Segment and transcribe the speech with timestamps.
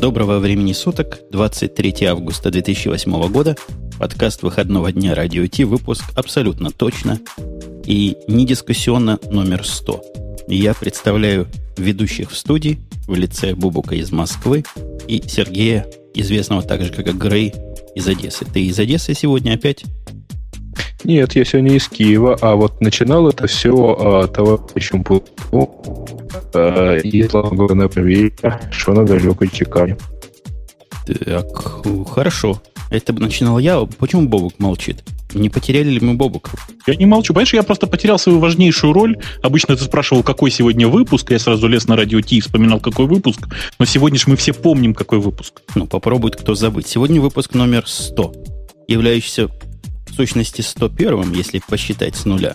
[0.00, 3.54] Доброго времени суток, 23 августа 2008 года,
[3.98, 7.20] подкаст выходного дня Радио Ти, выпуск абсолютно точно
[7.84, 10.02] и не дискуссионно номер 100.
[10.48, 14.64] Я представляю ведущих в студии в лице Бубука из Москвы
[15.06, 17.52] и Сергея, известного также как Грей
[17.94, 18.46] из Одессы.
[18.46, 19.84] Ты из Одессы сегодня опять?
[21.04, 25.70] Нет, я сегодня из Киева, а вот начинал это все а, товарищем Путину
[26.52, 29.96] а, и на проверка, что на далекой чекане.
[31.06, 31.46] Так,
[32.08, 32.60] хорошо.
[32.90, 33.80] Это бы начинал я.
[33.98, 35.04] Почему Бобук молчит?
[35.32, 36.50] Не потеряли ли мы Бобука?
[36.86, 37.32] Я не молчу.
[37.32, 39.16] Понимаешь, я просто потерял свою важнейшую роль.
[39.42, 41.30] Обычно ты спрашивал, какой сегодня выпуск.
[41.30, 43.48] Я сразу лез на радио Ти и вспоминал, какой выпуск.
[43.78, 45.62] Но сегодня же мы все помним, какой выпуск.
[45.76, 46.88] Ну, попробует кто забыть.
[46.88, 48.32] Сегодня выпуск номер 100,
[48.88, 49.48] являющийся
[50.20, 52.54] сущности 101, если посчитать с нуля.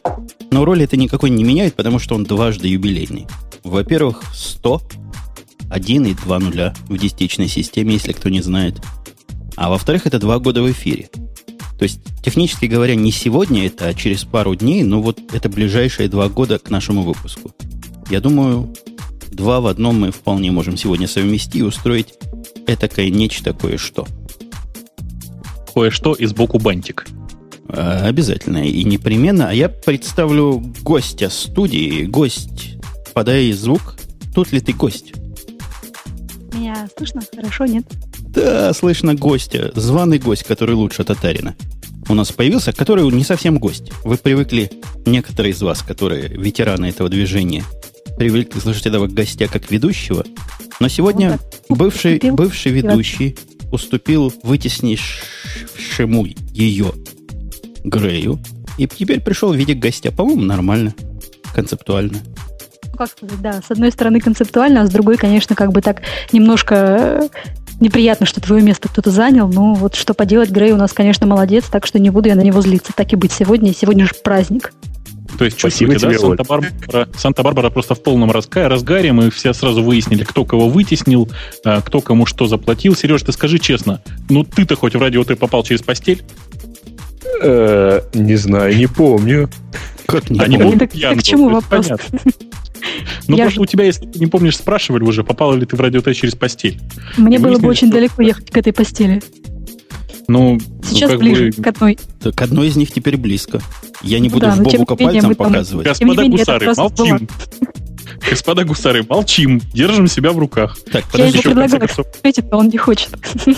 [0.51, 3.25] Но роль это никакой не меняет, потому что он дважды юбилейный.
[3.63, 4.83] Во-первых, 100,
[5.71, 8.79] 1 и 2 нуля в десятичной системе, если кто не знает.
[9.55, 11.09] А во-вторых, это два года в эфире.
[11.79, 16.07] То есть, технически говоря, не сегодня это, а через пару дней, но вот это ближайшие
[16.07, 17.51] два года к нашему выпуску.
[18.11, 18.71] Я думаю,
[19.31, 22.13] два в одном мы вполне можем сегодня совместить и устроить
[22.67, 24.05] этакое нечто кое-что.
[25.73, 27.07] Кое-что и сбоку бантик.
[27.69, 29.49] А, обязательно и непременно.
[29.49, 32.03] А я представлю гостя студии.
[32.03, 32.77] Гость,
[33.13, 33.95] подай звук.
[34.33, 35.13] Тут ли ты гость?
[36.53, 37.21] Меня слышно?
[37.35, 37.85] Хорошо, нет?
[38.29, 39.71] Да, слышно гостя.
[39.75, 41.55] Званый гость, который лучше татарина.
[42.07, 43.91] У нас появился, который не совсем гость.
[44.03, 44.71] Вы привыкли,
[45.05, 47.63] некоторые из вас, которые ветераны этого движения,
[48.17, 50.23] привыкли слышать этого гостя как ведущего.
[50.79, 53.35] Но сегодня ну, бывший, бывший ведущий
[53.71, 56.93] уступил вытеснившему ее
[57.85, 58.39] Грею.
[58.77, 60.11] И теперь пришел в виде гостя.
[60.11, 60.93] По-моему, нормально.
[61.53, 62.17] Концептуально.
[62.91, 63.61] Ну, как сказать, да.
[63.61, 67.27] С одной стороны концептуально, а с другой, конечно, как бы так немножко э,
[67.79, 69.47] неприятно, что твое место кто-то занял.
[69.47, 72.41] Но вот что поделать, Грей у нас, конечно, молодец, так что не буду я на
[72.41, 72.91] него злиться.
[72.95, 73.73] Так и быть сегодня.
[73.73, 74.73] Сегодня же праздник.
[75.37, 79.11] То есть, Спасибо чувствуете, тебе, да, Санта-Барбара, Санта-Барбара просто в полном разга, разгаре.
[79.11, 81.29] Мы все сразу выяснили, кто кого вытеснил,
[81.65, 82.95] а, кто кому что заплатил.
[82.95, 86.23] Сереж, ты скажи честно, ну ты-то хоть в радио ты попал через постель?
[87.41, 89.49] Э, не знаю, не помню.
[90.05, 90.79] Как не Они помню?
[90.79, 91.89] Так, к чему вопрос?
[93.27, 96.01] Ну, просто у тебя, если ты не помнишь, спрашивали уже, попала ли ты в радио
[96.13, 96.79] через постель.
[97.17, 99.23] Мне было бы очень далеко ехать к этой постели.
[100.27, 101.63] Ну, сейчас ну, ближе бы...
[101.63, 101.97] к одной.
[102.21, 103.59] к одной из них теперь близко.
[104.01, 105.87] Я не буду да, в Бобука пальцем показывать.
[105.87, 107.27] Господа гусары, молчим.
[108.29, 110.77] Господа гусары, молчим, держим себя в руках.
[110.91, 113.09] Так, подожди, я ему предлагаю ответить, но он не хочет.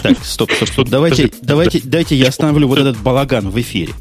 [0.02, 0.90] Так, стоп, стоп, стоп.
[0.90, 3.94] Давайте, давайте, дайте я остановлю вот этот балаган в эфире.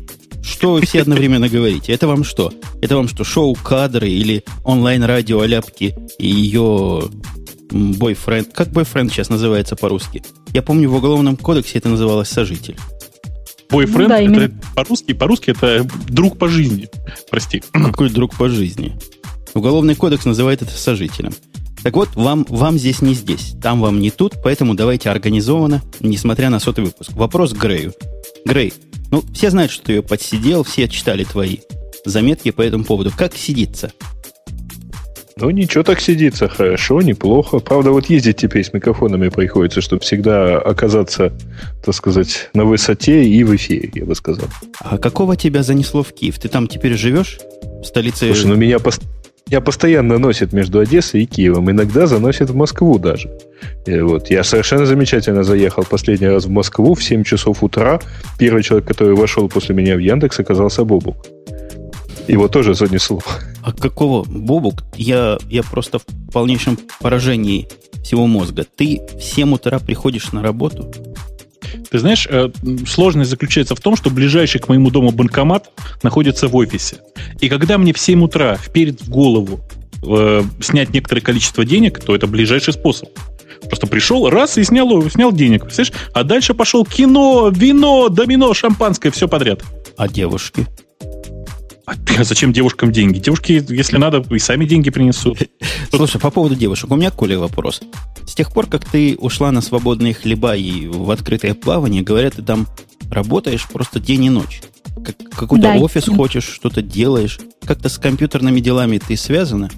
[0.43, 1.93] Что вы все одновременно говорите?
[1.93, 2.53] Это вам что?
[2.81, 7.03] Это вам что, шоу-кадры или онлайн-радио Аляпки и ее
[7.71, 8.53] бойфренд?
[8.53, 10.22] Как бойфренд сейчас называется по-русски?
[10.53, 12.77] Я помню, в Уголовном кодексе это называлось сожитель.
[13.71, 14.60] Бойфренд, ну, да, это именно...
[14.77, 16.88] по-русски, по-русски это друг по жизни.
[17.28, 17.62] Прости.
[17.72, 18.97] Какой друг по жизни?
[19.56, 21.32] Уголовный кодекс называет это сожителем.
[21.82, 26.50] Так вот, вам, вам здесь не здесь, там вам не тут, поэтому давайте организованно, несмотря
[26.50, 27.12] на сотый выпуск.
[27.12, 27.94] Вопрос к Грею.
[28.44, 28.74] Грей,
[29.10, 31.58] ну, все знают, что ты ее подсидел, все читали твои
[32.04, 33.10] заметки по этому поводу.
[33.16, 33.92] Как сидится?
[35.38, 37.58] Ну, ничего так сидится, хорошо, неплохо.
[37.58, 41.32] Правда, вот ездить теперь с микрофонами приходится, чтобы всегда оказаться,
[41.84, 44.48] так сказать, на высоте и в эфире, я бы сказал.
[44.80, 46.38] А какого тебя занесло в Киев?
[46.38, 47.38] Ты там теперь живешь?
[47.82, 48.26] В столице...
[48.26, 49.02] Слушай, ну меня, пост...
[49.48, 51.70] меня постоянно носит между Одессой и Киевом.
[51.70, 53.30] Иногда заносит в Москву даже.
[53.86, 58.00] И вот, я совершенно замечательно заехал последний раз в Москву в 7 часов утра.
[58.40, 61.26] Первый человек, который вошел после меня в Яндекс, оказался Бобук.
[62.26, 63.22] Его тоже занесло.
[63.62, 64.82] А какого, Бобук?
[64.96, 67.68] Я, я просто в полнейшем поражении
[68.02, 68.66] всего мозга.
[68.76, 70.92] Ты в 7 утра приходишь на работу?
[71.91, 72.50] Ты знаешь, э,
[72.86, 75.70] сложность заключается в том, что ближайший к моему дому банкомат
[76.02, 76.98] находится в офисе.
[77.41, 79.60] И когда мне в 7 утра вперед в голову
[80.06, 83.09] э, снять некоторое количество денег, то это ближайший способ.
[83.65, 85.65] Просто пришел, раз, и снял, снял денег.
[85.65, 86.10] Представляешь?
[86.12, 89.62] А дальше пошел кино, вино, домино, шампанское, все подряд.
[89.97, 90.66] А девушки?
[91.86, 91.94] А
[92.24, 93.18] зачем девушкам деньги?
[93.18, 95.38] Девушки, если надо, и сами деньги принесут.
[95.91, 97.80] Слушай, по поводу девушек, у меня, Коля, вопрос.
[98.27, 102.42] С тех пор, как ты ушла на свободные хлеба и в открытое плавание, говорят, ты
[102.42, 102.66] там
[103.10, 104.62] работаешь просто день и ночь.
[105.04, 107.38] Как, какой-то да, офис хочешь, что-то делаешь.
[107.65, 109.71] Как-то с компьютерными делами ты связана?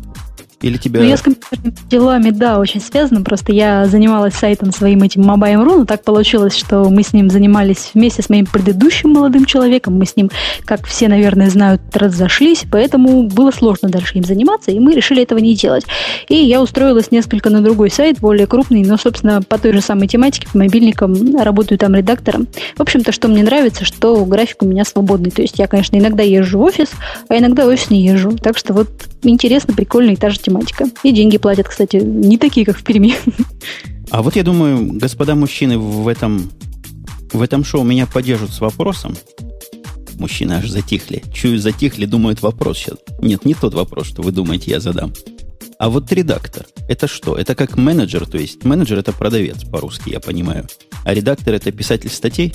[0.61, 1.01] Или тебя...
[1.01, 3.23] Ну, я с компьютерными делами, да, очень связана.
[3.23, 7.91] Просто я занималась сайтом своим этим Mobile.ru, но так получилось, что мы с ним занимались
[7.95, 9.95] вместе с моим предыдущим молодым человеком.
[9.95, 10.31] Мы с ним,
[10.65, 15.39] как все, наверное, знают, разошлись, поэтому было сложно дальше им заниматься, и мы решили этого
[15.39, 15.85] не делать.
[16.29, 20.09] И я устроилась несколько на другой сайт, более крупный, но, собственно, по той же самой
[20.09, 22.49] тематике, по мобильникам, работаю там редактором.
[22.77, 25.31] В общем-то, что мне нравится, что график у меня свободный.
[25.31, 26.89] То есть я, конечно, иногда езжу в офис,
[27.29, 28.37] а иногда в офис не езжу.
[28.37, 28.89] Так что вот
[29.23, 30.87] интересно, прикольно и та же тематика.
[31.03, 33.15] И деньги платят, кстати, не такие, как в Перми.
[34.11, 36.51] А вот я думаю, господа мужчины в этом,
[37.33, 39.15] в этом шоу меня поддержат с вопросом.
[40.19, 41.23] Мужчины аж затихли.
[41.33, 42.97] Чую, затихли, думают вопрос сейчас.
[43.21, 45.13] Нет, не тот вопрос, что вы думаете, я задам.
[45.79, 47.37] А вот редактор, это что?
[47.37, 50.67] Это как менеджер, то есть менеджер это продавец по-русски, я понимаю.
[51.05, 52.53] А редактор это писатель статей?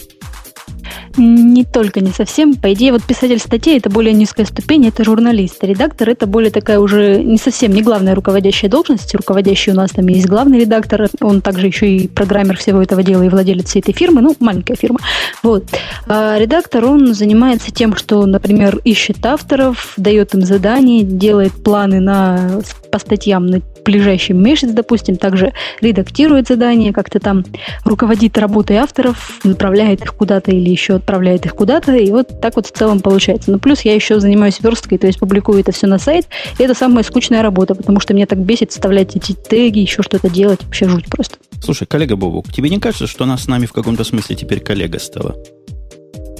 [1.17, 2.55] Не только, не совсем.
[2.55, 5.63] По идее, вот писатель статей это более низкая ступень, это журналист.
[5.63, 9.13] Редактор это более такая уже не совсем не главная руководящая должность.
[9.13, 13.23] Руководящий у нас там есть главный редактор, он также еще и программер всего этого дела
[13.23, 14.99] и владелец всей этой фирмы, ну, маленькая фирма.
[15.43, 15.65] Вот.
[16.07, 22.61] А редактор, он занимается тем, что, например, ищет авторов, дает им задания, делает планы на,
[22.91, 27.45] по статьям на ближайший месяц, допустим, также редактирует задания, как-то там
[27.83, 32.67] руководит работой авторов, направляет их куда-то или еще отправляет их куда-то, и вот так вот
[32.67, 33.51] в целом получается.
[33.51, 36.27] Ну, плюс я еще занимаюсь версткой, то есть публикую это все на сайт,
[36.57, 40.29] и это самая скучная работа, потому что меня так бесит вставлять эти теги, еще что-то
[40.29, 41.37] делать, вообще жуть просто.
[41.63, 44.99] Слушай, коллега Бобук, тебе не кажется, что она с нами в каком-то смысле теперь коллега
[44.99, 45.35] стала?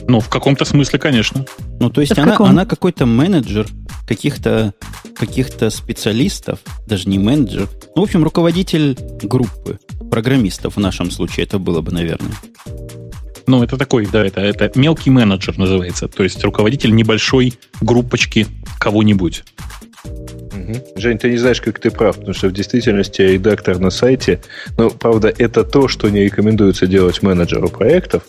[0.07, 1.45] Ну, в каком-то смысле, конечно.
[1.79, 3.67] Ну, то есть она, она какой-то менеджер
[4.07, 4.73] каких-то
[5.15, 9.79] каких специалистов, даже не менеджер, ну, в общем, руководитель группы
[10.11, 12.33] программистов в нашем случае это было бы, наверное.
[13.45, 18.47] Ну, это такой, да, это, это мелкий менеджер называется, то есть руководитель небольшой группочки
[18.79, 19.44] кого-нибудь.
[20.05, 20.97] Угу.
[20.97, 24.41] Жень, ты не знаешь, как ты прав, потому что в действительности редактор на сайте,
[24.77, 28.23] ну, правда, это то, что не рекомендуется делать менеджеру проектов,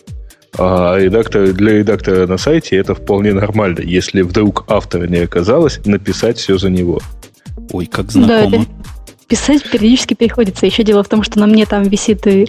[0.57, 6.37] а редактор, для редактора на сайте это вполне нормально, если вдруг автора не оказалось, написать
[6.37, 6.99] все за него.
[7.71, 8.49] Ой, как знакомо.
[8.49, 8.65] Да, это
[9.27, 10.65] писать периодически приходится.
[10.65, 12.47] Еще дело в том, что на мне там висит и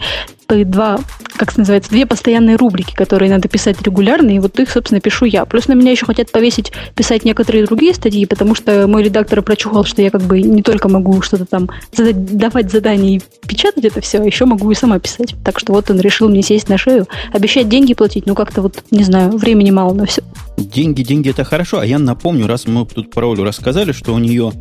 [0.48, 0.98] два,
[1.36, 5.44] как называется, две постоянные рубрики, которые надо писать регулярно, и вот их, собственно, пишу я.
[5.44, 9.84] Плюс на меня еще хотят повесить писать некоторые другие статьи, потому что мой редактор прочухал,
[9.84, 14.00] что я как бы не только могу что-то там задать, давать задания и печатать это
[14.00, 15.34] все, а еще могу и сама писать.
[15.44, 18.82] Так что вот он решил мне сесть на шею, обещать деньги платить, ну как-то вот,
[18.90, 20.22] не знаю, времени мало на все.
[20.56, 24.18] Деньги, деньги это хорошо, а я напомню, раз мы тут про Олю рассказали, что у
[24.18, 24.52] нее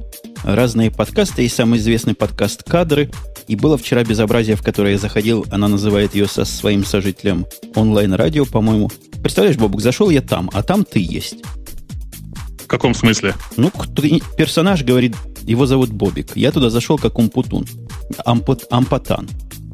[0.43, 3.09] разные подкасты, есть самый известный подкаст «Кадры»,
[3.47, 7.45] и было вчера безобразие, в которое я заходил, она называет ее со своим сожителем
[7.75, 8.89] онлайн-радио, по-моему.
[9.21, 11.37] Представляешь, Бобук, зашел я там, а там ты есть.
[12.63, 13.35] В каком смысле?
[13.57, 13.71] Ну,
[14.37, 16.35] персонаж говорит, его зовут Бобик.
[16.35, 17.67] Я туда зашел как Умпутун.
[18.25, 19.29] Ампут, Ампатан.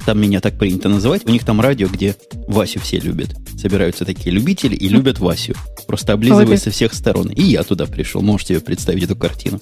[0.05, 1.25] Там меня так принято называть.
[1.25, 2.15] У них там радио, где
[2.47, 3.29] Васю все любят.
[3.57, 5.53] Собираются такие любители и любят Васю.
[5.87, 7.27] Просто облизывая со всех сторон.
[7.29, 8.21] И я туда пришел.
[8.21, 9.61] Можете себе представить эту картину.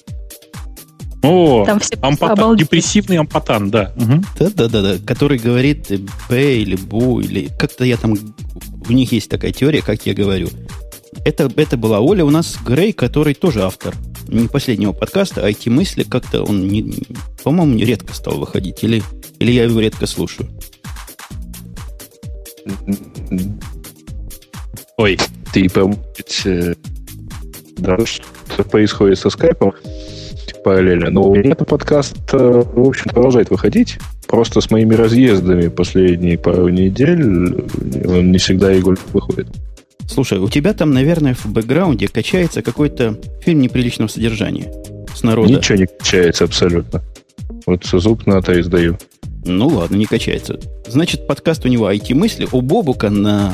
[1.21, 3.93] О, Там все ампатан, депрессивный ампатан, да.
[4.39, 5.91] Да-да-да, который говорит
[6.29, 8.15] Б или Бу, или как-то я там...
[8.87, 10.49] У них есть такая теория, как я говорю.
[11.25, 12.23] Это, это была Оля.
[12.23, 13.95] У нас Грей, который тоже автор
[14.27, 17.03] не последнего подкаста, а эти мысли как-то он, не,
[17.43, 18.83] по-моему, редко стал выходить.
[18.83, 19.03] Или,
[19.39, 20.49] или я его редко слушаю.
[24.97, 25.19] Ой,
[25.51, 25.91] ты, по
[27.77, 29.73] да, что происходит со скайпом?
[30.63, 31.09] Параллельно.
[31.09, 33.97] Но у меня этот подкаст, э, в общем, продолжает выходить.
[34.27, 37.23] Просто с моими разъездами последние пару недель
[38.05, 39.47] он не всегда регулярно выходит.
[40.07, 44.71] Слушай, у тебя там, наверное, в бэкграунде качается какой-то фильм неприличного содержания
[45.13, 45.53] с народа.
[45.53, 47.01] Ничего не качается абсолютно.
[47.65, 48.97] Вот зуб на то издаю.
[49.45, 50.59] Ну ладно, не качается.
[50.87, 52.47] Значит, подкаст у него IT-мысли.
[52.51, 53.53] У Бобука на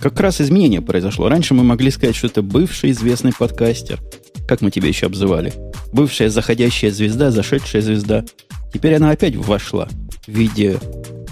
[0.00, 1.28] как раз изменение произошло.
[1.28, 4.00] Раньше мы могли сказать, что это бывший известный подкастер.
[4.48, 5.52] Как мы тебя еще обзывали?
[5.92, 8.24] Бывшая заходящая звезда, зашедшая звезда.
[8.72, 9.88] Теперь она опять вошла
[10.26, 10.78] в виде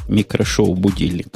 [0.07, 1.29] микрошоу будильник.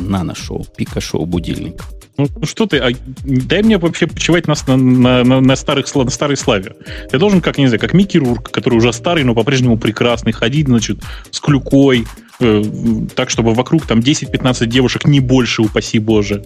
[0.00, 1.82] Нано-шоу, пика-шоу будильник.
[2.18, 2.90] Ну, ну что ты, а,
[3.24, 6.74] дай мне вообще почивать нас на, на, на, на, старых, на старой славе.
[7.12, 10.66] Я должен, как, не знаю, как Микки Рурк, который уже старый, но по-прежнему прекрасный, ходить,
[10.66, 10.98] значит,
[11.30, 12.06] с клюкой,
[12.40, 12.62] э,
[13.14, 16.42] так, чтобы вокруг там 10-15 девушек, не больше, упаси боже.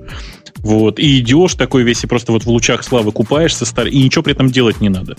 [0.59, 0.99] Вот.
[0.99, 3.87] И идешь такой весь и просто вот в лучах славы купаешься, стар...
[3.87, 5.17] и ничего при этом делать не надо.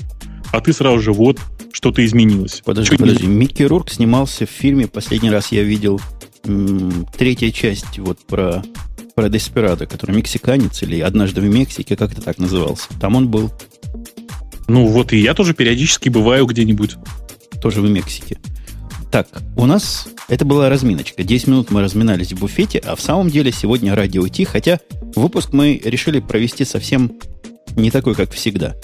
[0.51, 1.39] А ты сразу же вот,
[1.71, 2.61] что-то изменилось.
[2.63, 3.27] Подожди, Чуть подожди.
[3.27, 3.35] Не...
[3.35, 5.99] Микки Рурк снимался в фильме, последний раз я видел
[6.45, 8.63] м- третья часть вот про
[9.15, 12.89] про Деспирадо, который мексиканец или однажды в Мексике, как это так назывался.
[12.99, 13.49] Там он был.
[14.67, 16.97] Ну вот и я тоже периодически бываю где-нибудь.
[17.61, 18.37] тоже в Мексике.
[19.15, 21.23] Так, у нас это была разминочка.
[21.23, 24.81] 10 минут мы разминались в буфете, а в самом деле сегодня ради уйти, хотя
[25.15, 27.13] выпуск мы решили провести совсем
[27.77, 28.75] не такой, как всегда.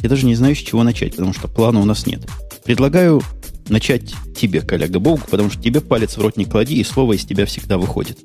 [0.00, 2.26] Я даже не знаю, с чего начать, потому что плана у нас нет.
[2.64, 3.20] Предлагаю
[3.68, 7.26] начать тебе, коллега Богу, потому что тебе палец в рот не клади, и слово из
[7.26, 8.18] тебя всегда выходит.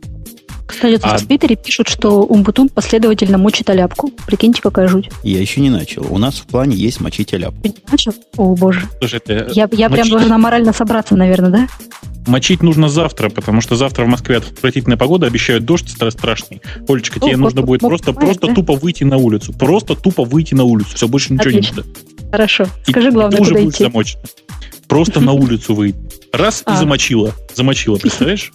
[0.66, 1.18] Кстати, а...
[1.18, 4.12] в Твиттере пишут, что Умбутун последовательно мочит аляпку.
[4.26, 5.10] Прикиньте, какая жуть.
[5.24, 6.06] Я еще не начал.
[6.10, 7.62] У нас в плане есть мочить аляпку.
[7.62, 8.14] Ты не начал?
[8.38, 8.88] О, боже.
[9.00, 9.92] Слушай, ты я я мочить...
[9.92, 11.68] прям должна морально собраться, наверное, да?
[12.28, 16.62] Мочить нужно завтра, потому что завтра в Москве отвратительная погода, обещают дождь страшный.
[16.88, 19.54] Олечка, тебе нужно будет просто, просто тупо выйти на улицу.
[19.54, 20.96] Просто тупо выйти на улицу.
[20.96, 21.82] Все, больше ничего Отлично.
[21.82, 22.32] не надо.
[22.32, 22.66] Хорошо.
[22.88, 24.24] Скажи, главное, и ты куда уже будешь замочена.
[24.88, 25.98] Просто на улицу выйти.
[26.34, 27.34] Раз и замочила.
[27.54, 28.52] Замочила, представляешь?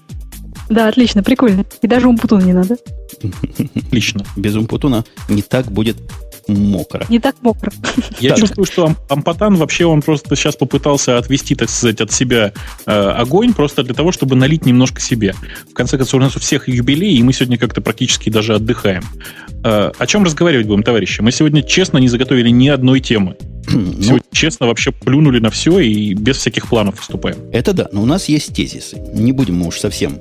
[0.71, 1.65] Да, отлично, прикольно.
[1.83, 2.77] И даже умпутун не надо.
[3.75, 4.25] Отлично.
[4.37, 5.97] Без умпутуна не так будет
[6.47, 7.07] мокро.
[7.09, 7.73] Не так мокро.
[8.21, 8.39] Я так.
[8.39, 12.53] чувствую, что Ампатан вообще он просто сейчас попытался отвести, так сказать, от себя
[12.87, 15.35] э, огонь просто для того, чтобы налить немножко себе.
[15.69, 19.03] В конце концов, у нас у всех юбилей, и мы сегодня как-то практически даже отдыхаем.
[19.65, 21.21] Э, о чем разговаривать будем, товарищи?
[21.21, 23.37] Мы сегодня честно не заготовили ни одной темы.
[23.71, 27.37] Ну, сегодня честно вообще плюнули на все и без всяких планов выступаем.
[27.53, 28.99] Это да, но у нас есть тезисы.
[29.15, 30.19] Не будем мы уж совсем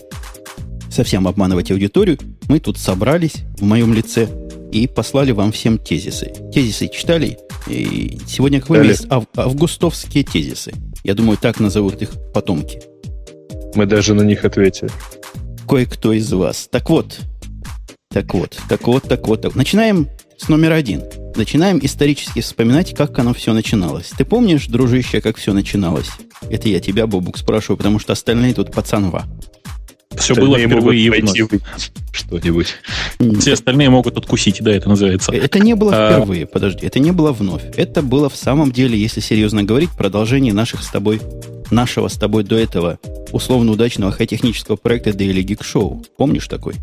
[0.99, 2.17] совсем обманывать аудиторию,
[2.49, 4.27] мы тут собрались в моем лице
[4.69, 6.33] и послали вам всем тезисы.
[6.53, 7.37] Тезисы читали?
[7.67, 9.05] И сегодня какой месяц?
[9.09, 10.73] Ав, августовские тезисы.
[11.05, 12.81] Я думаю, так назовут их потомки.
[13.75, 14.91] Мы даже на них ответили.
[15.69, 16.67] Кое-кто из вас.
[16.69, 17.17] Так вот,
[18.09, 19.41] так вот, так вот, так вот.
[19.43, 19.55] Так.
[19.55, 21.05] Начинаем с номера один.
[21.37, 24.11] Начинаем исторически вспоминать, как оно все начиналось.
[24.17, 26.09] Ты помнишь, дружище, как все начиналось?
[26.49, 29.25] Это я тебя, Бобук, спрашиваю, потому что остальные тут пацанва.
[30.17, 31.61] Все было впервые и вновь.
[32.11, 32.75] Что-нибудь.
[33.39, 35.31] Все остальные могут откусить, да, это называется.
[35.31, 37.63] Это не было а, впервые, подожди, это не было вновь.
[37.75, 41.21] Это было в самом деле, если серьезно говорить, продолжение наших с тобой,
[41.69, 42.99] нашего с тобой до этого
[43.31, 46.03] условно удачного хай-технического проекта Daily Geek Show.
[46.17, 46.75] Помнишь такой?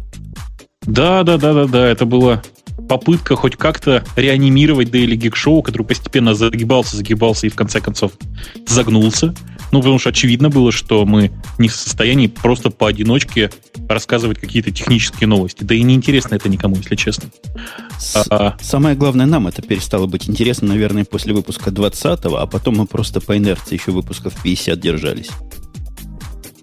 [0.82, 1.86] Да, да, да, да, да.
[1.86, 2.42] Это была
[2.88, 8.12] попытка хоть как-то реанимировать Daily Geek Show, который постепенно загибался, загибался и в конце концов
[8.66, 9.34] загнулся.
[9.72, 13.50] Ну, потому что очевидно было, что мы не в состоянии просто поодиночке
[13.88, 15.64] рассказывать какие-то технические новости.
[15.64, 17.30] Да и неинтересно это никому, если честно.
[17.98, 22.76] С- а, самое главное, нам это перестало быть интересно, наверное, после выпуска 20-го, а потом
[22.76, 25.30] мы просто по инерции еще выпусков 50 держались.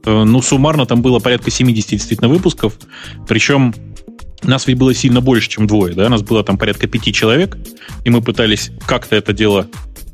[0.06, 2.74] Э, ну, суммарно там было порядка 70 действительно выпусков.
[3.28, 3.74] Причем
[4.44, 6.10] нас ведь было сильно больше, чем двое, да?
[6.10, 7.58] Нас было там порядка пяти человек,
[8.04, 9.68] и мы пытались как-то это дело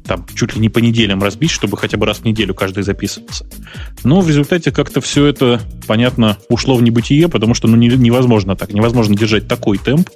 [0.09, 3.45] там чуть ли не по неделям разбить, чтобы хотя бы раз в неделю каждый записывался.
[4.03, 8.73] Но в результате как-то все это, понятно, ушло в небытие, потому что ну, невозможно так,
[8.73, 10.09] невозможно держать такой темп.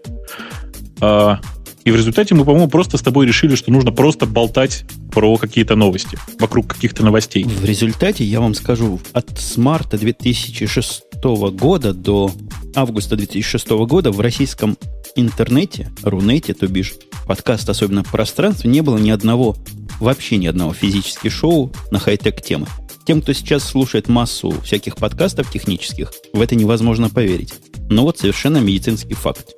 [0.99, 1.39] А,
[1.83, 5.75] и в результате мы, по-моему, просто с тобой решили, что нужно просто болтать про какие-то
[5.75, 7.43] новости, вокруг каких-то новостей.
[7.43, 12.31] В результате, я вам скажу, от с марта 2006 года до
[12.73, 14.75] августа 2006 года в российском
[15.15, 16.95] интернете, Рунете, то бишь
[17.27, 19.55] подкаст, особенно пространств, не было ни одного,
[20.03, 22.67] вообще ни одного физически шоу на хай-тек темы.
[23.05, 27.53] Тем, кто сейчас слушает массу всяких подкастов технических, в это невозможно поверить.
[27.89, 29.55] Но вот совершенно медицинский факт.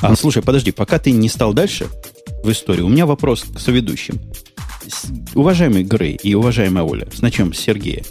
[0.00, 1.88] А, слушай, подожди, пока ты не стал дальше
[2.42, 4.20] в историю, у меня вопрос к соведущим.
[5.34, 8.02] Уважаемый Грей и уважаемая Оля, с начнем с Сергея.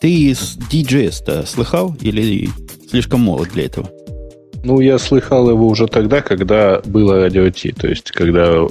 [0.00, 2.48] Ты с DJS-то слыхал или
[2.90, 3.90] слишком молод для этого?
[4.64, 7.70] Ну, я слыхал его уже тогда, когда было радио Ти.
[7.72, 8.66] То есть, когда,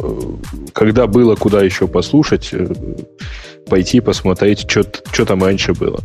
[0.73, 2.67] когда было куда еще послушать, э,
[3.67, 5.99] пойти посмотреть, что там раньше было.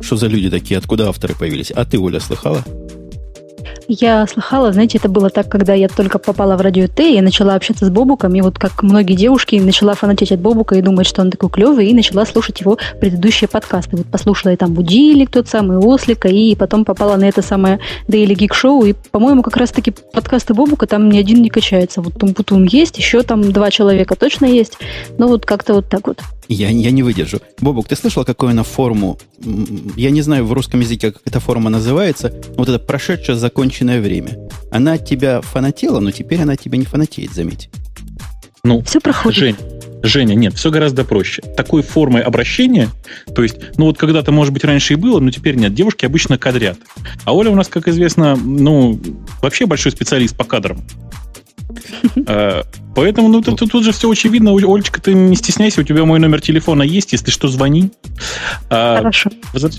[0.00, 0.78] Что за люди такие?
[0.78, 1.70] Откуда авторы появились?
[1.70, 2.64] А ты, Оля, слыхала?
[3.90, 7.54] Я слыхала, знаете, это было так, когда я только попала в радио Т, и начала
[7.54, 11.22] общаться с Бобуком, и вот как многие девушки, начала фанатеть от Бобука и думать, что
[11.22, 13.96] он такой клевый, и начала слушать его предыдущие подкасты.
[13.96, 18.34] Вот послушала и там Будильник, тот самый Ослика, и потом попала на это самое Daily
[18.36, 22.02] Geek Show, и, по-моему, как раз-таки подкасты Бобука там ни один не качается.
[22.02, 24.76] Вот Тумпутун есть, еще там два человека точно есть,
[25.16, 26.18] но вот как-то вот так вот.
[26.48, 27.40] Я, я не выдержу.
[27.60, 29.18] Бобок, ты слышал, какую она форму?
[29.96, 32.34] Я не знаю в русском языке, как эта форма называется.
[32.56, 34.38] Вот это прошедшее законченное время.
[34.70, 37.68] Она от тебя фанатела, но теперь она от тебя не фанатеет, заметь.
[38.64, 39.38] Ну, все проходит.
[39.38, 39.56] Жень,
[40.02, 41.42] Женя, нет, все гораздо проще.
[41.42, 42.88] Такой формой обращения,
[43.34, 45.74] то есть, ну вот когда-то, может быть, раньше и было, но теперь нет.
[45.74, 46.78] Девушки обычно кадрят.
[47.24, 49.00] А Оля у нас, как известно, ну,
[49.42, 50.82] вообще большой специалист по кадрам.
[52.26, 52.62] Э,
[52.98, 54.50] Поэтому, ну, тут, тут же все очевидно.
[54.50, 57.92] Олечка, ты не стесняйся, у тебя мой номер телефона есть, если что, звони.
[58.70, 59.30] А, Хорошо.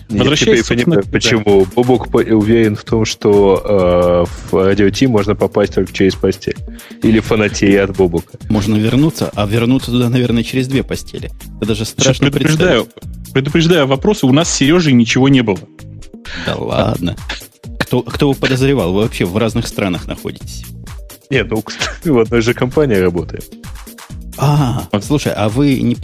[0.09, 1.65] Нет, теперь понимаю, почему.
[1.65, 1.71] Да.
[1.75, 6.55] Бобок уверен в том, что э, в радио Ти можно попасть только через постель.
[7.03, 8.37] Или фанатея от Бобука.
[8.47, 11.29] Можно вернуться, а вернуться туда, наверное, через две постели.
[11.57, 12.87] Это даже страшно предупреждаю,
[13.33, 15.59] предупреждаю вопросы, у нас с Сережей ничего не было.
[16.45, 17.17] Да ладно.
[17.79, 18.93] Кто, кто вы подозревал?
[18.93, 20.63] Вы вообще в разных странах находитесь.
[21.29, 21.63] Нет, ну,
[22.13, 23.43] в одной же компании работаем.
[24.37, 25.95] А, слушай, а вы не...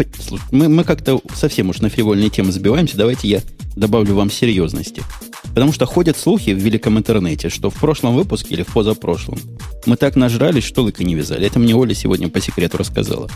[0.51, 2.97] Мы, мы как-то совсем уж на фривольные темы забиваемся.
[2.97, 3.41] Давайте я
[3.75, 5.03] добавлю вам серьезности.
[5.43, 9.39] Потому что ходят слухи в великом интернете, что в прошлом выпуске или в позапрошлом
[9.85, 11.47] мы так нажрались, что лыка не вязали.
[11.47, 13.29] Это мне Оля сегодня по секрету рассказала.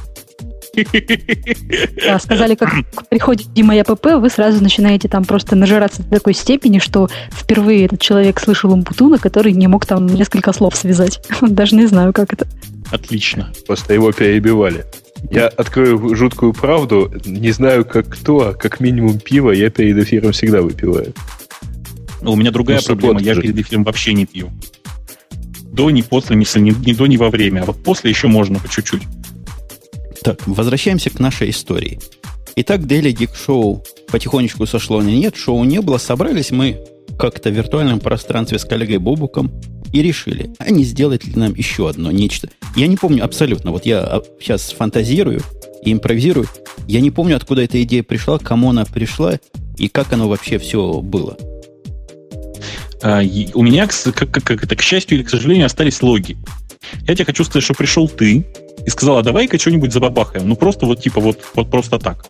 [2.05, 2.69] Да, сказали, как
[3.09, 7.85] приходит Дима и АПП, вы сразу начинаете там просто нажираться до такой степени, что впервые
[7.85, 11.21] этот человек слышал Умпутуна, который не мог там несколько слов связать.
[11.41, 12.47] Даже не знаю, как это.
[12.91, 13.51] Отлично.
[13.67, 14.85] Просто его перебивали.
[15.31, 17.11] Я открою жуткую правду.
[17.25, 21.13] Не знаю, как кто, а как минимум пиво я перед эфиром всегда выпиваю.
[22.21, 23.21] Ну, у меня другая ну, проблема.
[23.21, 24.49] Я перед эфиром вообще не пью.
[25.63, 26.45] До, ни после, ни,
[26.85, 27.61] ни до, ни во время.
[27.61, 29.03] А вот после еще можно по чуть-чуть.
[30.23, 31.99] Так, возвращаемся к нашей истории.
[32.55, 35.97] Итак, Daily Geek Show потихонечку сошло на нет, шоу не было.
[35.97, 36.83] Собрались мы
[37.17, 39.51] как-то в виртуальном пространстве с коллегой Бобуком
[39.93, 42.49] и решили, а не сделать ли нам еще одно нечто.
[42.75, 45.41] Я не помню абсолютно, вот я сейчас фантазирую
[45.83, 46.47] и импровизирую.
[46.87, 49.39] Я не помню, откуда эта идея пришла, кому она пришла
[49.77, 51.37] и как оно вообще все было.
[53.01, 53.21] А,
[53.53, 56.37] у меня, как, как это, к счастью или к сожалению, остались логи.
[57.07, 58.45] Я тебе хочу сказать, что пришел ты
[58.85, 60.47] и сказал, а давай-ка что-нибудь забабахаем.
[60.47, 62.27] Ну, просто вот типа вот, вот просто так.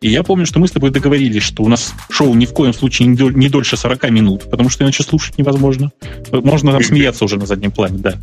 [0.00, 2.72] И я помню, что мы с тобой договорились, что у нас шоу ни в коем
[2.72, 5.92] случае не, дольше 40 минут, потому что иначе слушать невозможно.
[6.30, 8.14] Можно там смеяться уже на заднем плане, да.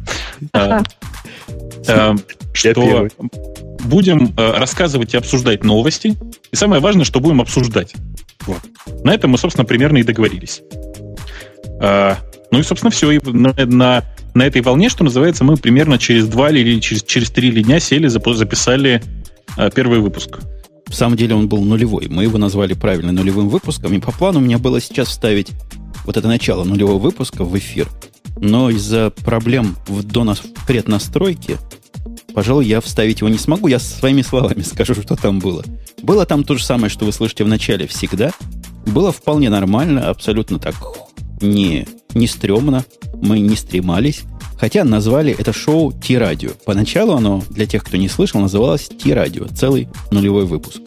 [0.53, 0.83] А,
[1.87, 2.15] а,
[2.53, 3.09] что
[3.83, 6.15] будем э, рассказывать и обсуждать новости.
[6.51, 7.93] И самое важное, что будем обсуждать.
[8.47, 8.61] Вот.
[9.03, 10.61] На этом мы, собственно, примерно и договорились.
[11.79, 12.17] А,
[12.51, 13.11] ну и, собственно, все.
[13.11, 14.03] И на, на
[14.35, 18.07] на этой волне, что называется, мы примерно через два или через, через три дня сели,
[18.07, 19.01] записали
[19.57, 20.39] э, первый выпуск.
[20.87, 22.07] В самом деле он был нулевой.
[22.09, 23.93] Мы его назвали правильно нулевым выпуском.
[23.93, 25.51] И по плану у меня было сейчас вставить
[26.05, 27.87] вот это начало нулевого выпуска в эфир.
[28.37, 31.57] Но из-за проблем в, донос, преднастройке,
[32.33, 33.67] пожалуй, я вставить его не смогу.
[33.67, 35.63] Я своими словами скажу, что там было.
[36.03, 38.31] Было там то же самое, что вы слышите в начале всегда.
[38.85, 40.75] Было вполне нормально, абсолютно так
[41.41, 42.85] не, не стрёмно,
[43.21, 44.23] мы не стремались,
[44.57, 46.51] хотя назвали это шоу Ти-радио.
[46.65, 50.81] Поначалу оно, для тех, кто не слышал, называлось Ти-радио, целый нулевой выпуск.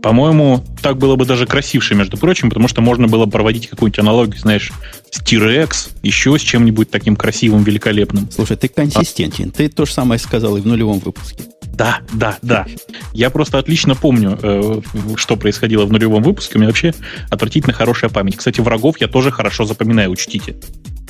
[0.00, 4.40] По-моему, так было бы даже красивше, между прочим, потому что можно было проводить какую-нибудь аналогию,
[4.40, 4.72] знаешь,
[5.10, 8.30] с T-Rex, еще с чем-нибудь таким красивым, великолепным.
[8.30, 9.50] Слушай, ты консистентен.
[9.52, 9.56] А...
[9.56, 11.44] Ты то же самое сказал и в нулевом выпуске.
[11.82, 12.66] Да, да, да.
[13.12, 14.80] Я просто отлично помню, э,
[15.16, 16.56] что происходило в нулевом выпуске.
[16.56, 16.94] У меня вообще
[17.28, 18.36] отвратительно хорошая память.
[18.36, 20.54] Кстати, врагов я тоже хорошо запоминаю, учтите.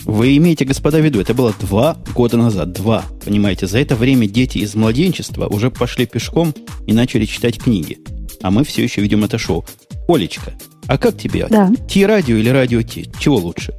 [0.05, 2.73] Вы имеете, господа, в виду, это было два года назад.
[2.73, 3.05] Два.
[3.25, 6.55] Понимаете, за это время дети из младенчества уже пошли пешком
[6.87, 7.99] и начали читать книги.
[8.41, 9.65] А мы все еще видим это шоу.
[10.09, 10.55] Олечка,
[10.89, 11.47] а как тебе?
[11.49, 11.71] Да.
[11.89, 13.09] Ти-радио или радио Ти?
[13.21, 13.75] Чего лучше?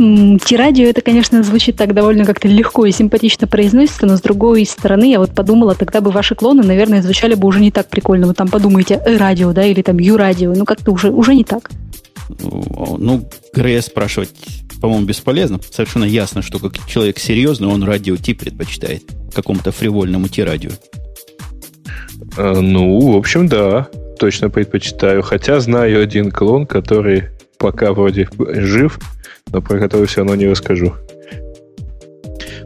[0.00, 5.10] Ти-радио, это, конечно, звучит так довольно как-то легко и симпатично произносится, но с другой стороны,
[5.10, 8.26] я вот подумала, тогда бы ваши клоны, наверное, звучали бы уже не так прикольно.
[8.26, 11.70] Вы там подумаете, э, радио, да, или там ю-радио, ну как-то уже, уже не так.
[12.28, 14.30] Ну, Грея спрашивать,
[14.80, 15.60] по-моему, бесполезно.
[15.70, 19.02] Совершенно ясно, что как человек серьезный, он радио Ти предпочитает
[19.34, 20.70] какому-то фривольному Ти-радио.
[22.38, 25.22] А, ну, в общем, да, точно предпочитаю.
[25.22, 27.24] Хотя знаю один клон, который
[27.58, 28.98] пока вроде жив,
[29.52, 30.94] но про который все равно не расскажу.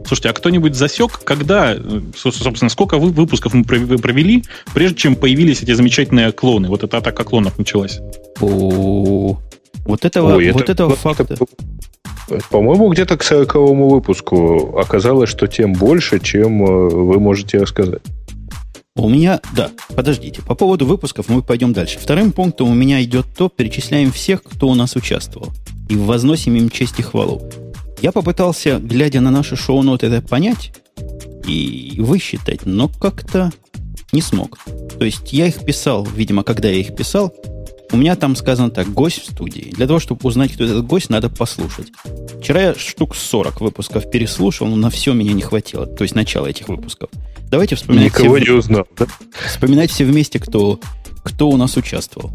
[0.05, 4.43] Слушайте, а кто-нибудь засек, когда, э, собственно, сколько выпусков мы провели,
[4.73, 6.69] прежде чем появились эти замечательные клоны?
[6.69, 7.99] Вот эта атака клонов началась.
[8.39, 9.37] О,
[9.85, 11.37] вот этого, Ой, вот это, этого факта.
[12.49, 18.01] По-моему, где-то к 40 выпуску оказалось, что тем больше, чем э, вы можете рассказать.
[18.95, 21.99] У меня, да, подождите, по поводу выпусков мы пойдем дальше.
[21.99, 25.51] Вторым пунктом у меня идет то, перечисляем всех, кто у нас участвовал
[25.89, 27.41] и возносим им честь и хвалу.
[28.01, 30.73] Я попытался, глядя на наши шоу-ноты, это понять
[31.47, 33.51] и высчитать, но как-то
[34.11, 34.59] не смог.
[34.97, 37.33] То есть я их писал, видимо, когда я их писал,
[37.91, 39.71] у меня там сказано так, гость в студии.
[39.71, 41.87] Для того, чтобы узнать, кто этот гость, надо послушать.
[42.41, 45.85] Вчера я штук 40 выпусков переслушал, но на все меня не хватило.
[45.85, 47.09] То есть начало этих выпусков.
[47.49, 49.07] Давайте вспоминать Никого все, не узнал, да?
[49.47, 50.79] Вспоминать все вместе, кто,
[51.23, 52.31] кто у нас участвовал.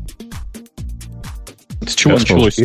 [1.87, 2.61] С чего Сейчас началось?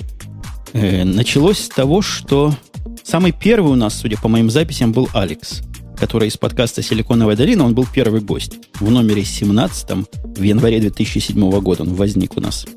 [0.76, 2.54] Э, началось с того, что
[3.02, 5.62] самый первый у нас, судя по моим записям, был Алекс.
[5.98, 8.58] который из подкаста «Силиконовая долина», он был первый гость.
[8.82, 10.06] В номере 17
[10.38, 12.68] в январе 2007 года он возник у нас.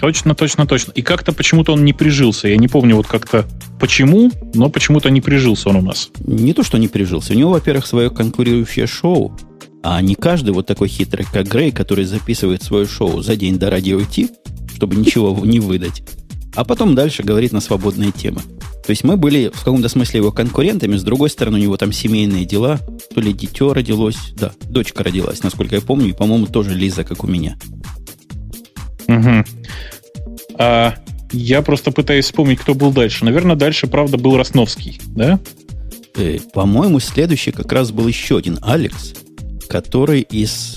[0.00, 0.90] Точно, точно, точно.
[0.90, 2.48] И как-то почему-то он не прижился.
[2.48, 3.46] Я не помню вот как-то
[3.78, 6.10] почему, но почему-то не прижился он у нас.
[6.18, 7.32] Не то, что не прижился.
[7.32, 9.38] У него, во-первых, свое конкурирующее шоу,
[9.84, 13.70] а не каждый вот такой хитрый, как Грей, который записывает свое шоу за день до
[13.70, 14.30] радио идти,
[14.74, 16.02] чтобы ничего не выдать.
[16.54, 18.40] А потом дальше говорит на свободные темы.
[18.84, 21.90] То есть мы были в каком-то смысле его конкурентами, с другой стороны, у него там
[21.90, 22.78] семейные дела,
[23.14, 27.24] то ли дитё родилось, да, дочка родилась, насколько я помню, и, по-моему, тоже Лиза, как
[27.24, 27.56] у меня.
[29.08, 29.44] Угу.
[30.58, 30.94] А,
[31.32, 33.24] я просто пытаюсь вспомнить, кто был дальше.
[33.24, 35.40] Наверное, дальше, правда, был Росновский, да?
[36.16, 39.14] Э, по-моему, следующий как раз был еще один Алекс,
[39.68, 40.76] который из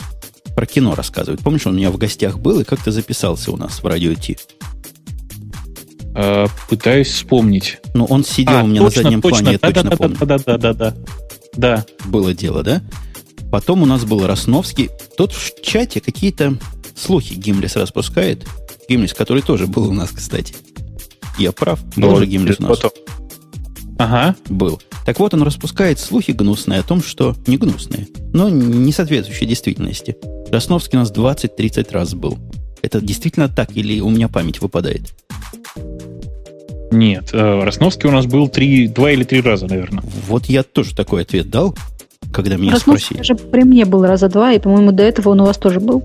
[0.56, 1.42] про кино рассказывает.
[1.42, 4.38] Помнишь, он у меня в гостях был и как-то записался у нас в радио Ти?
[6.20, 7.78] А, пытаюсь вспомнить.
[7.94, 9.98] Ну, он сидел а, у меня точно, на заднем точно, плане, да, я точно да,
[9.98, 10.18] помню.
[10.20, 10.94] Да, да, да, да, да.
[11.56, 11.86] Да.
[12.06, 12.82] Было дело, да?
[13.52, 14.90] Потом у нас был Росновский.
[15.16, 16.58] Тот в чате какие-то
[16.96, 18.48] слухи Гимлис распускает.
[18.90, 20.56] Гимлис, который тоже был у нас, кстати.
[21.38, 21.80] Я прав?
[21.96, 22.78] Но тоже Гимлис у нас.
[22.78, 22.92] Потом.
[24.00, 24.36] Ага.
[24.50, 24.82] Был.
[25.06, 27.36] Так вот, он распускает слухи гнусные о том, что...
[27.46, 30.18] Не гнусные, но не соответствующие действительности.
[30.52, 32.40] Росновский у нас 20-30 раз был.
[32.82, 35.14] Это действительно так или у меня память выпадает?
[36.91, 40.04] Нет, э, Росновский у нас был три, два или три раза, наверное.
[40.28, 41.76] Вот я тоже такой ответ дал,
[42.32, 43.36] когда меня Росновский спросили.
[43.36, 46.04] даже при мне был раза два, и, по-моему, до этого он у вас тоже был.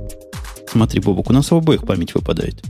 [0.70, 2.62] Смотри, Бобок, у нас в обоих память выпадает.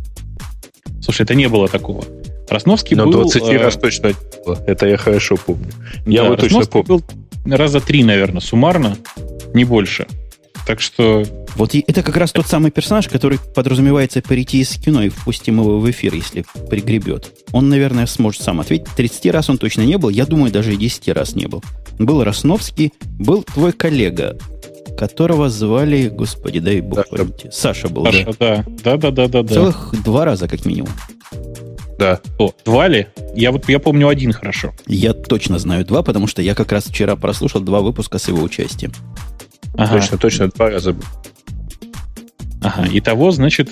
[1.01, 2.05] Слушай, это не было такого.
[2.49, 3.13] Росновский Но был...
[3.13, 3.57] 20 э...
[3.59, 4.13] раз точно
[4.45, 4.59] было.
[4.67, 5.71] Это я хорошо помню.
[6.07, 6.87] Я да, вот точно помню.
[6.87, 7.03] был
[7.47, 8.97] раза три, наверное, суммарно,
[9.55, 10.07] не больше.
[10.67, 11.25] Так что...
[11.57, 15.79] Вот это как раз тот самый персонаж, который подразумевается перейти из кино и впустим его
[15.79, 17.33] в эфир, если пригребет.
[17.53, 18.89] Он, наверное, сможет сам ответить.
[18.97, 20.09] 30 раз он точно не был.
[20.09, 21.63] Я думаю, даже и 10 раз не был.
[21.99, 24.39] Был Росновский, был твой коллега,
[24.97, 27.49] которого звали, господи, дай бог Саша, памяти.
[27.53, 28.65] Саша был, Саша, да.
[28.83, 29.55] Да, да, да, да, да.
[29.55, 30.91] Целых два раза, как минимум.
[31.99, 32.21] Да.
[32.39, 33.07] О, два ли?
[33.35, 34.73] Я вот я помню один хорошо.
[34.87, 38.43] Я точно знаю два, потому что я как раз вчера прослушал два выпуска с его
[38.43, 38.93] участием.
[39.75, 39.99] Ага.
[39.99, 40.97] Точно, точно, два раза.
[42.63, 43.71] Ага, итого, значит,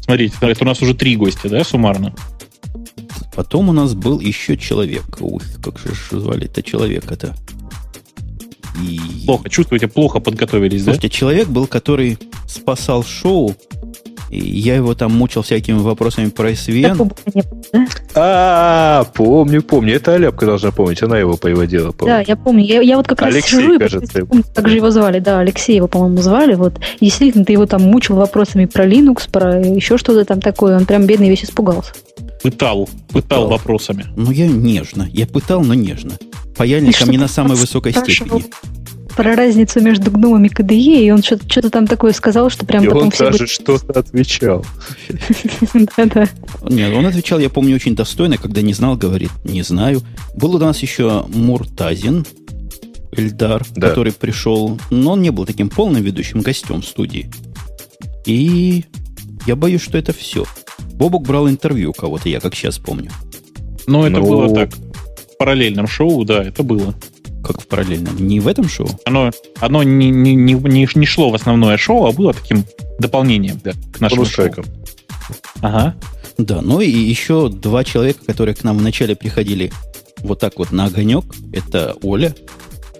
[0.00, 2.14] смотрите, это у нас уже три гостя, да, суммарно?
[3.34, 5.04] Потом у нас был еще человек.
[5.20, 7.34] Ух, как же звали это человек это?
[8.80, 9.24] И...
[9.26, 11.14] Плохо, чувствуете, плохо подготовились, Слушайте, да?
[11.14, 12.18] человек был, который
[12.48, 13.54] спасал шоу,
[14.30, 17.12] и я его там мучил всякими вопросами про SVN.
[18.14, 19.96] А, помню, помню.
[19.96, 21.94] Это Аляпка должна помнить, она его переводила.
[22.00, 22.64] Да, я помню.
[22.64, 24.24] Я, я вот как раз сижу кажется.
[24.26, 25.18] помню, как же его звали.
[25.18, 26.54] Да, Алексей его, по-моему, звали.
[26.54, 26.78] Вот.
[27.00, 30.76] И действительно, ты его там мучил вопросами про Linux, про еще что-то там такое.
[30.76, 31.92] Он прям бедный весь испугался.
[32.42, 33.48] Пытал, пытал, пытал.
[33.48, 34.06] вопросами.
[34.16, 35.08] Ну, я нежно.
[35.12, 36.12] Я пытал, но нежно.
[36.56, 38.44] Паяльником не на самой высокой степени
[39.16, 42.84] про разницу между гномами и KDE, и он что-то, что-то там такое сказал, что прям
[42.84, 44.64] и потом он все даже что-то отвечал.
[45.96, 46.28] Да-да.
[46.68, 50.02] Нет, он отвечал, я помню, очень достойно, когда не знал, говорит, не знаю.
[50.34, 52.26] Был у нас еще Муртазин,
[53.12, 53.88] Эльдар, да.
[53.88, 57.30] который пришел, но он не был таким полным ведущим гостем в студии.
[58.26, 58.84] И
[59.46, 60.44] я боюсь, что это все.
[60.94, 63.10] Бобок брал интервью у кого-то, я как сейчас помню.
[63.86, 64.26] Ну, это Но...
[64.26, 64.74] было так.
[64.74, 66.94] В параллельном шоу, да, это было.
[67.44, 68.16] Как в параллельном?
[68.16, 68.88] Не в этом шоу?
[69.04, 69.30] Оно,
[69.60, 72.64] оно не, не, не, не шло в основное шоу, а было таким
[72.98, 74.50] дополнением да, к нашему шоу.
[75.60, 75.94] Ага.
[76.38, 79.70] Да, ну и еще два человека, которые к нам вначале приходили
[80.20, 81.24] вот так вот на огонек.
[81.52, 82.34] Это Оля,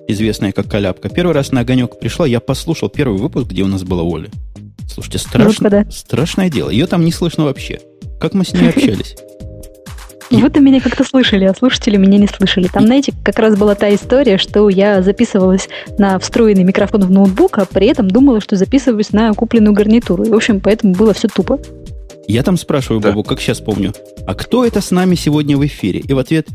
[0.06, 1.08] известная как Коляпка.
[1.08, 4.30] Первый раз на огонек пришла, я послушал первый выпуск, где у нас была Оля.
[4.88, 5.86] Слушайте, страшно, да.
[5.90, 6.70] страшное дело.
[6.70, 7.80] Ее там не слышно вообще.
[8.20, 9.16] Как мы с ней общались?
[10.30, 12.68] Вы-то меня как-то слышали, а слушатели меня не слышали.
[12.68, 17.58] Там, знаете, как раз была та история, что я записывалась на встроенный микрофон в ноутбук,
[17.58, 20.24] а при этом думала, что записываюсь на купленную гарнитуру.
[20.24, 21.58] И, в общем, поэтому было все тупо.
[22.26, 23.10] Я там спрашиваю да.
[23.10, 23.92] Бобу, как сейчас помню,
[24.26, 26.00] а кто это с нами сегодня в эфире?
[26.00, 26.48] И в ответ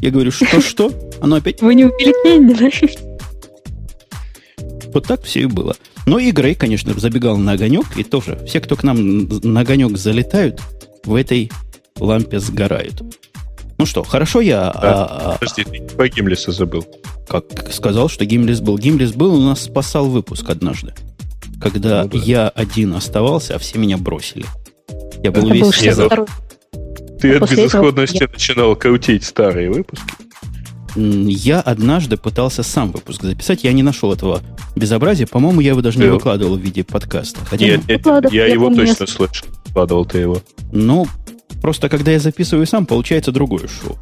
[0.00, 0.92] я говорю, что-что?
[1.20, 1.62] Оно опять...
[1.62, 2.54] Вы не убили Кенни,
[4.92, 5.76] Вот так все и было.
[6.04, 9.96] Но и Грей, конечно, забегал на огонек, и тоже все, кто к нам на огонек
[9.96, 10.60] залетают,
[11.04, 11.50] в этой
[11.98, 13.02] лампе сгорают.
[13.78, 14.72] Ну что, хорошо я...
[14.80, 16.86] Да, а, а, подожди, ты по Гимлиса забыл.
[17.28, 18.78] Как сказал, что Гимлис был.
[18.78, 20.94] Гимлис был, у нас спасал выпуск однажды.
[21.60, 22.18] Когда ну, да.
[22.18, 24.44] я один оставался, а все меня бросили.
[25.22, 25.96] Я был Это весь...
[25.96, 26.26] Был ну,
[27.18, 28.32] ты от безысходности этого...
[28.32, 30.04] начинал каутить старые выпуски?
[30.96, 33.64] Я однажды пытался сам выпуск записать.
[33.64, 34.42] Я не нашел этого
[34.76, 35.26] безобразия.
[35.26, 37.40] По-моему, я его даже не выкладывал в виде подкаста.
[37.44, 37.66] Хотя...
[37.66, 39.48] Нет, нет, я, я его точно слышал.
[39.66, 40.40] Выкладывал ты его.
[40.70, 41.06] Ну,
[41.64, 43.96] Просто когда я записываю сам, получается другое шоу.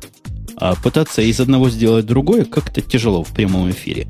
[0.57, 4.09] А пытаться из одного сделать другое как-то тяжело в прямом эфире.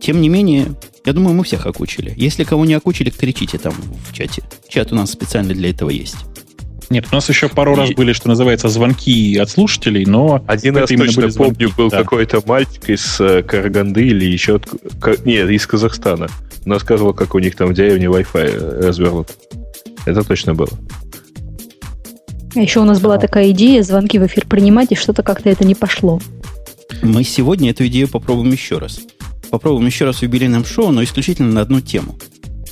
[0.00, 0.68] Тем не менее,
[1.04, 2.14] я думаю, мы всех окучили.
[2.16, 3.74] Если кого не окучили, кричите там
[4.08, 4.42] в чате.
[4.70, 6.16] Чат у нас специально для этого есть.
[6.88, 7.76] Нет, у нас еще пару и...
[7.76, 10.42] раз были, что называется, звонки от слушателей, но...
[10.46, 11.98] Один раз точно были звонки, помню, был да.
[11.98, 14.54] какой-то мальчик из э, Караганды или еще...
[14.54, 15.26] От...
[15.26, 16.28] Нет, из Казахстана.
[16.64, 19.28] Он рассказывал, как у них там в деревне Wi-Fi э, развернут.
[20.06, 20.70] Это точно было.
[22.54, 25.64] А еще у нас была такая идея звонки в эфир принимать, и что-то как-то это
[25.64, 26.20] не пошло.
[27.02, 29.00] Мы сегодня эту идею попробуем еще раз.
[29.50, 32.18] Попробуем еще раз в юбилейном шоу, но исключительно на одну тему.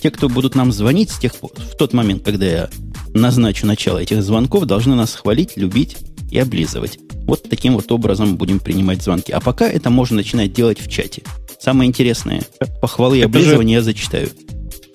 [0.03, 2.69] Те, кто будут нам звонить с тех пор, в тот момент, когда я
[3.15, 5.97] назначу начало этих звонков, должны нас хвалить, любить
[6.31, 6.99] и облизывать.
[7.27, 9.33] Вот таким вот образом будем принимать звонки.
[9.33, 11.23] А пока это можно начинать делать в чате.
[11.59, 12.43] Самое интересное,
[12.81, 13.81] похвалы и облизывания же...
[13.81, 14.29] я зачитаю.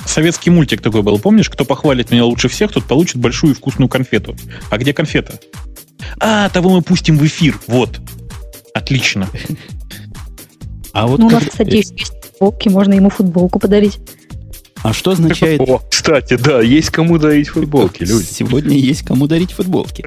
[0.05, 1.49] Советский мультик такой был, помнишь?
[1.49, 4.35] Кто похвалит меня лучше всех, тот получит большую и вкусную конфету.
[4.69, 5.39] А где конфета?
[6.19, 7.59] А, того мы пустим в эфир.
[7.67, 7.99] Вот.
[8.73, 9.27] Отлично.
[10.93, 11.37] А вот ну, как...
[11.37, 13.99] у нас, кстати, есть футболки, можно ему футболку подарить.
[14.83, 15.61] А что означает...
[15.61, 18.25] О, кстати, да, есть кому дарить футболки, люди.
[18.25, 20.05] Сегодня есть кому дарить футболки.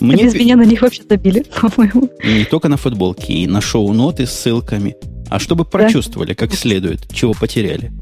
[0.00, 0.24] Мне...
[0.24, 2.08] Без меня на них вообще забили, по-моему.
[2.24, 4.96] Не только на футболки, и на шоу-ноты с ссылками.
[5.28, 7.92] А чтобы прочувствовали как следует, чего потеряли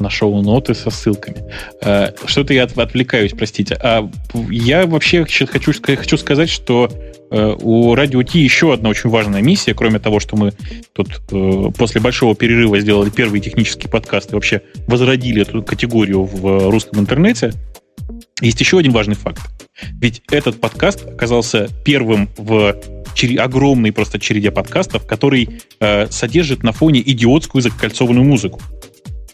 [0.00, 1.44] на шоу-ноты со ссылками.
[1.82, 3.74] Э, что-то я отвлекаюсь, простите.
[3.80, 4.08] А
[4.50, 6.90] я вообще хочу, хочу сказать, что
[7.30, 10.52] э, у Радио Ти еще одна очень важная миссия, кроме того, что мы
[10.92, 16.70] тут э, после большого перерыва сделали первый технический подкаст и вообще возродили эту категорию в
[16.70, 17.52] русском интернете.
[18.40, 19.40] Есть еще один важный факт.
[20.00, 22.76] Ведь этот подкаст оказался первым в
[23.38, 28.60] огромной просто череде подкастов, который э, содержит на фоне идиотскую закольцованную музыку.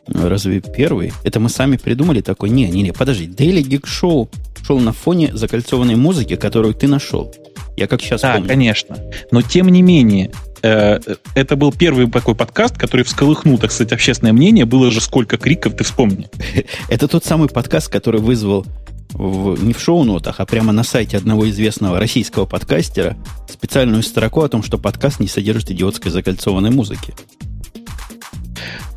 [0.09, 1.13] Разве первый?
[1.25, 2.51] Это мы сами придумали такой?
[2.51, 3.27] Не, не, не, подожди.
[3.27, 4.29] Daily Geek Show
[4.65, 7.33] шел на фоне закольцованной музыки, которую ты нашел.
[7.77, 8.49] Я как сейчас да, помню.
[8.49, 8.97] конечно.
[9.31, 10.99] Но тем не менее, э,
[11.35, 14.65] это был первый такой подкаст, который всколыхнул, так сказать, общественное мнение.
[14.65, 16.29] Было же сколько криков, ты вспомни.
[16.89, 18.65] Это тот самый подкаст, который вызвал
[19.11, 23.17] в, не в шоу-нотах, а прямо на сайте одного известного российского подкастера
[23.49, 27.15] специальную строку о том, что подкаст не содержит идиотской закольцованной музыки.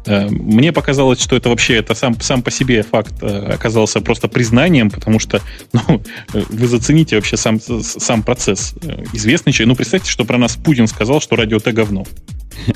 [0.06, 4.28] Э, мне показалось, что это вообще это сам, сам по себе факт э, оказался просто
[4.28, 5.42] признанием, потому что
[5.74, 6.02] ну,
[6.34, 8.74] вы зацените вообще сам, сам процесс.
[8.82, 9.70] Э, известный человек.
[9.70, 12.06] Ну, представьте, что про нас Путин сказал, что радио Т говно.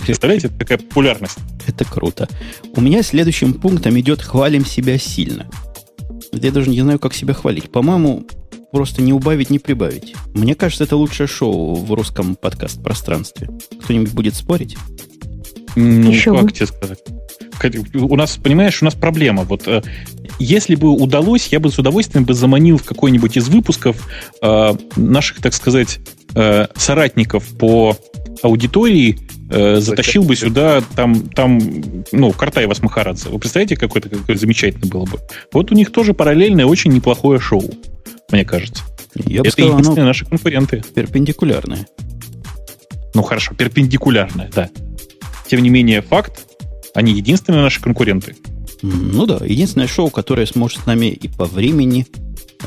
[0.05, 1.37] Представляете, такая популярность.
[1.67, 2.29] Это круто.
[2.75, 5.47] У меня следующим пунктом идет «хвалим себя сильно».
[6.31, 7.71] Я даже не знаю, как себя хвалить.
[7.71, 8.25] По-моему,
[8.71, 10.15] просто не убавить, не прибавить.
[10.33, 13.49] Мне кажется, это лучшее шоу в русском подкаст-пространстве.
[13.83, 14.77] Кто-нибудь будет спорить?
[15.75, 16.51] Ну, Еще как бы.
[16.51, 16.99] тебе сказать?
[17.93, 19.43] У нас, понимаешь, у нас проблема.
[19.43, 19.81] Вот э,
[20.39, 24.07] если бы удалось, я бы с удовольствием бы заманил в какой-нибудь из выпусков
[24.41, 25.99] э, наших, так сказать,
[26.35, 27.97] э, соратников по
[28.41, 29.17] аудитории,
[29.49, 31.61] э, затащил бы сюда там, там,
[32.11, 33.29] ну, Картаева с Махарадзе.
[33.29, 35.19] Вы представляете, какое это какое замечательно было бы?
[35.51, 37.63] Вот у них тоже параллельное очень неплохое шоу,
[38.31, 38.83] мне кажется.
[39.15, 40.83] Я это сказал, единственные наши конкуренты.
[40.93, 41.87] Перпендикулярное.
[43.13, 44.69] Ну хорошо, перпендикулярное, да.
[45.53, 46.47] Тем не менее, факт,
[46.95, 48.35] они единственные наши конкуренты.
[48.81, 52.07] Ну да, единственное шоу, которое сможет с нами и по времени,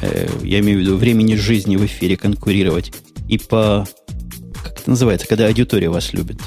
[0.00, 2.92] э, я имею в виду времени жизни в эфире конкурировать,
[3.28, 3.88] и по...
[4.62, 6.40] Как это называется, когда аудитория вас любит?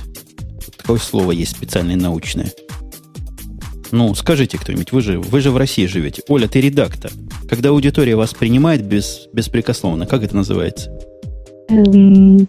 [0.78, 2.54] Такое слово есть специальное научное.
[3.92, 6.24] Ну, скажите кто-нибудь, вы же, вы же в России живете.
[6.30, 7.12] Оля, ты редактор.
[7.50, 10.90] Когда аудитория вас принимает без, беспрекословно, как это называется?
[11.70, 12.48] Эм,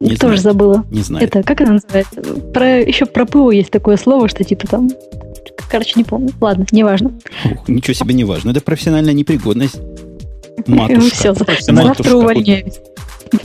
[0.00, 0.54] не Тоже знаю.
[0.54, 0.84] забыла.
[0.90, 1.24] Не знаю.
[1.24, 2.22] Это, как это называется?
[2.52, 4.90] Про, еще про ПО есть такое слово, что типа там...
[5.70, 6.30] Короче, не помню.
[6.40, 7.12] Ладно, неважно.
[7.44, 8.50] Ух, ничего себе не важно.
[8.50, 9.80] Это профессиональная непригодность.
[10.66, 11.14] Матушка.
[11.14, 12.78] Все, завтра увольняюсь.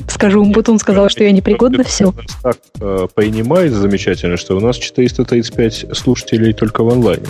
[0.07, 2.13] Скажу, Бутун сказал, что я непригодна, все.
[2.43, 7.25] Так э, понимает замечательно, что у нас 435 слушателей только в онлайне.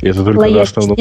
[0.00, 0.96] И это только на основном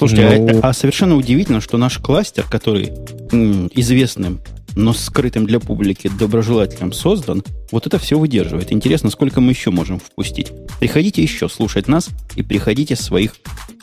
[0.00, 0.60] Слушайте, ну...
[0.62, 2.90] а, а совершенно удивительно, что наш кластер, который
[3.32, 4.40] м, известным,
[4.74, 8.72] но скрытым для публики доброжелателем создан, вот это все выдерживает.
[8.72, 10.52] Интересно, сколько мы еще можем впустить.
[10.78, 13.34] Приходите еще слушать нас и приходите своих,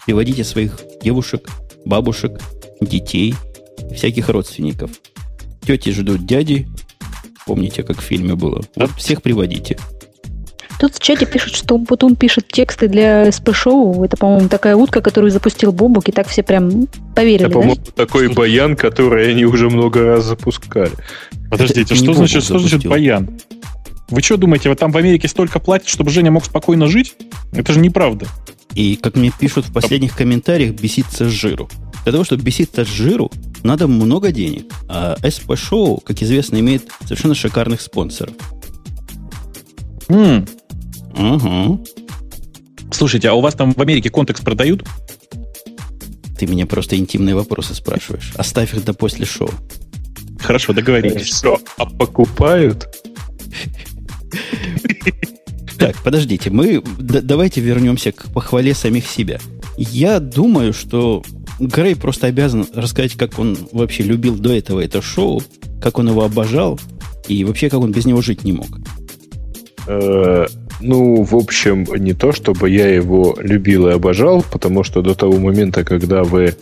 [0.07, 1.51] приводите своих девушек,
[1.85, 2.41] бабушек,
[2.81, 3.35] детей,
[3.93, 4.89] всяких родственников.
[5.67, 6.67] Тети ждут дяди.
[7.45, 8.63] Помните, как в фильме было?
[8.75, 9.77] Вот всех приводите.
[10.79, 14.03] Тут в чате пишут, что Путун пишет тексты для СП-шоу.
[14.03, 17.91] Это, по-моему, такая утка, которую запустил Бобук, и так все прям поверили, Это, по-моему, да?
[17.95, 20.91] такой баян, который они уже много раз запускали.
[21.49, 23.39] Подождите, что значит, что значит баян?
[24.09, 27.15] Вы что думаете, вот там в Америке столько платят, чтобы Женя мог спокойно жить?
[27.53, 28.27] Это же неправда.
[28.75, 31.67] И, как мне пишут в последних комментариях, беситься с жиру.
[32.03, 33.31] Для того, чтобы беситься с жиру,
[33.63, 34.71] надо много денег.
[34.87, 38.33] А SP-шоу, как известно, имеет совершенно шикарных спонсоров.
[40.09, 40.47] М,
[41.17, 41.85] Угу.
[42.91, 44.85] Слушайте, а у вас там в Америке контекст продают?
[46.37, 48.31] Ты меня просто интимные вопросы спрашиваешь.
[48.35, 49.49] Оставь их до после шоу.
[50.39, 51.27] Хорошо, договорились.
[51.27, 52.87] Что, а покупают?
[55.77, 59.39] Так, подождите, мы давайте вернемся к похвале самих себя.
[59.77, 61.23] Я думаю, что
[61.59, 65.43] Грей просто обязан рассказать, как он вообще любил до этого это шоу,
[65.81, 66.79] как он его обожал,
[67.27, 68.67] и вообще, как он без него жить не мог.
[69.87, 70.45] Э,
[70.79, 75.37] ну, в общем, не то, чтобы я его любил и обожал, потому что до того
[75.37, 76.55] момента, когда вы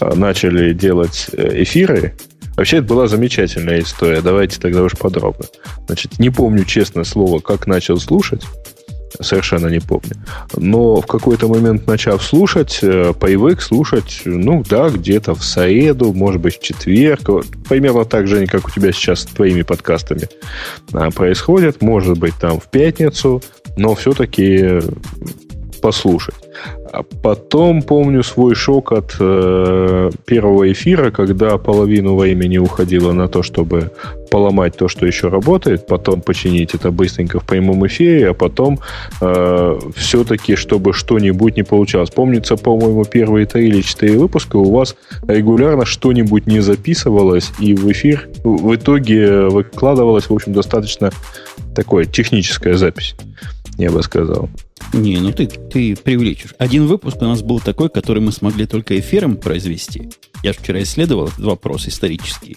[0.00, 2.14] э, начали делать э, эфиры,
[2.56, 4.20] вообще это была замечательная история.
[4.20, 5.46] Давайте тогда уж подробно.
[5.86, 8.42] Значит, не помню честно слово, как начал слушать.
[9.22, 10.16] Совершенно не помню.
[10.56, 16.40] Но в какой-то момент, начав слушать, э, привык слушать, ну да, где-то в среду, может
[16.40, 17.30] быть, в четверг.
[17.68, 20.28] Примерно так же, как у тебя сейчас с твоими подкастами
[20.92, 21.82] а, происходит.
[21.82, 23.42] Может быть, там в пятницу,
[23.76, 24.80] но все-таки
[25.80, 26.41] послушать.
[26.92, 33.42] А потом помню свой шок от э, первого эфира, когда половину времени уходило на то,
[33.42, 33.90] чтобы
[34.30, 38.78] поломать то, что еще работает, потом починить это быстренько в прямом эфире, а потом
[39.22, 42.10] э, все-таки, чтобы что-нибудь не получалось.
[42.10, 44.94] Помнится, по-моему, первые три или четыре выпуска у вас
[45.26, 51.10] регулярно что-нибудь не записывалось, и в эфир в итоге выкладывалась, в общем, достаточно
[51.74, 53.14] такое техническая запись,
[53.78, 54.48] я бы сказал.
[54.92, 56.54] Не, ну ты, ты преувеличишь.
[56.58, 60.10] Один выпуск у нас был такой, который мы смогли только эфиром произвести.
[60.42, 62.56] Я же вчера исследовал этот вопрос исторический.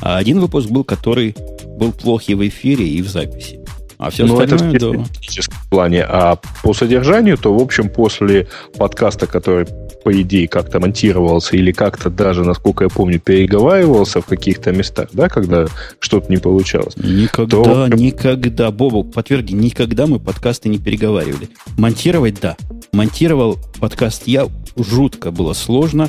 [0.00, 1.36] А один выпуск был, который
[1.78, 3.60] был плохий в эфире и в записи.
[3.98, 5.04] А все Ну, это в остальное, да.
[5.04, 6.02] техническом плане.
[6.04, 9.66] А по содержанию, то, в общем, после подкаста, который,
[10.04, 15.28] по идее, как-то монтировался или как-то даже, насколько я помню, переговаривался в каких-то местах, да,
[15.28, 15.66] когда
[15.98, 16.96] что-то не получалось.
[16.96, 21.48] Никогда, То- никогда, Бобу, подтверди, никогда мы подкасты не переговаривали.
[21.76, 22.56] Монтировать, да.
[22.92, 26.08] Монтировал подкаст я, жутко было сложно,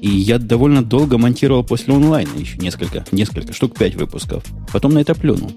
[0.00, 4.42] и я довольно долго монтировал после онлайна еще несколько, несколько штук, пять выпусков.
[4.72, 5.52] Потом на это плюнул.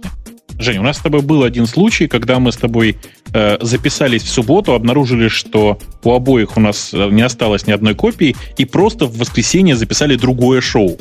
[0.59, 2.97] Жень, у нас с тобой был один случай, когда мы с тобой
[3.33, 7.95] э, записались в субботу, обнаружили, что у обоих у нас э, не осталось ни одной
[7.95, 10.97] копии, и просто в воскресенье записали другое шоу.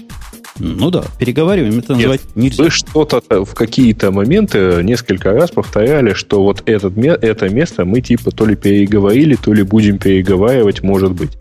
[0.58, 2.64] Ну да, переговариваем, это Нет, называть нельзя.
[2.64, 8.02] Вы что-то в какие-то моменты несколько раз повторяли, что вот этот, ме- это место мы
[8.02, 11.38] типа то ли переговорили, то ли будем переговаривать, может быть.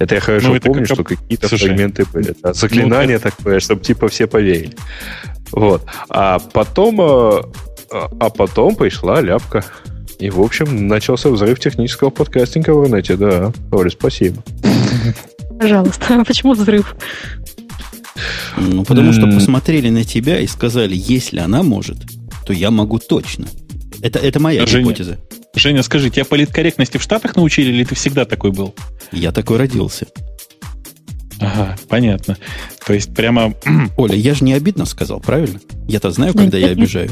[0.00, 2.34] Это я хорошо Ну, это помню, как что какие-то Слушай, фрагменты были.
[2.42, 4.74] Да, заклинание такое, чтобы типа все поверили.
[5.52, 5.82] Вот.
[6.08, 7.42] А потом, э,
[7.90, 9.64] а а потом пришла ляпка.
[10.18, 13.52] И, в общем, начался взрыв технического подкастинга в интернете, да.
[13.70, 14.42] Оля, спасибо.
[15.60, 16.96] Пожалуйста, почему взрыв?
[18.56, 21.98] Ну, потому что посмотрели на тебя и сказали, если она может,
[22.44, 23.46] то я могу точно.
[24.02, 24.84] Это, это моя Женя.
[24.84, 25.18] гипотеза.
[25.54, 28.74] Женя, скажи, тебя политкорректности в Штатах научили, или ты всегда такой был?
[29.12, 30.06] Я такой родился.
[31.40, 32.36] Ага, понятно.
[32.84, 33.54] То есть прямо...
[33.96, 35.60] Оля, я же не обидно сказал, правильно?
[35.86, 37.10] Я-то знаю, Да когда я нет, обижаю.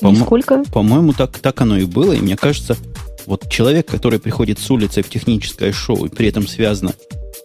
[0.00, 0.62] Нисколько.
[0.72, 2.12] По-моему, так, так оно и было.
[2.12, 2.76] И мне кажется,
[3.26, 6.92] вот человек, который приходит с улицы в техническое шоу и при этом связано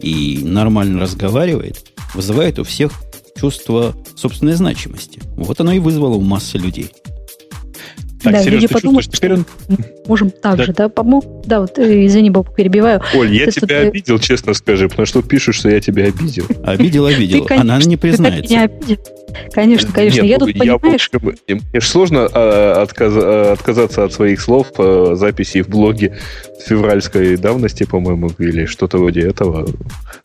[0.00, 2.92] и нормально разговаривает, вызывает у всех
[3.36, 5.20] чувство собственной значимости.
[5.36, 6.92] Вот оно и вызвало у массы людей.
[8.22, 9.32] Так, Да, Сереж, люди ты подумают, чувствуешь, теперь
[9.78, 9.86] он...
[10.06, 10.64] Можем так Да.
[10.64, 11.24] же, да, помог?
[11.46, 13.00] Да, вот, э, извини, Боб, перебиваю.
[13.14, 16.44] Оль, я Ты тебя что-то- обидел, честно скажи, потому что пишешь, что я тебя обидел.
[16.64, 17.44] Обидел, обидел.
[17.44, 18.52] Ты, Она не ты признается.
[18.52, 18.98] меня обидел.
[19.52, 20.20] Конечно, конечно.
[20.22, 21.10] Нет, я тут, в понимаешь,
[21.48, 26.18] мне же сложно а, отказ- а, отказаться от своих слов а, записей в блоге
[26.66, 29.66] февральской давности, по-моему, или что-то вроде этого.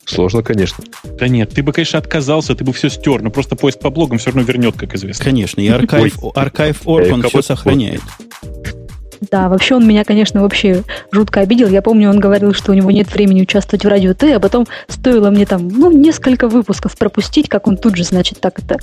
[0.04, 0.84] Сложно, конечно.
[1.18, 4.18] Да нет, ты бы, конечно, отказался, ты бы все стер, но просто поиск по блогам
[4.18, 5.24] все равно вернет, как известно.
[5.24, 7.87] Конечно, и архив, архив орг, Э, он все сохраняет.
[9.30, 11.68] Да, вообще он меня, конечно, вообще жутко обидел.
[11.68, 14.66] Я помню, он говорил, что у него нет времени участвовать в радио Т, а потом
[14.88, 18.78] стоило мне там, ну, несколько выпусков пропустить, как он тут же, значит, так это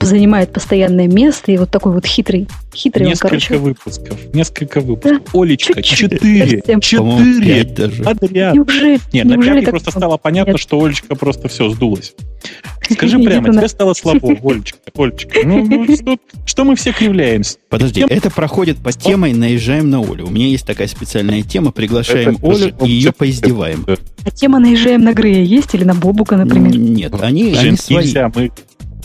[0.00, 3.56] занимает постоянное место, и вот такой вот хитрый, хитрый он, Несколько короче.
[3.58, 4.34] выпусков.
[4.34, 5.34] Несколько выпусков.
[5.34, 6.62] Олечка, чуть-чуть, четыре.
[6.80, 7.64] Четыре.
[7.64, 8.02] даже.
[8.02, 8.54] Подряд.
[8.54, 9.00] Неужели?
[9.12, 10.00] Нет, на неужели пятый так просто много?
[10.00, 10.60] стало понятно, Нет.
[10.60, 12.14] что Олечка просто все сдулась.
[12.90, 15.40] Скажи прямо, тебе стало слабо, Олечка, Олечка.
[15.44, 17.56] Ну, ну, что, что мы все кривляемся?
[17.68, 20.26] Подожди, Тем- это проходит по темой «Наезжаем на Олю».
[20.26, 23.84] У меня есть такая специальная тема, приглашаем Это- Олю и ее поиздеваем.
[23.88, 26.76] А тема наезжаем на Грея есть или на Бобука, например?
[26.76, 28.04] Нет, они, Жень, они свои.
[28.04, 28.50] нельзя, мы...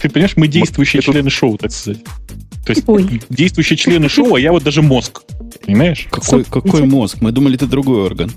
[0.02, 2.02] Ты понимаешь, мы действующие члены шоу, так сказать.
[2.66, 3.22] То есть Ой.
[3.30, 5.24] действующие члены шоу, а я вот даже мозг.
[5.66, 6.07] Понимаешь?
[6.12, 7.18] Какой, какой мозг?
[7.22, 8.32] Мы думали, ты другой орган.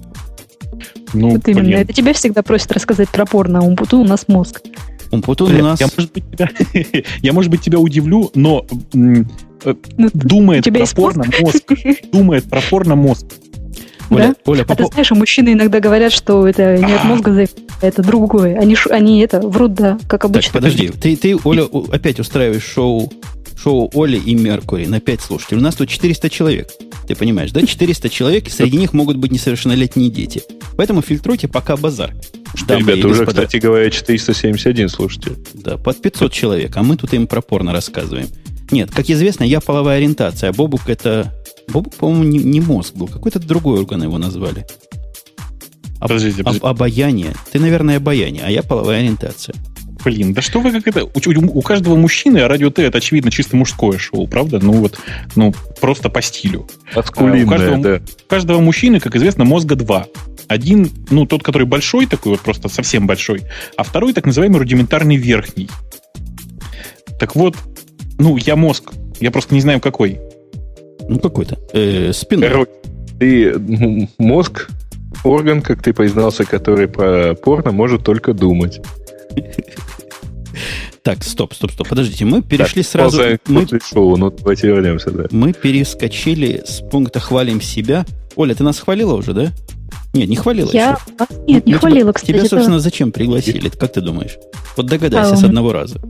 [1.13, 1.63] Ну, Вот именно.
[1.63, 1.79] блин.
[1.79, 4.63] Это тебя всегда просят рассказать про порно, а у Умпуту у нас мозг.
[5.11, 5.81] Умпутун у нас...
[5.81, 6.51] Я, может быть, тебя,
[7.23, 11.73] я, может быть, тебя удивлю, но э, Ну, думает про порно мозг.
[12.13, 13.27] Думает про порно мозг.
[14.11, 14.35] Оля, Да?
[14.51, 17.59] Оля, А по ты знаешь, а мужчины иногда говорят, что это не от мозга зависит,
[17.81, 18.59] а это другое.
[18.59, 20.53] Они, ш- они это врут, да, как Так, обычно.
[20.53, 23.13] подожди, ты, ты, Оля, опять устраиваешь шоу,
[23.57, 25.61] шоу Оли и Меркури на 5 слушателей.
[25.61, 26.69] У нас тут 400 человек.
[27.09, 27.65] Ты понимаешь, да?
[27.67, 30.43] 400 человек, и среди них могут быть несовершеннолетние дети.
[30.77, 32.15] Поэтому фильтруйте пока базар.
[32.69, 33.47] Дамы Ребята, уже, господа.
[33.47, 35.37] кстати говоря, 471 слушатель.
[35.55, 38.29] Да, под 500 человек, а мы тут им про порно рассказываем.
[38.71, 41.33] Нет, как известно, я половая ориентация, а Бобук это...
[41.69, 44.67] Бобук, по-моему, не, не мозг был, какой-то другой орган его назвали.
[45.99, 46.67] Об- Подождите, об- подождите.
[46.67, 47.35] обаяние.
[47.53, 49.55] Ты, наверное, обаяние, а я половая ориентация.
[50.05, 51.05] Блин, да что вы как это...
[51.05, 54.59] У, у- у каждого мужчины радио Т это, очевидно, чисто мужское шоу, правда?
[54.63, 54.99] Ну вот,
[55.35, 56.67] ну, просто по стилю.
[56.95, 58.01] Маскулинное, А, у каждого- да.
[58.27, 60.07] У каждого мужчины, как известно, мозга два.
[60.47, 63.45] Один, ну, тот, который большой такой, вот просто совсем большой,
[63.79, 65.71] а второй, так называемый рудиментарный верхний.
[67.19, 67.57] Так вот,
[68.19, 70.21] ну, я мозг, я просто не знаю, какой.
[71.09, 71.59] Ну, какой-то.
[71.73, 72.49] Э, спиной.
[72.49, 72.71] Короче,
[73.19, 74.69] ты мозг,
[75.25, 78.81] орган, как ты признался, который про порно может только думать.
[81.03, 81.89] Так, стоп, стоп, стоп.
[81.89, 83.23] Подождите, мы перешли Так, сразу...
[83.47, 85.25] Мы, шоу, ну давайте вернемся, да.
[85.33, 88.07] мы перескочили с пункта «хвалим себя».
[88.37, 89.53] Оля, ты нас хвалила уже, да?
[90.15, 91.27] Нет, не хвалила Я еще.
[91.47, 92.31] нет, не Мы тебя- хвалила, кстати.
[92.33, 93.69] Тебя, это собственно, зачем пригласили?
[93.69, 94.37] Как ты думаешь?
[94.77, 96.01] Вот догадайся А, с одного раза.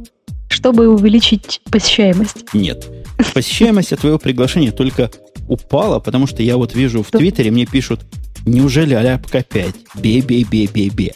[0.65, 2.55] Чтобы увеличить посещаемость.
[2.55, 2.89] Нет.
[3.35, 5.11] Посещаемость от твоего приглашения только
[5.47, 7.11] упала, потому что я вот вижу в.
[7.11, 8.01] Твиттере, мне пишут,
[8.47, 9.75] неужели Аляпка 5?
[9.97, 11.13] Бе-бе-бе-бе-бе.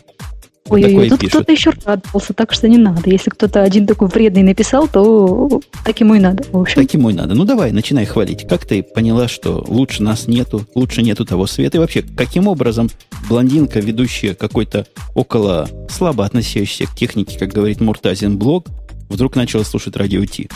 [0.68, 3.08] Ой-ой-ой, тут кто-то еще радовался, так что не надо.
[3.08, 6.44] Если кто-то один такой вредный написал, то так ему и надо.
[6.52, 7.34] В общем, Так ему и надо.
[7.34, 8.46] Ну давай, начинай хвалить.
[8.46, 11.78] Как ты поняла, что лучше нас нету, лучше нету того света?
[11.78, 12.90] И вообще, каким образом
[13.30, 18.66] блондинка, ведущая какой-то около слабо относящийся к технике, как говорит Муртазин, блог,
[19.08, 20.48] вдруг начала слушать радио Ти?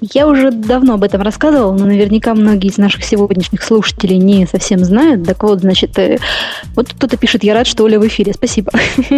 [0.00, 4.84] Я уже давно об этом рассказывала, но наверняка многие из наших сегодняшних слушателей не совсем
[4.84, 5.24] знают.
[5.24, 6.18] Так вот, значит, э,
[6.74, 8.32] вот кто-то пишет, я рад, что Оля в эфире.
[8.34, 8.72] Спасибо.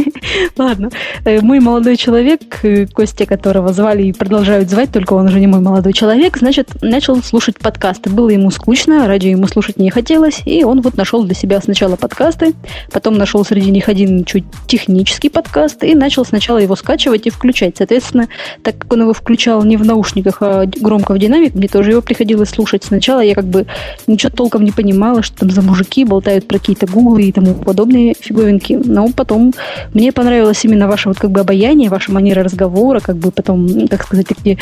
[0.57, 0.91] Ладно.
[1.25, 5.47] Э, Мой молодой человек, э, Костя, которого звали и продолжают звать, только он уже не
[5.47, 8.11] мой молодой человек, значит, начал слушать подкасты.
[8.11, 11.97] Было ему скучно, радио ему слушать не хотелось, и он вот нашел для себя сначала
[11.97, 12.55] подкасты,
[12.93, 17.77] потом нашел среди них один чуть технический подкаст и начал сначала его скачивать и включать.
[17.77, 18.29] Соответственно,
[18.63, 22.03] так как он его включал не в наушниках, а громко в динамик, мне тоже его
[22.03, 22.85] приходилось слушать.
[22.85, 23.67] Сначала я как бы
[24.07, 28.15] ничего толком не понимала, что там за мужики болтают про какие-то гуглы и тому подобные
[28.19, 28.79] фиговинки.
[28.85, 29.53] Но потом
[29.95, 33.89] мне понравилось именно ваше вот как бы обаяние, ваша манера разговора, как бы потом, м,
[33.89, 34.59] так сказать, такие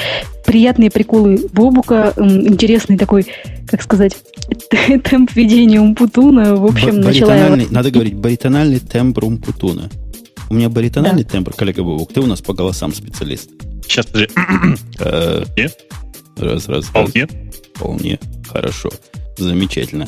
[0.47, 3.27] приятные приколы Бобука, интересный такой,
[3.69, 4.17] как сказать,
[5.11, 6.55] темп ведения Умпутуна.
[6.57, 9.91] В общем, Ба- начала баритональный- Надо говорить, баритональный тембр Умпутуна.
[10.49, 13.51] У меня баритональный тембр, коллега Бобук, ты у нас по голосам специалист.
[13.89, 14.33] Сейчас, подожди.
[14.99, 15.79] Э, Нет?
[16.37, 16.85] Раз, раз, раз.
[16.87, 17.29] Вполне.
[17.75, 18.19] Вполне.
[18.51, 18.91] Хорошо.
[19.37, 20.07] Замечательно.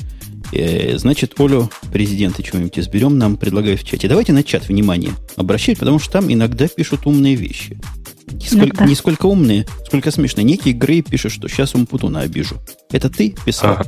[0.53, 4.09] Э, значит, Олю, президента чего-нибудь изберем, нам предлагают в чате.
[4.09, 7.79] Давайте на чат внимание обращать, потому что там иногда пишут умные вещи.
[8.31, 10.45] Не сколько, не сколько умные, сколько смешные.
[10.45, 12.57] Некий Грей пишет, что сейчас Умпутуна обижу.
[12.91, 13.72] Это ты писал?
[13.72, 13.87] Ага.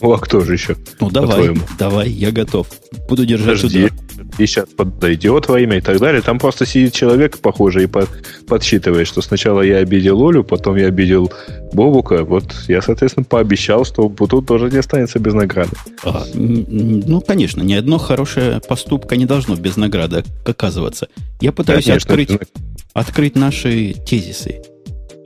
[0.00, 0.76] Ну, а кто же еще?
[0.98, 2.68] Ну, давай, давай, я готов.
[3.08, 3.98] Буду держать Подожди, удар.
[4.40, 6.22] И сейчас подойдет во имя и так далее.
[6.22, 8.06] Там просто сидит человек, похожий, и по-
[8.48, 11.32] подсчитывает, что сначала я обидел Олю, потом я обидел
[11.72, 12.24] Бобука.
[12.24, 15.72] Вот я, соответственно, пообещал, что Бутун тоже не останется без награды.
[16.04, 21.08] А, ну, конечно, ни одно хорошее поступка не должно без награды оказываться.
[21.40, 22.46] Я пытаюсь Конечно, открыть, это-
[22.94, 24.62] открыть наши тезисы.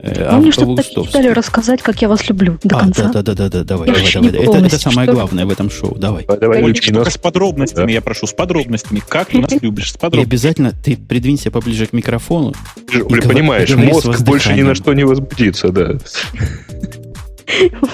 [0.05, 1.05] Такие августовские.
[1.05, 3.09] детали рассказать, как я вас люблю до а, конца.
[3.11, 4.29] да, да, да, да, давай, давай, давай.
[4.29, 5.95] Это, это самое что главное в этом шоу.
[5.97, 6.25] Давай.
[6.25, 7.91] Давай, Олечка, и нас- с подробностями, Да.
[7.91, 9.01] я прошу, с подробностями.
[9.07, 9.91] Как ты нас любишь?
[9.91, 10.29] С И подробностями.
[10.29, 12.53] обязательно ты придвинься поближе к микрофону.
[12.87, 15.97] Ты понимаешь, мозг больше ни на что не возбудится, да.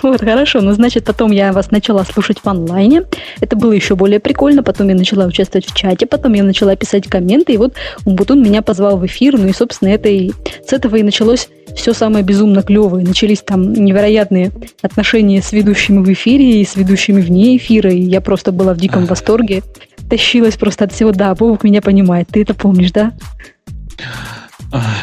[0.02, 0.62] Вот, хорошо.
[0.62, 3.04] Ну, значит, потом я вас начала слушать в онлайне.
[3.40, 4.64] Это было еще более прикольно.
[4.64, 6.06] Потом я начала участвовать в чате.
[6.06, 7.54] Потом я начала писать комменты.
[7.54, 7.76] И вот
[8.06, 9.38] Умбутун меня позвал в эфир.
[9.38, 10.32] Ну и, собственно, это и,
[10.66, 13.06] с этого и началось все самое безумно клевое.
[13.06, 17.92] Начались там невероятные отношения с ведущими в эфире и с ведущими вне эфира.
[17.92, 19.64] И я просто была в диком восторге.
[20.10, 21.12] Тащилась просто от всего.
[21.12, 22.28] Да, Бобук меня понимает.
[22.32, 23.14] Ты это помнишь, да?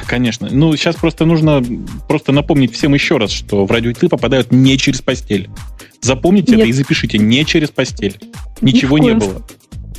[0.07, 0.49] Конечно.
[0.51, 1.62] Ну, сейчас просто нужно
[2.09, 5.49] просто напомнить всем еще раз, что в радио Ты попадают не через постель.
[6.01, 6.61] Запомните Нет.
[6.61, 7.19] это и запишите.
[7.19, 8.19] Не через постель.
[8.61, 9.43] Ничего Ни в не было.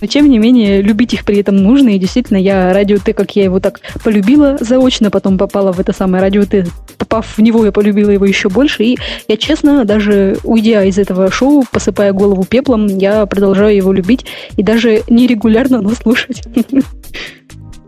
[0.02, 1.90] Но тем не менее, любить их при этом нужно.
[1.90, 5.92] И действительно, я радио Т, как я его так полюбила заочно, потом попала в это
[5.94, 6.66] самое радио Т.
[6.98, 8.84] Попав в него, я полюбила его еще больше.
[8.84, 8.98] И
[9.28, 14.26] я честно, даже уйдя из этого шоу, посыпая голову пеплом, я продолжаю его любить.
[14.58, 16.44] И даже нерегулярно, но слушать.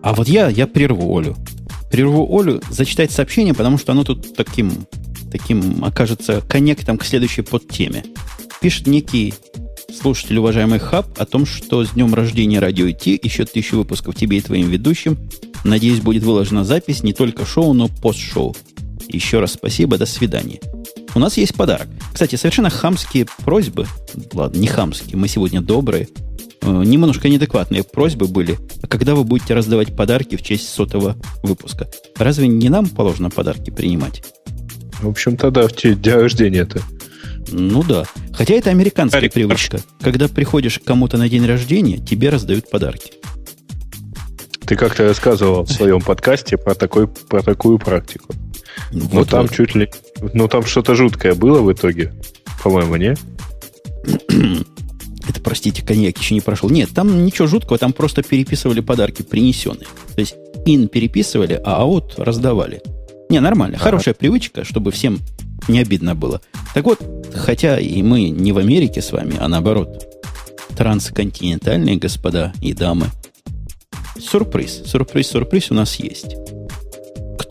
[0.03, 1.35] А вот я, я прерву Олю.
[1.91, 4.87] Прерву Олю зачитать сообщение, потому что оно тут таким,
[5.29, 8.05] таким окажется коннектом к следующей подтеме.
[8.61, 9.33] Пишет некий
[9.93, 14.37] слушатель, уважаемый Хаб, о том, что с днем рождения Радио IT, еще тысячу выпусков тебе
[14.37, 15.17] и твоим ведущим.
[15.63, 18.55] Надеюсь, будет выложена запись не только шоу, но пост-шоу.
[19.09, 20.59] Еще раз спасибо, до свидания.
[21.13, 21.89] У нас есть подарок.
[22.13, 23.85] Кстати, совершенно хамские просьбы,
[24.33, 26.07] ладно, не хамские, мы сегодня добрые,
[26.61, 28.57] немножко неадекватные просьбы были.
[28.81, 31.89] А когда вы будете раздавать подарки в честь сотого выпуска?
[32.17, 34.23] Разве не нам положено подарки принимать?
[35.01, 36.81] В общем-то, да, в день рождения-то.
[37.51, 38.05] Ну да.
[38.33, 39.81] Хотя это американская Арик, привычка.
[39.99, 43.13] Когда приходишь к кому-то на день рождения, тебе раздают подарки.
[44.65, 48.33] Ты как-то рассказывал в своем подкасте про, такой, про такую практику.
[48.91, 49.55] Но Вот там вот.
[49.55, 49.89] чуть ли...
[50.33, 52.13] Ну, там что-то жуткое было в итоге.
[52.63, 53.15] По-моему, не?
[55.27, 56.69] Это, простите, коньяк еще не прошел.
[56.69, 59.87] Нет, там ничего жуткого, там просто переписывали подарки принесенные.
[60.15, 62.81] То есть ин переписывали, а аут раздавали.
[63.29, 63.77] Не, нормально.
[63.77, 65.19] Хорошая привычка, чтобы всем
[65.67, 66.41] не обидно было.
[66.73, 66.99] Так вот,
[67.33, 70.05] хотя и мы не в Америке с вами, а наоборот,
[70.75, 73.07] трансконтинентальные господа и дамы,
[74.19, 76.35] сюрприз, сюрприз, сюрприз у нас есть.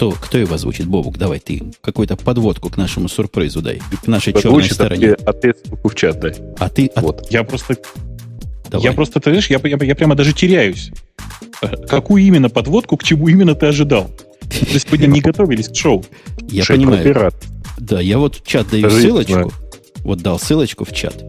[0.01, 0.87] Кто, кто его озвучит?
[0.87, 3.83] Бобук, давай ты какую-то подводку к нашему сюрпризу дай.
[4.03, 5.11] К нашей черной Лучше стороне.
[5.13, 6.33] ответ ссылку в чат дай.
[6.59, 7.27] А ты от- Вот.
[7.31, 7.77] Я просто,
[8.71, 8.83] давай.
[8.87, 10.91] я просто, ты знаешь, я, я, я прямо даже теряюсь.
[11.87, 14.11] Какую именно подводку, к чему именно ты ожидал?
[14.73, 16.03] Мы сегодня не готовились к шоу.
[16.49, 17.05] Я Шейк понимаю.
[17.05, 17.35] пират.
[17.77, 19.33] Да, я вот в чат даю ссылочку.
[19.33, 19.53] знаю.
[19.97, 21.23] Вот дал ссылочку в чат.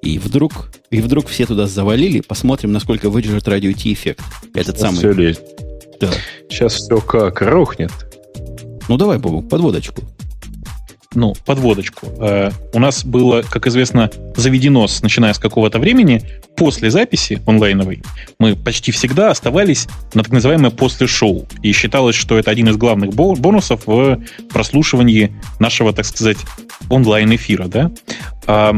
[0.00, 2.22] И вдруг, и вдруг все туда завалили.
[2.22, 4.22] Посмотрим, насколько выдержит радио Ти эффект.
[4.54, 4.96] Этот самый.
[4.96, 5.42] Все лезет.
[6.06, 6.16] Да.
[6.48, 7.92] Сейчас все как рухнет.
[8.88, 10.02] Ну давай, Бобу, подводочку.
[11.14, 12.08] ну, подводочку.
[12.18, 16.22] Э, у нас было, как известно, заведено, с, начиная с какого-то времени,
[16.56, 18.02] после записи онлайновой,
[18.38, 21.46] мы почти всегда оставались на так называемое после шоу.
[21.62, 24.18] И считалось, что это один из главных бо- бонусов в
[24.52, 26.38] прослушивании нашего, так сказать,
[26.90, 27.66] онлайн-эфира.
[27.68, 27.90] Да?
[28.46, 28.76] А,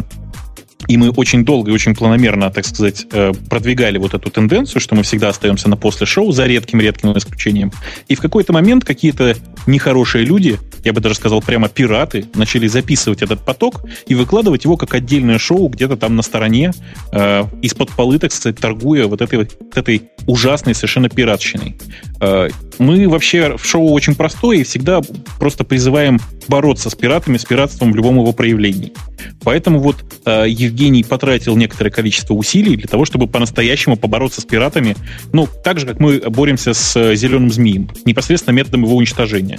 [0.89, 4.95] и мы очень долго и очень планомерно, так сказать, э, продвигали вот эту тенденцию, что
[4.95, 7.73] мы всегда остаемся на после шоу, за редким-редким исключением.
[8.09, 13.23] И в какой-то момент какие-то нехорошие люди, я бы даже сказал прямо пираты, начали записывать
[13.23, 16.73] этот поток и выкладывать его как отдельное шоу где-то там на стороне,
[17.13, 21.77] э, из-под полы, так сказать, торгуя вот этой, вот этой ужасной совершенно пиратщиной.
[22.21, 25.01] Э, мы вообще в шоу очень простое и всегда
[25.39, 28.93] просто призываем бороться с пиратами, с пиратством в любом его проявлении.
[29.43, 34.95] Поэтому вот э, Евгений потратил некоторое количество усилий для того, чтобы по-настоящему побороться с пиратами,
[35.33, 39.59] ну, так же, как мы боремся с э, зеленым змеем, непосредственно методом его уничтожения.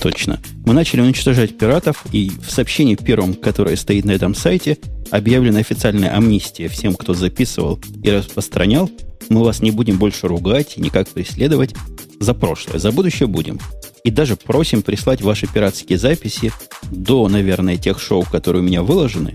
[0.00, 0.40] Точно.
[0.64, 4.78] Мы начали уничтожать пиратов, и в сообщении первом, которое стоит на этом сайте,
[5.10, 8.90] объявлена официальная амнистия всем, кто записывал и распространял.
[9.28, 11.74] Мы вас не будем больше ругать и никак преследовать
[12.20, 12.78] за прошлое.
[12.78, 13.60] За будущее будем.
[14.02, 16.52] И даже просим прислать ваши пиратские записи
[16.90, 19.34] до, наверное, тех шоу, которые у меня выложены,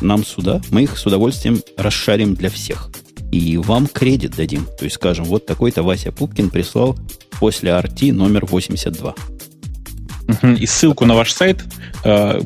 [0.00, 0.60] нам сюда.
[0.70, 2.90] Мы их с удовольствием расшарим для всех.
[3.32, 4.66] И вам кредит дадим.
[4.78, 6.96] То есть скажем, вот такой-то Вася Пупкин прислал
[7.38, 9.14] после RT номер 82.
[10.26, 10.54] Мгм.
[10.54, 11.64] И ссылку на ваш сайт,
[12.04, 12.40] э,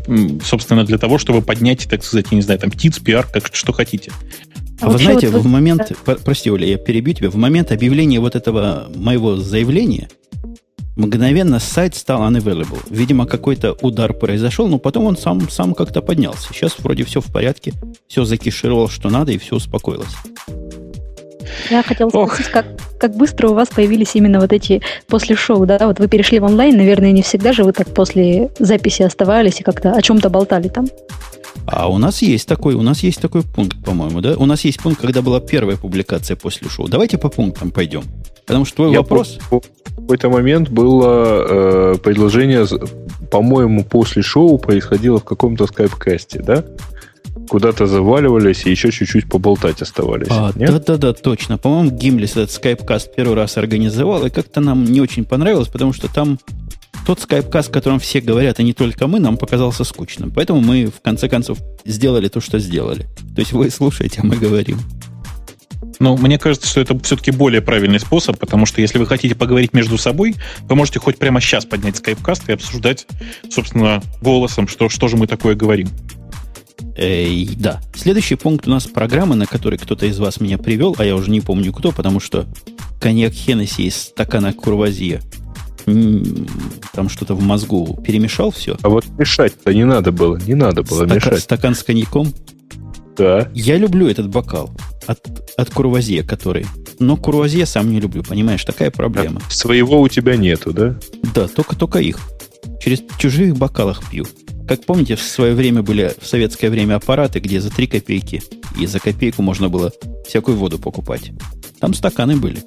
[0.44, 3.72] собственно, для того, чтобы поднять, так сказать, я не знаю, там, ТИЦ, пиар, как что
[3.72, 4.12] хотите.
[4.80, 8.20] А вы знаете, вот в момент, про- прости, Оля, я перебью тебя, в момент объявления
[8.20, 10.08] вот этого моего заявления,
[11.00, 12.80] мгновенно сайт стал unavailable.
[12.90, 16.52] Видимо, какой-то удар произошел, но потом он сам, сам как-то поднялся.
[16.52, 17.72] Сейчас вроде все в порядке,
[18.06, 20.14] все закишировал, что надо, и все успокоилось.
[21.70, 22.34] Я хотела Ох.
[22.34, 22.66] спросить, как,
[22.98, 25.78] как быстро у вас появились именно вот эти после шоу, да?
[25.80, 29.64] Вот вы перешли в онлайн, наверное, не всегда же вы так после записи оставались и
[29.64, 30.86] как-то о чем-то болтали там.
[31.72, 34.34] А у нас есть такой, у нас есть такой пункт, по-моему, да?
[34.36, 36.88] У нас есть пункт, когда была первая публикация после шоу.
[36.88, 38.02] Давайте по пунктам пойдем.
[38.44, 39.38] Потому что твой Я вопрос...
[39.48, 42.66] помню, В какой-то момент было э, предложение,
[43.30, 46.64] по-моему, после шоу происходило в каком-то скайп-касте, да?
[47.48, 50.28] Куда-то заваливались и еще чуть-чуть поболтать оставались.
[50.30, 51.58] А, да-да-да, точно.
[51.58, 56.12] По-моему, Гимлис этот скайпкаст первый раз организовал, и как-то нам не очень понравилось, потому что
[56.12, 56.38] там
[57.06, 60.30] тот скайпкаст, о котором все говорят, и не только мы, нам показался скучным.
[60.30, 63.08] Поэтому мы, в конце концов, сделали то, что сделали.
[63.34, 64.78] То есть вы слушаете, а мы говорим.
[65.98, 69.74] Но мне кажется, что это все-таки более правильный способ, потому что если вы хотите поговорить
[69.74, 73.06] между собой, вы можете хоть прямо сейчас поднять скайпкаст и обсуждать,
[73.50, 75.88] собственно, голосом, что, что же мы такое говорим.
[76.96, 77.80] Эй, да.
[77.94, 81.30] Следующий пункт у нас программы, на который кто-то из вас меня привел, а я уже
[81.30, 82.46] не помню кто, потому что
[83.00, 85.20] коньяк Хеннесси из стакана Курвазье
[85.86, 88.76] там что-то в мозгу перемешал все.
[88.82, 91.40] А вот мешать-то не надо было, не надо было Стака- мешать.
[91.40, 92.32] стакан с коньяком.
[93.16, 93.50] Да.
[93.54, 94.70] Я люблю этот бокал
[95.06, 95.18] от,
[95.56, 96.66] от Курвазье, который
[96.98, 99.40] Но круазье сам не люблю, понимаешь, такая проблема.
[99.48, 100.96] Своего у тебя нету, да?
[101.34, 102.18] Да, только, только их.
[102.82, 104.26] Через чужих бокалах пью.
[104.70, 108.40] Как помните, в свое время были в советское время аппараты, где за 3 копейки
[108.78, 109.92] и за копейку можно было
[110.28, 111.32] всякую воду покупать.
[111.80, 112.62] Там стаканы были.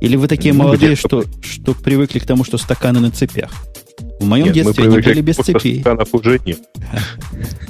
[0.00, 3.52] Или вы такие ну, молодые, что, что привыкли к тому, что стаканы на цепях?
[4.18, 5.84] В моем нет, детстве они были без цепей.
[6.12, 6.60] уже нет.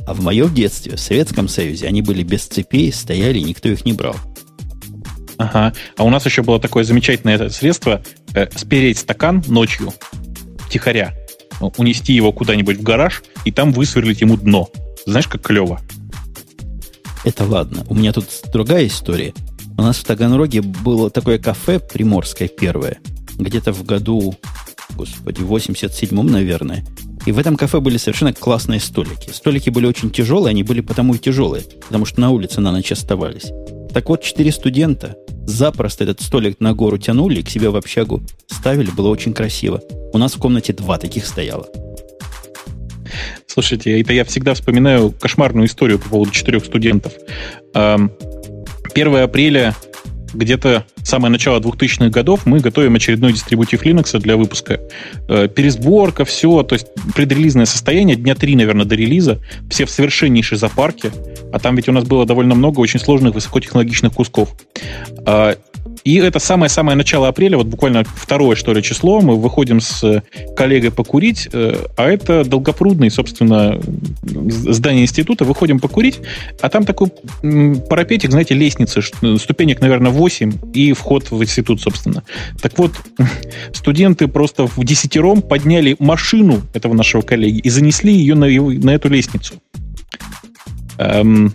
[0.07, 3.93] А в моем детстве, в Советском Союзе, они были без цепей, стояли, никто их не
[3.93, 4.15] брал.
[5.37, 5.73] Ага.
[5.97, 8.05] А у нас еще было такое замечательное средство
[8.35, 9.93] э, спереть стакан ночью,
[10.71, 11.13] тихоря,
[11.61, 14.69] унести его куда-нибудь в гараж и там высверлить ему дно.
[15.07, 15.81] Знаешь, как клево.
[17.25, 17.85] Это ладно.
[17.89, 19.35] У меня тут другая история.
[19.77, 22.99] У нас в Таганроге было такое кафе приморское первое,
[23.39, 24.35] где-то в году,
[24.97, 26.85] господи, в 87-м, наверное.
[27.27, 29.31] И в этом кафе были совершенно классные столики.
[29.31, 32.91] Столики были очень тяжелые, они были потому и тяжелые, потому что на улице на ночь
[32.91, 33.53] оставались.
[33.93, 35.17] Так вот, четыре студента
[35.47, 39.81] запросто этот столик на гору тянули, к себе в общагу ставили, было очень красиво.
[40.13, 41.67] У нас в комнате два таких стояло.
[43.47, 47.13] Слушайте, это я всегда вспоминаю кошмарную историю по поводу четырех студентов.
[47.75, 49.75] 1 апреля
[50.33, 54.81] где-то самое начало 2000-х годов мы готовим очередной дистрибутив Linux для выпуска.
[55.29, 59.39] Э, пересборка, все, то есть предрелизное состояние, дня три, наверное, до релиза,
[59.71, 61.11] все в совершеннейшей запарке,
[61.53, 64.55] а там ведь у нас было довольно много очень сложных высокотехнологичных кусков.
[66.05, 70.23] И это самое-самое начало апреля, вот буквально второе, что ли, число, мы выходим с
[70.57, 73.81] коллегой покурить, э, а это Долгопрудный, собственно,
[74.23, 76.21] здание института, выходим покурить,
[76.61, 77.11] а там такой
[77.89, 79.03] парапетик, знаете, лестницы,
[79.39, 82.23] ступенек, наверное, 8, и вход в институт, собственно.
[82.61, 82.93] Так вот,
[83.73, 89.09] студенты просто в десятером подняли машину этого нашего коллеги и занесли ее на, на эту
[89.09, 89.55] лестницу.
[90.99, 91.55] Эм...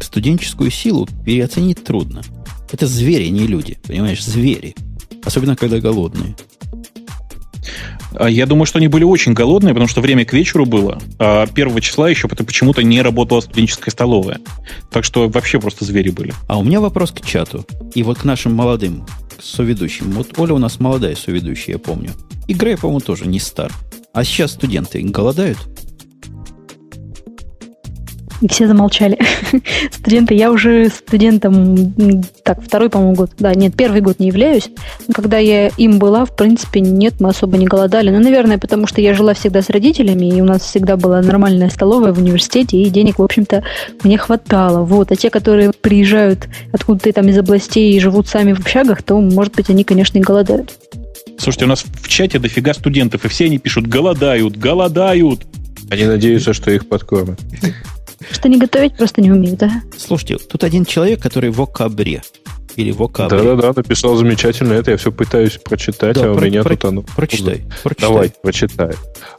[0.00, 2.22] Студенческую силу переоценить трудно.
[2.72, 3.78] Это звери, не люди.
[3.86, 4.74] Понимаешь, звери.
[5.24, 6.34] Особенно, когда голодные.
[8.14, 11.00] А я думаю, что они были очень голодные, потому что время к вечеру было.
[11.18, 14.40] А первого числа еще почему-то не работала студенческая столовая.
[14.90, 16.34] Так что вообще просто звери были.
[16.48, 17.64] А у меня вопрос к чату.
[17.94, 19.06] И вот к нашим молодым
[19.36, 20.10] к соведущим.
[20.12, 22.10] Вот Оля у нас молодая соведущая, я помню.
[22.48, 23.72] И Грей, по-моему, тоже не стар.
[24.12, 25.58] А сейчас студенты голодают?
[28.42, 29.18] И все замолчали.
[29.92, 31.92] Студенты, я уже студентом,
[32.42, 33.30] так, второй, по-моему, год.
[33.38, 34.68] Да, нет, первый год не являюсь.
[35.06, 38.10] Но когда я им была, в принципе, нет, мы особо не голодали.
[38.10, 41.70] Ну, наверное, потому что я жила всегда с родителями, и у нас всегда была нормальная
[41.70, 43.62] столовая в университете, и денег, в общем-то,
[44.02, 44.84] мне хватало.
[44.84, 45.12] Вот.
[45.12, 49.54] А те, которые приезжают откуда-то там из областей и живут сами в общагах, то, может
[49.54, 50.72] быть, они, конечно, и голодают.
[51.38, 55.42] Слушайте, у нас в чате дофига студентов, и все они пишут «голодают, голодают».
[55.90, 57.38] Они надеются, что их подкормят.
[58.30, 59.82] Что не готовить просто не умеют, да?
[59.96, 62.22] Слушайте, тут один человек, который в окабре.
[62.76, 63.38] Или в окабре.
[63.38, 64.92] Да-да-да, написал замечательно это.
[64.92, 67.02] Я все пытаюсь прочитать, да, а у про, меня про, тут оно...
[67.02, 68.08] Прочитай, прочитай.
[68.08, 68.92] Давай, прочитай.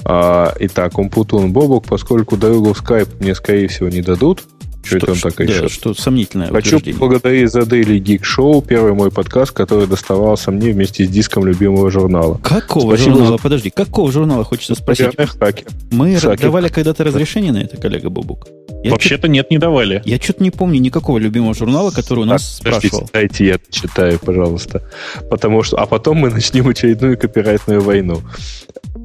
[0.03, 4.43] А, итак, Умпутун Бобок, поскольку дорогу в скайп мне, скорее всего, не дадут,
[4.83, 5.69] что, что это он так да, еще?
[5.69, 11.05] Что сомнительное Хочу поблагодарить за Daily Geek Show, первый мой подкаст, который доставался мне вместе
[11.05, 12.39] с диском любимого журнала.
[12.43, 13.37] Какого Спасибо журнала?
[13.37, 13.43] За...
[13.43, 15.15] Подожди, какого журнала хочется спросить?
[15.17, 15.67] Хакер.
[15.91, 16.39] Мы Хакер.
[16.39, 18.47] давали когда-то разрешение на это, коллега Бубук?
[18.83, 20.01] Вообще-то нет, не давали.
[20.05, 23.09] Я что-то не помню никакого любимого журнала, который у нас так, спрашивал.
[23.13, 24.83] Дайте я читаю, пожалуйста.
[25.29, 28.21] Потому что, а потом мы начнем очередную копирайтную войну.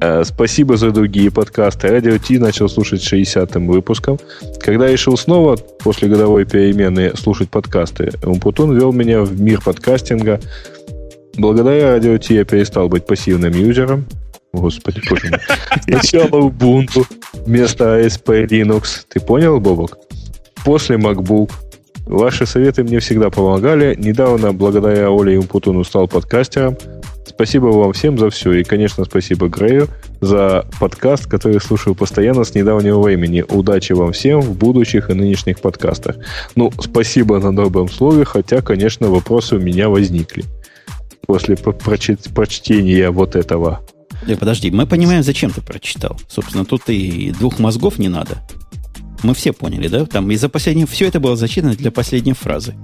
[0.01, 1.89] Э, спасибо за другие подкасты.
[1.89, 4.17] Радио Ти начал слушать 60-м выпуском.
[4.59, 10.39] Когда решил снова после годовой перемены слушать подкасты, Умпутун вел меня в мир подкастинга.
[11.37, 14.05] Благодаря Радио Ти я перестал быть пассивным юзером.
[14.53, 15.39] Господи, боже мой.
[15.83, 17.05] Сначала Ubuntu
[17.45, 19.01] вместо ASP Linux.
[19.07, 19.97] Ты понял, Бобок?
[20.63, 21.51] После MacBook.
[22.05, 23.95] Ваши советы мне всегда помогали.
[23.95, 26.75] Недавно, благодаря Оле Умпутуну, стал подкастером.
[27.25, 28.53] Спасибо вам всем за все.
[28.53, 29.87] И, конечно, спасибо Грею
[30.21, 33.45] за подкаст, который слушаю постоянно с недавнего времени.
[33.47, 36.17] Удачи вам всем в будущих и нынешних подкастах.
[36.55, 40.43] Ну, спасибо на добром слове, хотя, конечно, вопросы у меня возникли
[41.27, 43.81] после прочтения вот этого.
[44.27, 46.19] Да, подожди, мы понимаем, зачем ты прочитал.
[46.27, 48.39] Собственно, тут и двух мозгов не надо.
[49.23, 50.05] Мы все поняли, да?
[50.05, 50.87] Там из-за последнего...
[50.87, 52.75] Все это было зачитано для последней фразы.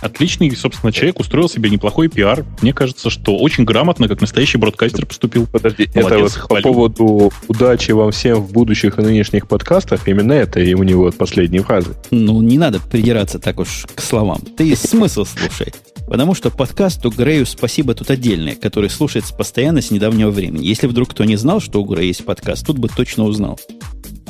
[0.00, 2.44] Отличный, собственно, человек устроил себе неплохой пиар.
[2.62, 5.46] Мне кажется, что очень грамотно, как настоящий бродкастер поступил.
[5.46, 6.62] Подожди, Молодец, это вот хвалю.
[6.62, 11.10] по поводу удачи вам всем в будущих и нынешних подкастах, именно это и у него
[11.10, 11.96] последние фразы.
[12.10, 14.40] Ну, не надо придираться так уж к словам.
[14.56, 15.72] Ты смысл слушай.
[16.10, 20.66] Потому что подкасту Грею спасибо тут отдельное, который слушается постоянно с недавнего времени.
[20.66, 23.60] Если вдруг кто не знал, что у Грея есть подкаст, тут бы точно узнал.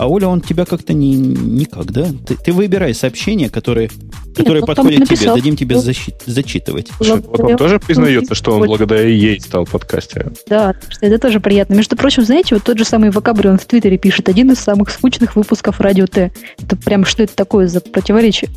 [0.01, 2.07] А Оля, он тебя как-то не, никак, да?
[2.27, 3.91] Ты, ты выбирай сообщения, которые
[4.35, 5.01] которые ну, подходят тебе.
[5.01, 5.37] написал.
[5.37, 5.83] Дадим тебе Ну.
[5.83, 6.89] защи- зачитывать.
[6.99, 10.33] Вот он тоже признается, что он благодаря ей стал подкастером.
[10.49, 11.75] Да, что это тоже приятно.
[11.75, 14.89] Между прочим, знаете, вот тот же самый Вокабри, он в Твиттере пишет, один из самых
[14.89, 16.33] скучных выпусков Радио Т.
[16.63, 18.49] Это прям что это такое за противоречие?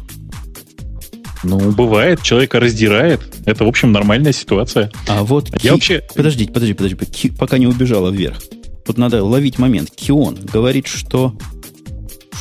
[1.44, 3.20] Ну, бывает, человека раздирает.
[3.46, 4.90] Это, в общем, нормальная ситуация.
[5.10, 5.50] А вот...
[5.50, 6.04] Я Ки- вообще...
[6.16, 8.38] Подождите, подожди, подожди, Ки- пока не убежала вверх.
[8.86, 9.92] Тут надо ловить момент.
[9.92, 11.36] Кион говорит, что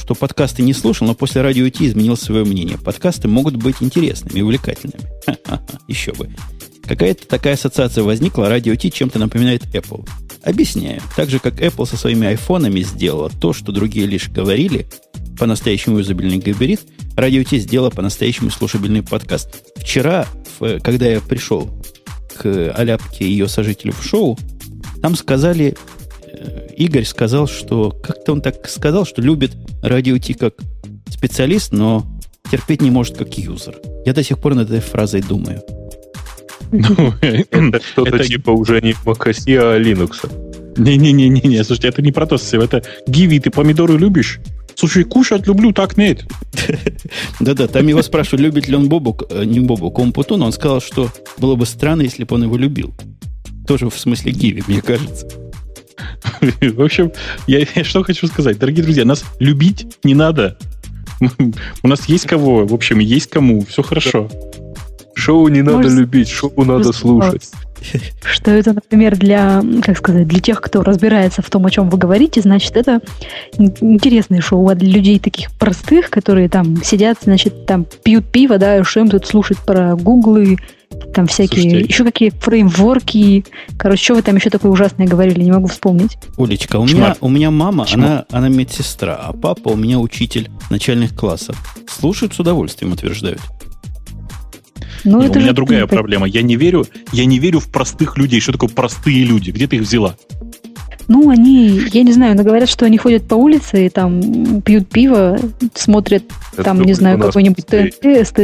[0.03, 2.77] что подкасты не слушал, но после радио Ти изменил свое мнение.
[2.77, 5.09] Подкасты могут быть интересными и увлекательными.
[5.89, 6.29] Еще бы.
[6.85, 10.07] Какая-то такая ассоциация возникла, радио Ти чем-то напоминает Apple.
[10.43, 11.01] Объясняю.
[11.17, 14.87] Так же, как Apple со своими айфонами сделала то, что другие лишь говорили,
[15.39, 16.81] по-настоящему юзабельный габарит,
[17.17, 19.63] радио Ти сделала по-настоящему слушабельный подкаст.
[19.77, 20.27] Вчера,
[20.83, 21.71] когда я пришел
[22.37, 24.37] к Аляпке и ее сожителю в шоу,
[25.01, 25.77] там сказали,
[26.77, 29.53] Игорь сказал, что как-то он так сказал, что любит
[29.83, 30.55] радио Ти как
[31.09, 32.07] специалист, но
[32.51, 33.77] терпеть не может как юзер.
[34.05, 35.63] Я до сих пор над этой фразой думаю.
[36.71, 40.29] Ну, Это что-то Это- типа уже не macOS, а Linux.
[40.77, 44.41] Не-не-не-не, слушайте, это не про то, Сев, это Гиви, ты помидоры любишь?
[44.75, 46.25] Слушай, кушать люблю, так нет.
[47.41, 50.41] Да-да, там его спрашивают, любит ли он Бобук, э, не Бобук, он Путун.
[50.43, 52.95] Он сказал, что было бы странно, если бы он его любил.
[53.69, 55.29] Тоже в смысле Гиви, мне кажется.
[56.41, 57.13] В общем,
[57.47, 58.59] я я что хочу сказать.
[58.59, 60.57] Дорогие друзья, нас любить не надо.
[61.83, 64.29] У нас есть кого, в общем, есть кому, все хорошо.
[65.15, 67.51] Шоу не надо Может, любить, шоу надо слушать.
[68.25, 71.99] Что это, например, для, как сказать, для тех, кто разбирается в том, о чем вы
[71.99, 73.01] говорите, значит, это
[73.59, 74.69] ин- интересное шоу.
[74.69, 79.01] А для людей таких простых, которые там сидят, значит, там пьют пиво, да, и что
[79.01, 80.59] им тут слушать про гуглы,
[81.15, 83.45] там всякие, Слушайте, еще какие фреймворки.
[83.79, 86.17] Короче, что вы там еще такое ужасное говорили, не могу вспомнить.
[86.37, 88.07] Олечка, у меня, у меня мама, Шмар.
[88.07, 91.57] она, она медсестра, а папа у меня учитель начальных классов.
[91.89, 93.41] Слушают с удовольствием, утверждают.
[95.05, 96.27] Ну, Не, это у меня же другая ты- проблема.
[96.27, 98.41] Я не верю, я не верю в простых людей.
[98.41, 99.51] Что такое простые люди?
[99.51, 100.17] Где ты их взяла?
[101.09, 104.89] Ну, они, я не знаю, но говорят, что они ходят по улице и там пьют
[104.89, 105.39] пиво,
[105.75, 106.23] смотрят
[106.57, 107.67] там, Откуда не знаю, какой-нибудь?
[107.67, 108.41] ТНТ, СТ.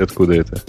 [0.00, 0.62] Откуда это?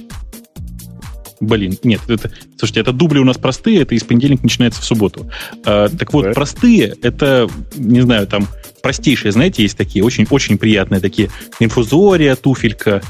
[1.44, 5.30] Блин, нет, это, слушайте, это дубли у нас простые, это из понедельника начинается в субботу.
[5.66, 6.32] А, так вот, Да.
[6.32, 8.48] простые, это, не знаю, там,
[8.82, 11.30] простейшие, знаете, есть такие, очень, очень приятные такие,
[11.60, 13.02] инфузория, туфелька,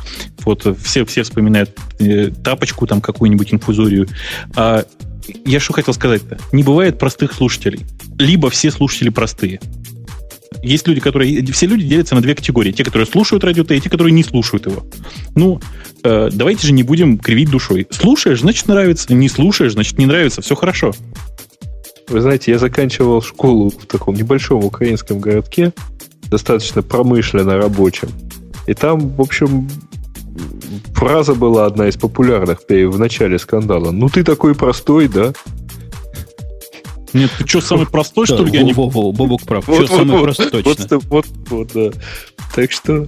[0.46, 4.08] вот, все, все вспоминают э, тапочку там какую-нибудь инфузорию.
[4.56, 4.86] А,
[5.46, 6.38] я что хотел сказать-то?
[6.52, 7.86] Не бывает простых слушателей.
[8.20, 9.60] Либо все слушатели простые.
[10.62, 11.44] Есть люди, которые...
[11.48, 12.72] Все люди делятся на две категории.
[12.72, 14.86] Те, которые слушают радио Т, и те, которые не слушают его.
[15.36, 15.60] Ну,
[16.04, 17.88] э, давайте же не будем кривить душой.
[17.90, 19.14] Слушаешь, значит нравится.
[19.14, 20.42] Не слушаешь, значит не нравится.
[20.42, 20.94] Все хорошо.
[22.08, 25.74] Вы знаете, я заканчивал школу в таком небольшом украинском городке,
[26.30, 28.10] достаточно промышленно рабочем.
[28.68, 29.70] И там, в общем,
[30.94, 33.92] фраза была одна из популярных в начале скандала.
[33.92, 35.34] Ну ты такой простой, да?
[37.14, 38.52] Нет, ты что, самый простой, что ли?
[38.52, 38.74] Я не...
[38.74, 39.64] Бобук прав.
[39.64, 41.00] Что самое вот, просто вот, точно.
[41.00, 42.00] Вот, вот, вот, да.
[42.56, 43.06] Так что,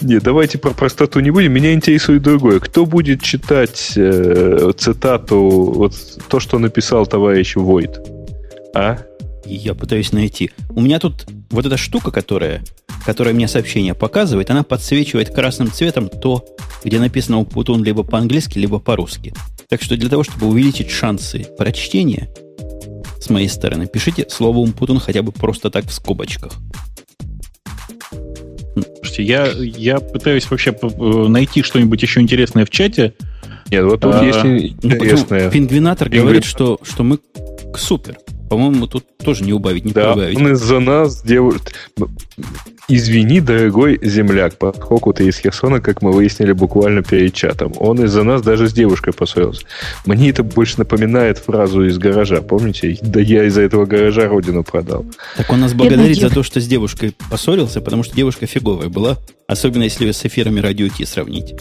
[0.00, 1.52] не, давайте про простоту не будем.
[1.52, 2.60] Меня интересует другое.
[2.60, 5.38] Кто будет читать э, цитату,
[5.74, 5.94] вот
[6.28, 7.98] то, что написал товарищ Войт?
[8.74, 8.98] А?
[9.46, 10.50] Я пытаюсь найти.
[10.70, 12.62] У меня тут вот эта штука, которая,
[13.04, 16.44] которая мне сообщение показывает, она подсвечивает красным цветом то,
[16.84, 19.32] где написано Путун либо по-английски, либо по-русски.
[19.68, 22.28] Так что для того, чтобы увеличить шансы прочтения,
[23.26, 26.52] с моей стороны, пишите слово Умпутун хотя бы просто так в скобочках.
[28.98, 33.14] Слушайте, я, я пытаюсь вообще э, найти что-нибудь еще интересное в чате.
[33.70, 34.38] Нет, вот тут А, есть
[34.82, 35.50] Ну, интересное.
[35.50, 36.22] Пингвинатор Пингвин.
[36.24, 37.18] говорит, что, что мы
[37.76, 38.18] супер.
[38.48, 40.36] По-моему, тут тоже не убавить, не Да, прибавить.
[40.38, 41.74] он из-за нас делает...
[42.88, 47.72] Извини, дорогой земляк, поскольку ты из Херсона, как мы выяснили буквально перед чатом.
[47.78, 49.62] Он из-за нас даже с девушкой поссорился.
[50.04, 52.96] Мне это больше напоминает фразу из гаража, помните?
[53.02, 55.04] Да я из-за этого гаража родину продал.
[55.36, 59.16] Так он нас благодарит за то, что с девушкой поссорился, потому что девушка фиговая была,
[59.48, 61.54] особенно если ее с эфирами радио Ти сравнить.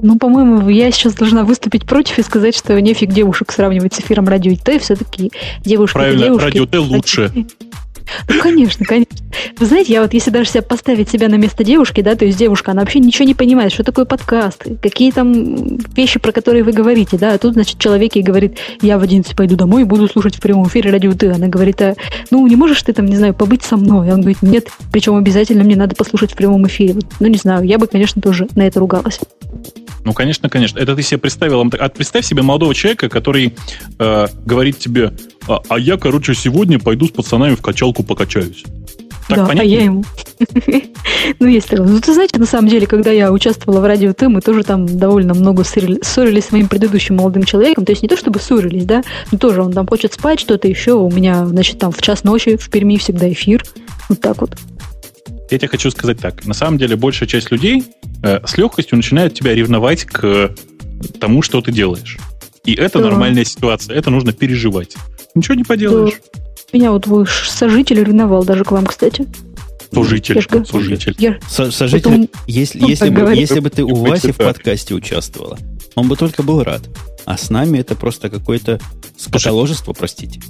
[0.00, 4.28] Ну, по-моему, я сейчас должна выступить против и сказать, что нефиг девушек сравнивать с эфиром
[4.28, 4.78] радио Т.
[4.78, 5.32] Все-таки
[5.64, 6.44] девушки Правильно, девушки.
[6.44, 7.32] радио Т лучше.
[8.28, 9.16] Ну, конечно, конечно.
[9.58, 12.38] Вы знаете, я вот если даже себя поставить себя на место девушки, да, то есть
[12.38, 16.72] девушка, она вообще ничего не понимает, что такое подкасты, какие там вещи, про которые вы
[16.72, 20.08] говорите, да, а тут, значит, человек ей говорит, я в 11 пойду домой и буду
[20.08, 21.30] слушать в прямом эфире радио Т.
[21.30, 21.94] Она говорит, а,
[22.30, 24.12] ну, не можешь ты там, не знаю, побыть со мной?
[24.12, 26.94] Он говорит, нет, причем обязательно мне надо послушать в прямом эфире.
[26.94, 29.20] Вот, Ну, не знаю, я бы, конечно, тоже на это ругалась.
[30.06, 30.78] Ну, конечно, конечно.
[30.78, 31.60] Это ты себе представил.
[31.62, 33.54] А представь себе молодого человека, который
[33.98, 35.12] э, говорит тебе,
[35.48, 38.62] а, а я, короче, сегодня пойду с пацанами в качалку покачаюсь.
[39.28, 39.68] Так да, а понятно?
[39.68, 40.04] я ему.
[41.40, 41.88] Ну, есть такое.
[41.88, 44.86] Ну, ты знаете, на самом деле, когда я участвовала в радио Т, мы тоже там
[44.86, 47.84] довольно много ссорили- ссорились с моим предыдущим молодым человеком.
[47.84, 49.02] То есть не то, чтобы ссорились, да,
[49.32, 50.92] но тоже он там хочет спать, что-то еще.
[50.92, 53.64] У меня, значит, там в час ночи в Перми всегда эфир.
[54.08, 54.56] Вот так вот.
[55.50, 56.44] Я тебе хочу сказать так.
[56.46, 57.84] На самом деле, большая часть людей
[58.22, 60.54] э, с легкостью начинает тебя ревновать к
[61.20, 62.18] тому, что ты делаешь.
[62.64, 63.06] И это Да.
[63.10, 63.96] нормальная ситуация.
[63.96, 64.96] Это нужно переживать.
[65.34, 66.14] Ничего не поделаешь.
[66.72, 69.26] Меня вот вы ж- сожитель ревновал даже к вам, кстати.
[69.92, 70.42] Служитель.
[70.52, 71.14] Я Служитель.
[71.18, 73.38] Я- Со- Сожитель, Он- если, он если, бы, говорит.
[73.40, 75.56] если бы ты у Васи в подкасте участвовала,
[75.94, 76.82] он бы только был рад.
[77.26, 78.80] А с нами это просто какое-то
[79.18, 80.40] скотоложество, простите.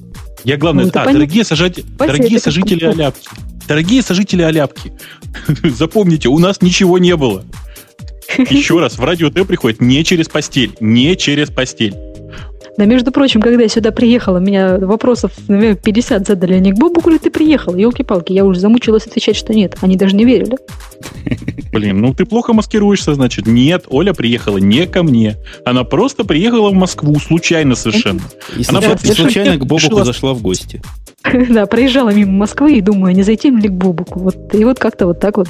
[0.44, 1.12] Я главное, Ну, а, понятно.
[1.14, 2.84] дорогие, Вася, дорогие сожители.
[2.84, 3.28] Аляпки.
[3.66, 4.92] Дорогие сожители Аляпки.
[5.64, 7.44] Запомните, у нас ничего не было.
[8.38, 10.76] Еще раз, в радио Т приходит не через постель.
[10.78, 11.94] Не через постель.
[12.76, 16.54] Да, между прочим, когда я сюда приехала, меня вопросов, наверное, 50 задали.
[16.54, 17.74] Они, к Бобуку ли ты приехала?
[17.76, 19.76] Елки-палки, я уже замучилась отвечать, что нет.
[19.80, 20.56] Они даже не верили.
[21.72, 23.46] Блин, ну ты плохо маскируешься, значит.
[23.46, 25.36] Нет, Оля приехала не ко мне.
[25.64, 28.20] Она просто приехала в Москву, случайно совершенно.
[28.56, 30.82] И, Она случайно, просто и случайно к Бобуку зашла в гости.
[31.48, 34.20] Да, проезжала мимо Москвы и думаю, не зайти ли к Бобуку.
[34.20, 35.48] Вот, и вот как-то вот так вот.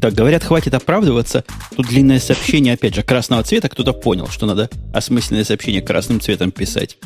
[0.00, 1.44] Так, говорят, хватит оправдываться.
[1.76, 3.68] Тут длинное сообщение, опять же, красного цвета.
[3.68, 6.96] Кто-то понял, что надо осмысленное сообщение красным цветом писать.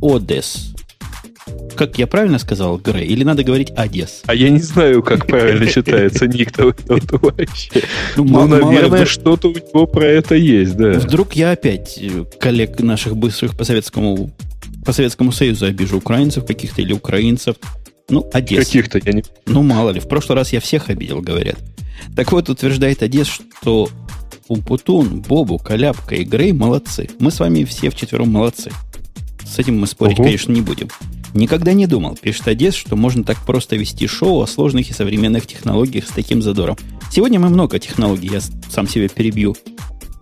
[0.00, 0.74] Одесс.
[1.76, 3.06] Как я правильно сказал, Грей?
[3.06, 4.22] Или надо говорить Одесс?
[4.26, 7.70] А я не знаю, как правильно читается ник того товарища.
[8.16, 10.92] Ну, Ну, наверное, что-то у него про это есть, да.
[10.92, 14.30] Вдруг я опять э, коллег наших бывших по Советскому,
[14.86, 17.56] по Советскому Союзу обижу украинцев каких-то или украинцев.
[18.08, 18.64] Ну, Одесса.
[18.64, 19.24] Каких-то, я не...
[19.46, 20.00] Ну, мало ли.
[20.00, 21.56] В прошлый раз я всех обидел, говорят.
[22.16, 23.88] Так вот, утверждает Одесс, что
[24.48, 27.08] Умпутун, Бобу, Коляпка и Грей молодцы.
[27.18, 28.70] Мы с вами все вчетвером молодцы.
[29.44, 30.24] С этим мы спорить, Ого.
[30.24, 30.88] конечно, не будем.
[31.34, 35.46] Никогда не думал, пишет Одесс, что можно так просто вести шоу о сложных и современных
[35.46, 36.76] технологиях с таким задором.
[37.10, 38.40] Сегодня мы много технологий, я
[38.70, 39.56] сам себя перебью,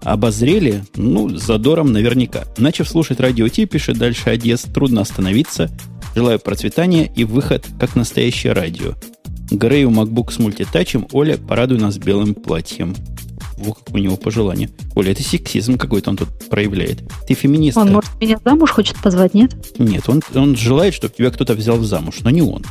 [0.03, 2.45] обозрели, ну, с задором наверняка.
[2.57, 5.71] Начав слушать радио Ти, пишет дальше Одесс, трудно остановиться.
[6.15, 8.95] Желаю процветания и выход, как настоящее радио.
[9.53, 12.95] Грею MacBook с мультитачем, Оля, порадуй нас белым платьем.
[13.59, 14.71] Во как у него пожелание.
[14.95, 17.03] Оля, это сексизм какой-то он тут проявляет.
[17.29, 17.81] Ты феминистка.
[17.81, 19.55] Он, может, меня замуж хочет позвать, нет?
[19.79, 22.65] Нет, он, он желает, чтобы тебя кто-то взял замуж, но не он.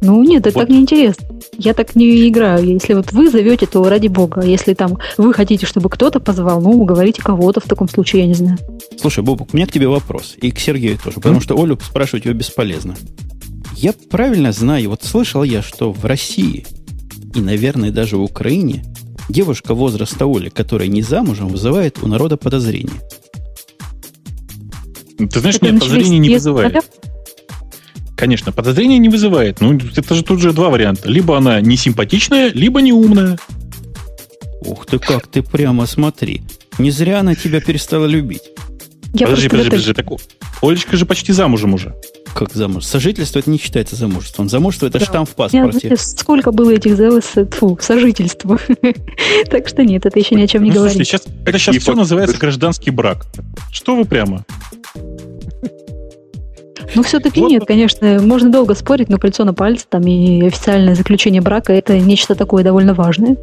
[0.00, 0.60] Ну, нет, это Вот.
[0.62, 1.26] так неинтересно.
[1.58, 2.64] Я так не играю.
[2.66, 4.42] Если вот вы зовете, то ради бога.
[4.42, 8.34] Если там вы хотите, чтобы кто-то позвал, ну, уговорите кого-то в таком случае, я не
[8.34, 8.58] знаю.
[8.98, 10.36] Слушай, Бобук, у меня к тебе вопрос.
[10.40, 12.96] И к Сергею тоже, потому что Олю спрашивать его бесполезно.
[13.76, 16.64] Я правильно знаю, вот слышал я, что в России
[17.34, 18.82] и, наверное, даже в Украине
[19.28, 23.00] девушка возраста Оли, которая не замужем, вызывает у народа подозрение.
[25.18, 26.84] Ты знаешь, Это нет, подозрения не вызывает.
[28.16, 29.60] Конечно, подозрения не вызывает.
[29.60, 31.10] Ну, это же тут же два варианта.
[31.10, 33.38] Либо она не симпатичная, либо не умная.
[34.62, 36.42] Ух ты, как ты прямо смотри.
[36.78, 38.42] Не зря она тебя перестала любить.
[39.12, 39.92] Я подожди, подожди, подожди.
[39.92, 40.06] Так,
[40.62, 41.94] Олечка же почти замужем уже.
[42.36, 42.84] Как замуж?
[42.84, 44.50] Сожительство это не считается замужеством.
[44.50, 45.04] Замужество это Да.
[45.06, 45.78] штамп в паспорте.
[45.78, 48.44] знаете, сколько было этих ЗЛС, тьфу, сожительств.
[49.50, 51.06] Так что нет, это еще ни о чем не Ну, слушайте, говорит.
[51.08, 53.24] сейчас, это сейчас И все фак- называется гражданский брак.
[53.72, 54.44] Что вы прямо?
[56.94, 60.94] Ну, все-таки Вот- нет, конечно, можно долго спорить, но кольцо на пальце там и официальное
[60.94, 63.36] заключение брака это нечто такое довольно важное.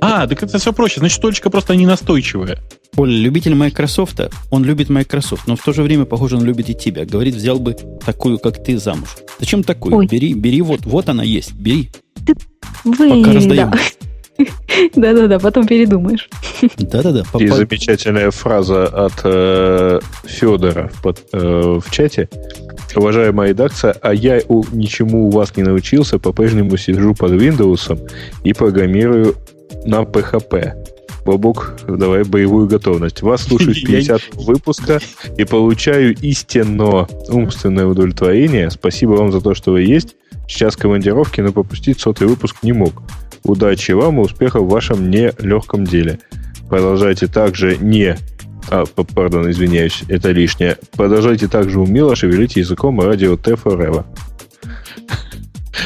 [0.00, 0.98] А, так это все проще.
[1.00, 2.58] Значит, Олечка просто не настойчивая.
[2.96, 4.20] Оля, любитель Microsoft,
[4.50, 7.04] он любит Microsoft, но в то же время, похоже, он любит и тебя.
[7.04, 9.16] Говорит, взял бы такую, как ты, замуж.
[9.40, 9.96] Зачем такую?
[9.96, 10.06] Ой.
[10.06, 11.90] Бери, бери, вот, вот она есть, бери.
[12.84, 13.70] Вы, Пока раздаем.
[13.70, 13.78] да.
[14.96, 16.28] Да-да-да, потом передумаешь.
[16.76, 17.22] Да-да-да.
[17.38, 22.28] И замечательная фраза от э, Федора в, под- э, в чате.
[22.96, 28.10] Уважаемая редакция, а я у, ничему у вас не научился, по-прежнему сижу под Windows
[28.44, 29.36] и программирую
[29.84, 30.93] на PHP.
[31.24, 33.22] Бобук, давай боевую готовность.
[33.22, 35.00] Вас слушаю с Я- 50 выпуска
[35.36, 38.70] и получаю истинно умственное удовлетворение.
[38.70, 40.16] Спасибо вам за то, что вы есть.
[40.46, 43.02] Сейчас командировки, но пропустить сотый выпуск не мог.
[43.44, 46.18] Удачи вам и успехов в вашем нелегком деле.
[46.68, 48.16] Продолжайте также не...
[48.70, 50.78] А, пардон, извиняюсь, это лишнее.
[50.92, 54.04] Продолжайте также умело шевелить языком радио Т Forever.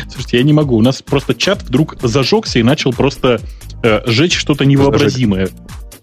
[0.09, 0.76] Слушайте, я не могу.
[0.76, 3.41] У нас просто чат вдруг зажегся и начал просто
[3.82, 5.48] э, жечь что-то невообразимое.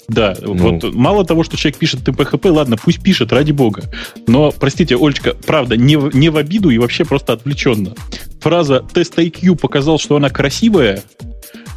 [0.08, 0.54] Да, Ну.
[0.80, 3.84] вот мало того, что человек пишет ТПХП, ладно, пусть пишет, ради бога.
[4.28, 7.96] Но, простите, Олечка, правда, не в, не в обиду и вообще просто отвлеченно.
[8.40, 11.02] Фраза «тест IQ показал, что она красивая»,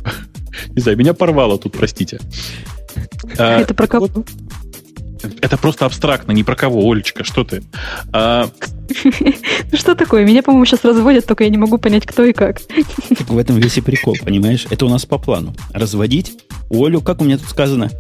[0.69, 2.21] не знаю, меня порвало тут, простите.
[3.39, 4.09] А, Это про кого?
[4.15, 4.27] вот
[5.41, 7.63] это просто абстрактно, ни про кого, Олечка, что ты.
[8.13, 8.49] А,
[9.71, 10.25] Ну что такое?
[10.25, 12.61] Меня, по-моему, сейчас разводят, только я не могу понять, кто и как.
[12.63, 14.67] Так в этом весь и прикол, понимаешь?
[14.71, 15.55] Это у нас по плану.
[15.73, 16.33] Разводить
[16.71, 17.91] Олю, как у меня тут сказано,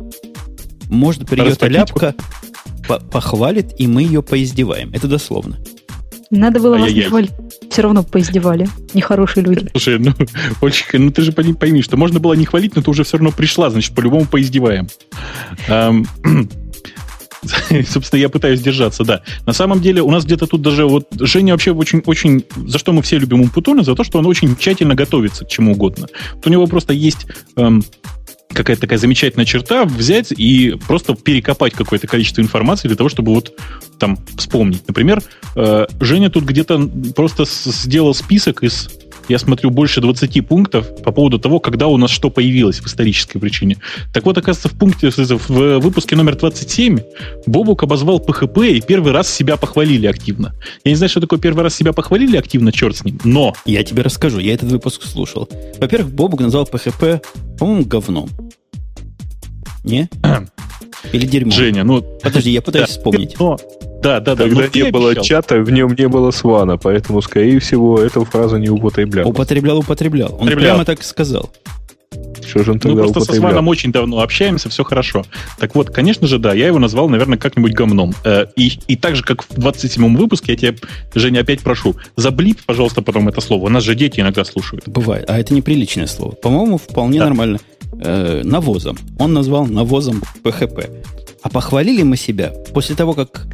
[0.89, 1.77] может придет Распотить?
[1.77, 2.15] ляпка,
[2.87, 4.91] по- похвалит, и мы ее поиздеваем.
[4.95, 5.59] Это дословно.
[6.31, 7.31] Надо было вас не хвалить.
[7.71, 8.69] Все равно поиздевали.
[8.93, 9.69] Нехорошие люди.
[9.73, 10.13] Слушай, ну,
[10.61, 13.31] Олечка, ну ты же пойми, что можно было не хвалить, но ты уже все равно
[13.31, 14.89] пришла, значит, по-любому поиздеваем.
[17.89, 19.23] Собственно, я пытаюсь держаться, да.
[19.47, 22.93] На самом деле, у нас где-то тут даже вот Женя вообще очень, очень, за что
[22.93, 26.09] мы все любим Умпутона, за то, что он очень тщательно готовится к чему угодно.
[26.35, 27.27] Вот у него просто есть
[27.57, 27.85] эм,
[28.53, 33.53] какая-то такая замечательная черта взять и просто перекопать какое-то количество информации для того, чтобы вот
[33.99, 34.87] там вспомнить.
[34.87, 35.23] Например,
[35.55, 38.89] э, Женя тут где-то просто сделал список из,
[39.29, 43.39] я смотрю, больше 20 пунктов по поводу того, когда у нас что появилось в исторической
[43.39, 43.77] причине.
[44.13, 46.99] Так вот, оказывается, в пункте, в выпуске номер 27
[47.47, 50.55] Бобук обозвал PHP и первый раз себя похвалили активно.
[50.85, 53.83] Я не знаю, что такое первый раз себя похвалили активно, черт с ним, но Я
[53.85, 55.49] тебе расскажу, я этот выпуск слушал.
[55.79, 57.23] Во-первых, Бобук назвал PHP,
[57.59, 58.29] по-моему, говном.
[59.85, 60.09] Не?
[61.13, 61.53] Или дерьмом?
[61.53, 62.03] Женя, ну...
[62.23, 63.37] Подожди, я пытаюсь да, вспомнить.
[63.39, 63.57] но-
[64.03, 64.45] да, да, да.
[64.45, 65.25] Тогда но ты не было обещал.
[65.25, 69.29] чата, в нем не было свана, поэтому, скорее всего, эту фразу не употреблял.
[69.29, 70.29] Употреблял, употреблял.
[70.29, 70.75] Он Употреблял.
[70.75, 71.51] прямо так сказал.
[72.47, 73.33] Что же он Мы тогда просто со?
[73.35, 75.25] Сваном очень давно общаемся, все хорошо.
[75.59, 78.15] Так вот, конечно же, да, я его назвал, наверное, как-нибудь говном.
[78.25, 80.75] Э, И, и так же, как в 27-м выпуске, я тебя,
[81.15, 83.67] Женя, опять прошу, заблип, пожалуйста, потом это слово.
[83.67, 84.89] У нас же дети иногда слушают.
[84.89, 85.27] Бывает.
[85.29, 86.33] А это неприличное слово.
[86.37, 87.27] По-моему, вполне Да.
[87.27, 87.59] нормально.
[88.01, 88.97] Э, навозом.
[89.19, 91.05] Он назвал навозом PHP.
[91.43, 93.47] А похвалили мы себя после того, как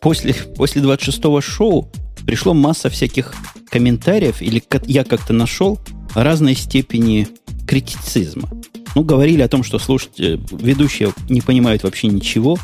[0.00, 1.90] после, после 26-го шоу
[2.26, 3.34] пришло масса всяких
[3.70, 5.78] комментариев, или я как-то нашел
[6.14, 7.28] разной степени
[7.66, 8.50] критицизма.
[8.94, 12.58] Ну, говорили о том, что слушать ведущие не понимают вообще ничего,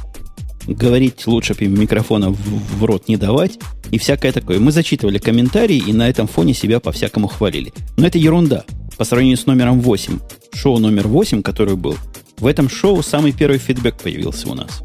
[0.67, 3.59] говорить лучше микрофона в, в рот не давать,
[3.91, 4.59] и всякое такое.
[4.59, 7.73] Мы зачитывали комментарии и на этом фоне себя по-всякому хвалили.
[7.97, 8.65] Но это ерунда.
[8.97, 10.19] По сравнению с номером 8,
[10.55, 11.97] шоу номер 8, который был,
[12.39, 14.83] в этом шоу самый первый фидбэк появился у нас.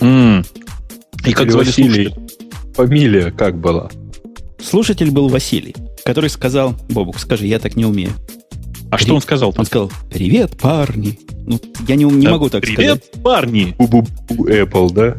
[0.00, 0.44] М.
[1.26, 2.08] И как звали Василий.
[2.08, 2.28] слушателя?
[2.74, 3.90] Фамилия как была?
[4.62, 8.10] Слушатель был Василий, который сказал, Бобук, скажи, я так не умею.
[8.90, 9.54] А что он сказал?
[9.56, 11.18] Он сказал, привет, парни.
[11.46, 13.22] Ну, я не, не Да, могу так Привет, сказать.
[13.22, 13.74] парни!
[13.78, 15.16] Бу-бу-бу Apple, да?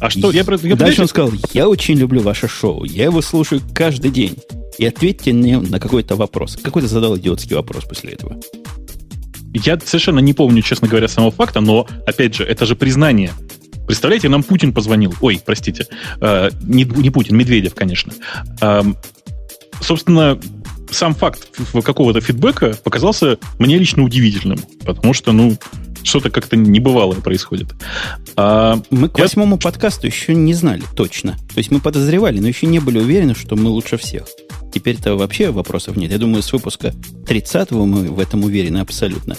[0.00, 3.20] А что, я, я Дальше он подожди, сказал, я очень люблю ваше шоу, я его
[3.22, 4.36] слушаю каждый день.
[4.78, 6.56] И ответьте мне на какой-то вопрос.
[6.62, 8.40] Какой-то задал идиотский вопрос после этого.
[9.52, 13.32] Я совершенно не помню, честно говоря, самого факта, но, опять же, это же признание.
[13.86, 15.14] Представляете, нам Путин позвонил.
[15.20, 15.86] Ой, простите.
[16.20, 18.12] Э, не, не Путин, Медведев, конечно.
[18.60, 18.96] Эм,
[19.80, 20.38] собственно,
[20.90, 21.48] сам факт
[21.82, 25.56] какого-то фидбэка показался мне лично удивительным, потому что, ну,
[26.02, 27.68] что-то как-то небывалое происходит.
[28.36, 31.32] А, Мы к Я- восьмому подкасту еще не знали точно.
[31.52, 34.26] То есть мы подозревали, но еще не были уверены, что мы лучше всех.
[34.78, 36.12] Теперь-то вообще вопросов нет.
[36.12, 36.94] Я думаю, с выпуска
[37.26, 39.36] 30-го мы в этом уверены абсолютно.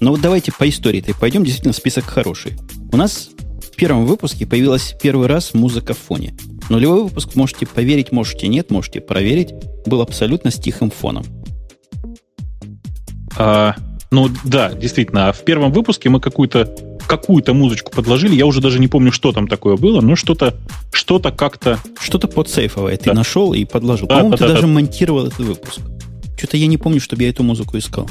[0.00, 1.44] Но вот давайте по истории-то пойдем.
[1.44, 2.54] Действительно, список хороший.
[2.90, 3.30] У нас
[3.62, 6.34] в первом выпуске появилась первый раз музыка в фоне.
[6.70, 9.54] Нулевой выпуск, можете поверить, можете нет, можете проверить,
[9.86, 11.24] был абсолютно с тихим фоном.
[13.38, 13.76] а,
[14.10, 15.28] ну, да, действительно.
[15.28, 16.74] а В первом выпуске мы какую-то
[17.06, 18.36] какую-то музычку подложили.
[18.36, 20.54] Я уже даже не помню, что там такое было, но что-то
[20.92, 23.14] что-то как-то Что-то подсейфовое ты Да.
[23.14, 24.06] нашел и подложил.
[24.06, 24.72] Да, По-моему, да, ты да, даже да.
[24.72, 25.80] монтировал этот выпуск.
[26.36, 28.08] Что-то я не помню, чтобы я эту музыку искал.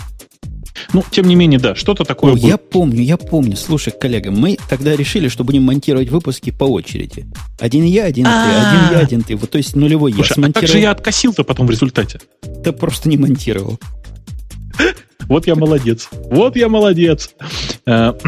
[0.93, 2.45] Ну, тем не менее, да, что-то такое было.
[2.45, 3.55] я помню, я помню.
[3.57, 7.25] Слушай, коллега, мы тогда решили, что будем монтировать выпуски по очереди.
[7.59, 8.69] Один я, один ты, А.
[8.71, 9.35] один я, один ты.
[9.35, 10.67] Вот, то есть нулевой Слушай, я а как смонтировал.
[10.73, 12.19] же я откосил-то потом в результате?
[12.63, 13.77] Да просто не монтировал.
[15.27, 16.09] Вот я молодец.
[16.11, 17.33] Вот я молодец.
[17.85, 18.13] Э,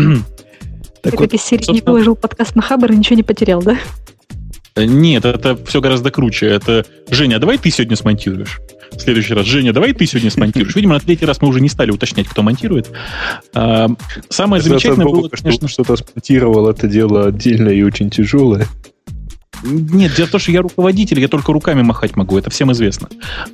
[1.02, 3.78] Так Ты вот, из серии не выложил подкаст на Хабар и ничего не потерял, да?
[4.76, 6.48] Нет, это все гораздо круче.
[6.48, 8.60] Это Женя, давай ты сегодня смонтируешь.
[8.92, 9.46] В следующий раз.
[9.46, 10.76] Женя, давай ты сегодня смонтируешь.
[10.76, 12.92] Видимо, на третий раз мы уже не стали уточнять, кто монтирует.
[13.54, 13.88] А,
[14.30, 18.68] Самое замечательное было, что конечно, что-то смонтировал, это дело отдельное и очень тяжелое.
[19.64, 23.10] Нет, дело в том, что я руководитель, я только руками махать могу, это всем известно.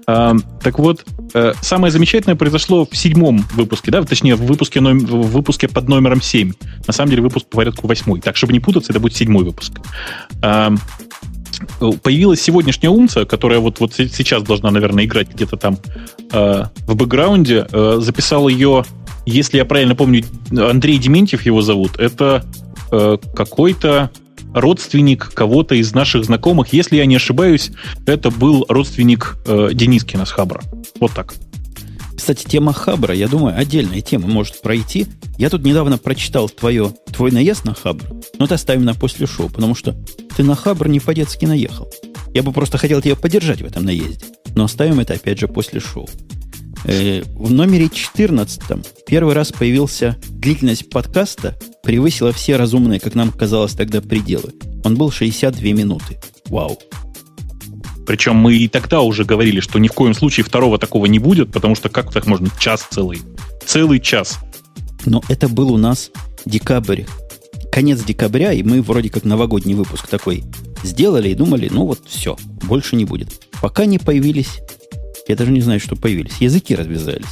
[0.08, 5.06] А, так вот, э, самое замечательное произошло в седьмом выпуске, да, точнее, в выпуске, ном-
[5.06, 6.54] в выпуске под номером 7.
[6.86, 8.22] На самом деле выпуск по порядку восьмой.
[8.22, 9.74] Так, чтобы не путаться, это будет седьмой выпуск.
[10.42, 10.74] А,
[12.04, 15.78] появилась сегодняшняя умца, которая вот, вот се- сейчас должна, наверное, играть где-то там
[16.32, 17.68] э, в бэкграунде.
[17.72, 18.86] Э, записал ее,
[19.26, 21.98] если я правильно помню, Андрей Дементьев его зовут.
[21.98, 22.46] Это
[22.92, 24.12] э, какой-то
[24.54, 26.74] родственник кого-то из наших знакомых.
[26.74, 27.72] Если я не ошибаюсь,
[28.06, 30.62] это был родственник э, Денискина с Хабра.
[31.00, 31.34] Вот так.
[32.16, 35.06] Кстати, тема Хабра, я думаю, отдельная тема может пройти.
[35.38, 38.06] Я тут недавно прочитал твое, твой наезд на Хабр,
[38.40, 39.96] но это оставим на после шоу, потому что
[40.36, 41.90] ты на Хабр не по-детски наехал.
[42.34, 44.26] Я бы просто хотел тебя поддержать в этом наезде.
[44.56, 46.10] Но оставим это опять же после шоу.
[46.86, 48.62] Э, в номере 14
[49.06, 51.58] первый раз появился длительность подкаста,
[51.88, 54.54] превысила все разумные, как нам казалось тогда, пределы.
[54.84, 56.20] Он был 62 минуты.
[56.48, 56.78] Вау.
[58.06, 61.50] Причем мы и тогда уже говорили, что ни в коем случае второго такого не будет,
[61.54, 63.22] потому что как так можно час целый?
[63.66, 64.38] Целый час.
[65.06, 66.12] Но это был у нас
[66.44, 67.04] декабрь,
[67.72, 70.44] конец декабря, и мы вроде как новогодний выпуск такой
[70.84, 72.36] сделали и думали, ну вот все,
[72.66, 73.30] больше не будет.
[73.62, 74.60] Пока не появились,
[75.30, 77.28] я даже не знаю, что появились, языки развязались.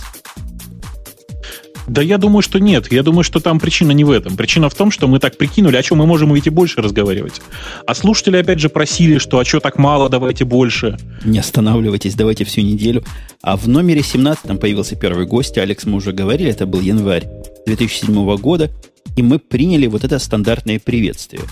[1.87, 2.91] Да я думаю, что нет.
[2.91, 4.35] Я думаю, что там причина не в этом.
[4.35, 7.41] Причина в том, что мы так прикинули, о чем мы можем ведь и больше разговаривать.
[7.85, 10.97] А слушатели опять же просили, что а что так мало, давайте больше.
[11.23, 13.03] Не останавливайтесь, давайте всю неделю.
[13.41, 17.27] А в номере 17 там появился первый гость, Алекс, мы уже говорили, это был январь
[17.67, 18.71] 2007 года,
[19.15, 21.43] и мы приняли вот это стандартное приветствие.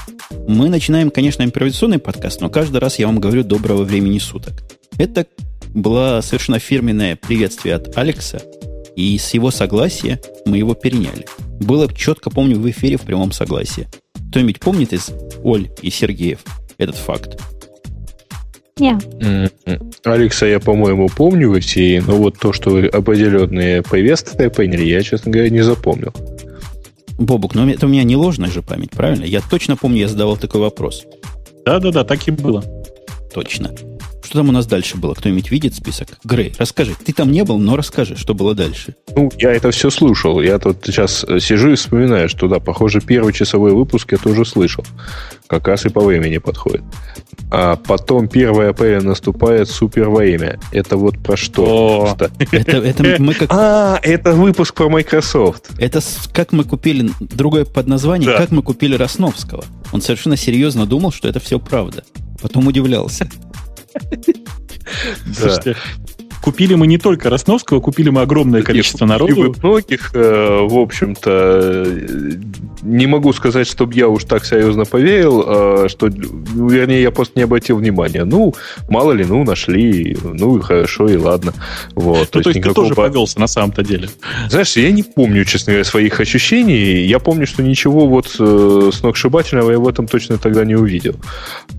[0.48, 4.64] Мы начинаем, конечно, импровизационный подкаст, но каждый раз я вам говорю доброго времени суток.
[4.98, 5.28] Это
[5.74, 8.42] было совершенно фирменное приветствие от Алекса–
[8.96, 11.26] и с его согласия мы его переняли.
[11.60, 13.88] Было четко, помню, в эфире в прямом согласии.
[14.30, 15.12] Кто-нибудь помнит из
[15.44, 16.39] Оль и Сергеев
[16.78, 17.39] этот факт?
[18.78, 18.98] Не.
[20.04, 25.32] Алекса я, по-моему, помню в эфире, но вот то, что определенные приветствия приняли, я, честно
[25.32, 26.14] говоря, не запомнил.
[27.20, 29.24] Бобук, но это у меня не ложная же память, правильно?
[29.24, 31.04] Я точно помню, я задавал такой вопрос.
[31.66, 32.64] Да-да-да, так и было.
[33.34, 33.72] Точно.
[34.34, 35.14] Что там у нас дальше было?
[35.14, 36.08] Кто-нибудь видит список?
[36.24, 36.96] Грей, расскажи.
[37.06, 38.96] Ты там не был, но расскажи, что было дальше.
[39.16, 40.42] Ну, я это все слушал.
[40.42, 44.44] Я тут сейчас э, сижу и вспоминаю, что да, похоже, первый часовой выпуск я тоже
[44.44, 44.84] слышал.
[45.46, 46.82] Как раз и по времени подходит.
[47.52, 50.60] А потом 1 апреля наступает супер время.
[50.72, 52.18] Это вот про что?
[52.52, 53.50] Это, это мы как...
[53.54, 55.70] А, это выпуск про Microsoft.
[55.78, 56.02] Это
[56.34, 58.40] как мы купили другое под названием, да.
[58.40, 59.64] как мы купили Росновского.
[59.92, 62.04] Он совершенно серьезно думал, что это все правда.
[62.42, 63.30] Потом удивлялся.
[65.34, 65.76] Слушайте,
[66.44, 69.56] купили мы не только Росновского, купили мы огромное количество народу.
[69.64, 71.88] многих, э, в общем-то,
[72.82, 77.39] не могу сказать, чтобы я уж так серьезно поверил, а что, ну, вернее, я просто
[77.39, 78.26] не обратил внимания.
[78.26, 78.54] Ну,
[78.89, 81.54] мало ли, ну, нашли, ну, и хорошо, и ладно.
[81.96, 82.18] Вот.
[82.18, 82.74] Ну, то, то есть никакого...
[82.74, 84.10] ты тоже повелся на самом-то деле?
[84.50, 87.06] Знаешь, я не помню, честно говоря, своих ощущений.
[87.06, 91.16] Я помню, что ничего вот э, сногсшибательного я в этом точно тогда не увидел.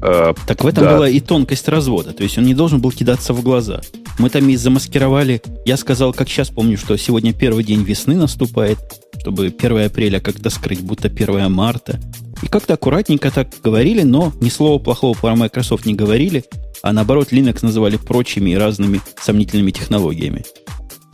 [0.01, 0.95] Так в этом да.
[0.95, 2.15] была и тонкость развода.
[2.15, 3.83] То есть он не должен был кидаться в глаза.
[4.19, 5.43] Мы там замаскировали.
[5.65, 8.79] Я сказал, как сейчас помню, что сегодня первый день весны наступает,
[9.21, 12.01] чтобы 1 апреля как-то скрыть, будто 1 марта.
[12.43, 16.45] И как-то аккуратненько так говорили, но ни слова плохого про Microsoft не говорили,
[16.83, 20.45] а наоборот Linux называли прочими и разными сомнительными технологиями.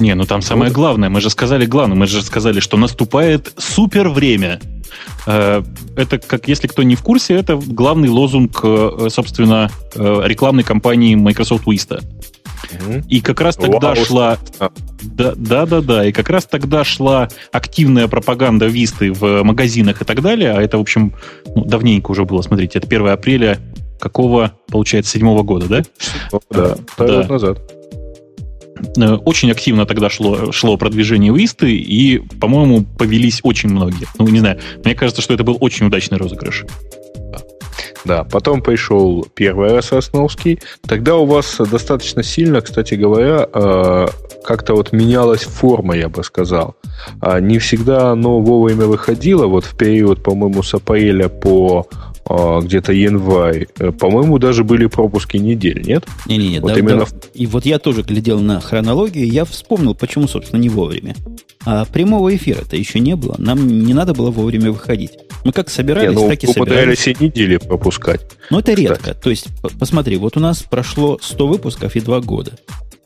[0.00, 4.08] Не, ну там самое главное, мы же сказали главное, мы же сказали, что наступает супер
[4.08, 4.58] время.
[5.26, 5.62] Э,
[5.96, 11.14] это, как если кто не в курсе, это главный лозунг, э, собственно, э, рекламной кампании
[11.14, 12.02] Microsoft Vista.
[13.08, 14.04] И как раз тогда Вау.
[14.04, 14.38] шла...
[15.02, 16.06] Да, да, да, да.
[16.06, 20.52] И как раз тогда шла активная пропаганда Висты в магазинах и так далее.
[20.52, 21.14] А это, в общем,
[21.54, 22.42] ну, давненько уже было.
[22.42, 23.58] Смотрите, это 1 апреля
[23.98, 25.82] какого, получается, седьмого года, да?
[26.50, 27.26] Да, да.
[27.26, 27.79] назад.
[28.96, 34.06] Э, очень активно тогда шло, шло продвижение Висты, и, по-моему, повелись очень многие.
[34.18, 36.64] Ну, не знаю, мне кажется, что это был очень удачный розыгрыш.
[38.04, 40.58] Да, потом пришел первый раз Сосновский.
[40.86, 44.06] Тогда у вас достаточно сильно, кстати говоря, э,
[44.42, 46.76] как-то вот менялась форма, я бы сказал.
[47.20, 49.46] А не всегда оно вовремя выходило.
[49.46, 51.86] Вот в период, по-моему, с апреля по
[52.62, 53.66] где-то январь.
[53.78, 56.04] Э, по-моему, даже были пропуски недель, нет?
[56.26, 56.60] Не-не-не.
[56.60, 57.06] Вот да, именно...
[57.06, 57.28] да.
[57.34, 61.14] И вот я тоже глядел на хронологию, и я вспомнил, почему, собственно, не вовремя.
[61.64, 63.34] А прямого эфира-то еще не было.
[63.38, 65.12] Нам не надо было вовремя выходить.
[65.44, 66.98] Мы как собирались, не, ну, так и собирались.
[66.98, 68.20] все недели пропускать.
[68.50, 69.14] Но это редко.
[69.14, 72.52] То есть, посмотри, вот у нас прошло 100 выпусков и 2 года.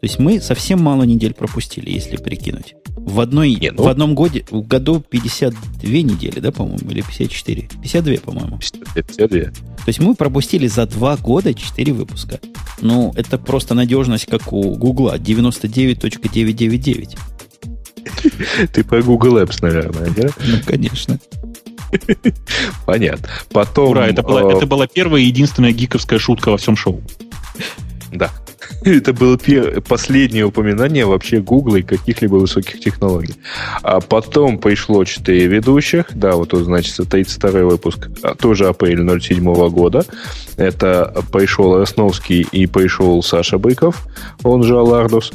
[0.05, 2.75] То есть мы совсем мало недель пропустили, если прикинуть.
[2.95, 3.85] В, одной, Не, ну...
[3.85, 7.71] в одном годе, в году 52 недели, да, по-моему, или 54?
[7.83, 8.61] 52, по-моему.
[8.95, 9.29] 52.
[9.29, 9.51] То
[9.87, 12.39] есть мы пропустили за два года 4 выпуска.
[12.83, 17.19] Ну, это просто надежность, как у Гугла, 99.999.
[18.75, 20.29] Ты по Google Apps, наверное, да?
[20.47, 21.19] Ну, конечно.
[22.85, 23.27] Понятно.
[23.51, 23.89] Потом...
[23.89, 27.01] Ура, это была, э, это была первая и единственная гиковская шутка во всем шоу.
[28.13, 28.31] Да.
[28.85, 29.39] Это было
[29.87, 33.35] последнее упоминание вообще Гугла и каких-либо высоких технологий.
[33.83, 36.07] А потом пришло 4 ведущих.
[36.15, 40.05] Да, вот тут, значит, 32 выпуск, а, тоже апрель 07 года.
[40.57, 44.07] Это пришел Росновский и пришел Саша Быков,
[44.43, 45.33] он же Алардус.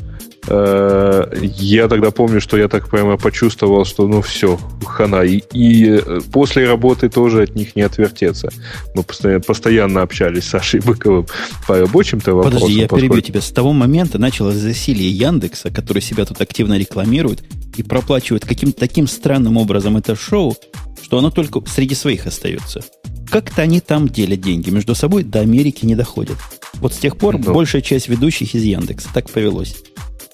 [0.52, 5.24] Э, я тогда помню, что я так прямо почувствовал, что ну все, хана.
[5.24, 8.50] И, и э, после работы тоже от них не отвертеться.
[8.96, 11.28] Мы постоянно, постоянно общались с Сашей Быковым
[11.68, 12.62] по рабочим-то вопросам.
[12.62, 13.14] Подожди, я поскольку...
[13.14, 13.42] перебью тебя.
[13.42, 17.44] С того момента началось засилие Яндекса, который себя тут активно рекламирует
[17.78, 20.56] и проплачивает каким-то таким странным образом это шоу,
[21.02, 22.84] что оно только среди своих остается.
[23.30, 26.38] Как-то они там делят деньги между собой, до Америки не доходят.
[26.76, 27.54] Вот с тех пор ну.
[27.54, 29.10] большая часть ведущих из Яндекса.
[29.14, 29.76] Так повелось.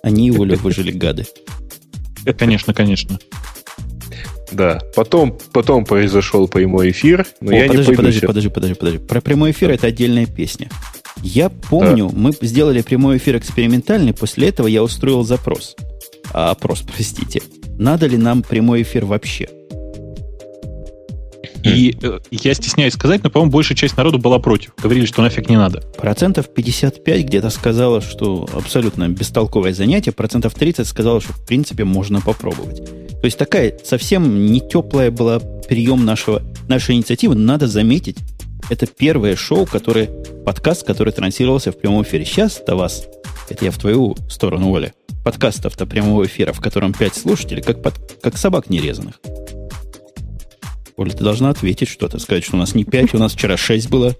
[0.05, 1.25] Они его выжили, гады.
[2.37, 3.19] Конечно, конечно.
[4.51, 4.79] Да.
[4.95, 7.25] Потом, потом произошел прямой эфир.
[7.41, 8.97] Но О, я подожди, не подожди, подожди, подожди, подожди.
[8.99, 9.73] Про прямой эфир да.
[9.73, 10.69] это отдельная песня.
[11.23, 12.15] Я помню, да.
[12.15, 15.75] мы сделали прямой эфир экспериментальный, после этого я устроил запрос.
[16.31, 17.41] А, опрос, простите.
[17.79, 19.49] Надо ли нам прямой эфир вообще?
[21.65, 24.73] И э, я стесняюсь сказать, но, по-моему, большая часть народу была против.
[24.81, 25.81] Говорили, что нафиг не надо.
[25.97, 30.11] Процентов 55 где-то сказала, что абсолютно бестолковое занятие.
[30.11, 32.85] Процентов 30 сказала, что, в принципе, можно попробовать.
[33.09, 37.33] То есть такая совсем не теплая была прием нашего, нашей инициативы.
[37.33, 38.17] Надо заметить,
[38.69, 40.07] это первое шоу, которое,
[40.45, 42.25] подкаст, который транслировался в прямом эфире.
[42.25, 43.07] Сейчас-то вас,
[43.49, 44.93] это я в твою сторону, Оля,
[45.23, 49.19] подкастов-то прямого эфира, в котором 5 слушателей, как, под, как собак нерезанных.
[50.97, 53.89] Оля, ты должна ответить что-то, сказать, что у нас не 5, у нас вчера 6
[53.89, 54.15] было.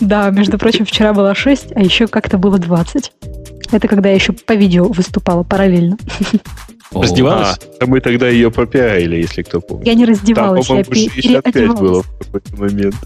[0.00, 3.12] Да, между прочим, вчера было 6, а еще как-то было 20.
[3.70, 5.96] Это когда я еще по видео выступала параллельно.
[6.92, 7.56] Раздевалась?
[7.80, 9.86] А, мы тогда ее попиарили, если кто помнит.
[9.86, 11.80] Я не раздевалась, Там, я переодевалась.
[11.80, 12.96] было в какой-то момент.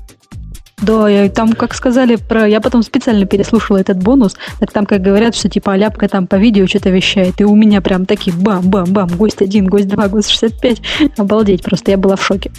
[0.84, 2.46] Да, я, там, как сказали про...
[2.46, 6.36] Я потом специально переслушала этот бонус, так там, как говорят, что типа Аляпка там по
[6.36, 10.82] видео что-то вещает, и у меня прям такие бам-бам-бам, гость один, гость два, гость 65.
[11.16, 12.50] Обалдеть, просто я была в шоке.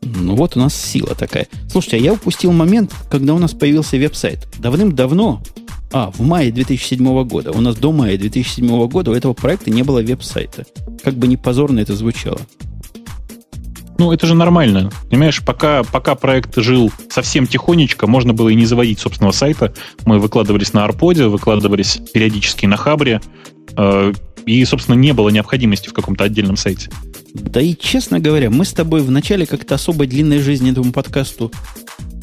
[0.00, 1.48] Ну вот у нас сила такая.
[1.70, 4.48] Слушайте, а я упустил момент, когда у нас появился веб-сайт.
[4.58, 5.42] Давным-давно,
[5.92, 9.82] а, в мае 2007 года, у нас до мая 2007 года у этого проекта не
[9.82, 10.64] было веб-сайта.
[11.04, 12.40] Как бы не позорно это звучало.
[13.98, 14.90] Ну, это же нормально.
[15.10, 19.74] Понимаешь, пока, пока проект жил совсем тихонечко, можно было и не заводить собственного сайта.
[20.06, 23.20] Мы выкладывались на Арподе, выкладывались периодически на Хабре.
[23.76, 24.12] Э,
[24.46, 26.90] и, собственно, не было необходимости в каком-то отдельном сайте.
[27.34, 31.52] Да и, честно говоря, мы с тобой в начале как-то особой длинной жизни этому подкасту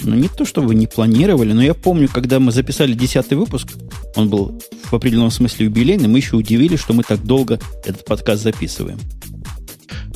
[0.04, 3.68] ну, не то чтобы не планировали, но я помню, когда мы записали десятый выпуск,
[4.16, 8.44] он был в определенном смысле юбилейный, мы еще удивились, что мы так долго этот подкаст
[8.44, 9.00] записываем.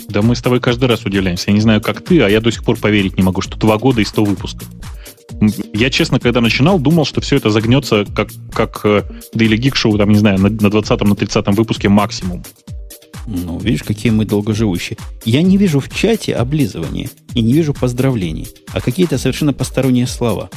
[0.09, 1.45] Да мы с тобой каждый раз удивляемся.
[1.47, 3.77] Я не знаю, как ты, а я до сих пор поверить не могу, что два
[3.77, 4.67] года и сто выпусков.
[5.73, 9.03] Я, честно, когда начинал, думал, что все это загнется как, как э,
[9.35, 12.43] Daily Geek Show, там, не знаю, на, на 20-м, на 30-м выпуске максимум.
[13.27, 14.97] Ну, видишь, какие мы долгоживущие.
[15.23, 20.49] Я не вижу в чате облизывания и не вижу поздравлений, а какие-то совершенно посторонние слова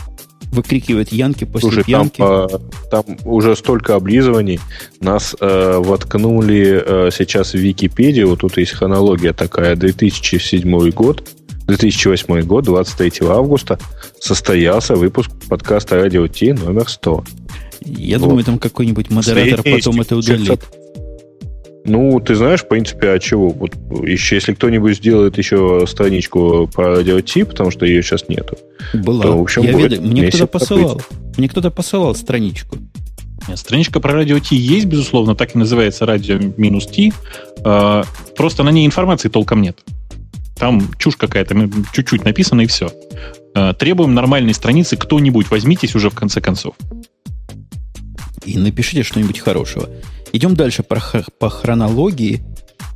[0.53, 2.19] выкрикивает Янки после Слушай, пьянки.
[2.19, 2.49] Там,
[2.91, 4.61] там уже столько облизываний.
[5.01, 8.29] Нас э, воткнули э, сейчас в Википедию.
[8.29, 9.75] Вот тут есть хронология такая.
[9.75, 11.29] 2007 год.
[11.67, 13.79] 2008 год, 23 августа,
[14.19, 17.25] состоялся выпуск подкаста Радио Ти номер 100.
[17.85, 18.29] Я вот.
[18.29, 20.61] думаю, там какой-нибудь модератор Средний потом это удалит.
[21.85, 23.49] Ну, ты знаешь, в принципе, а чего?
[23.49, 23.75] Вот
[24.07, 28.57] еще, если кто-нибудь сделает еще страничку по радио Ти, потому что ее сейчас нету.
[28.95, 29.23] Была.
[29.23, 31.03] То, в общем, Я видел, мне кто-то посылал.
[31.37, 32.77] Мне кто-то посылал страничку.
[33.49, 37.13] Нет, страничка про радио Ти есть, безусловно, так и называется радио минус Ти.
[37.65, 38.05] А,
[38.37, 39.79] просто на ней информации толком нет.
[40.57, 42.93] Там чушь какая-то, чуть-чуть написано и все.
[43.55, 46.75] А, требуем нормальной страницы, кто-нибудь возьмитесь уже в конце концов.
[48.45, 49.89] И напишите что-нибудь хорошего.
[50.33, 51.01] Идем дальше по,
[51.39, 52.43] по хронологии.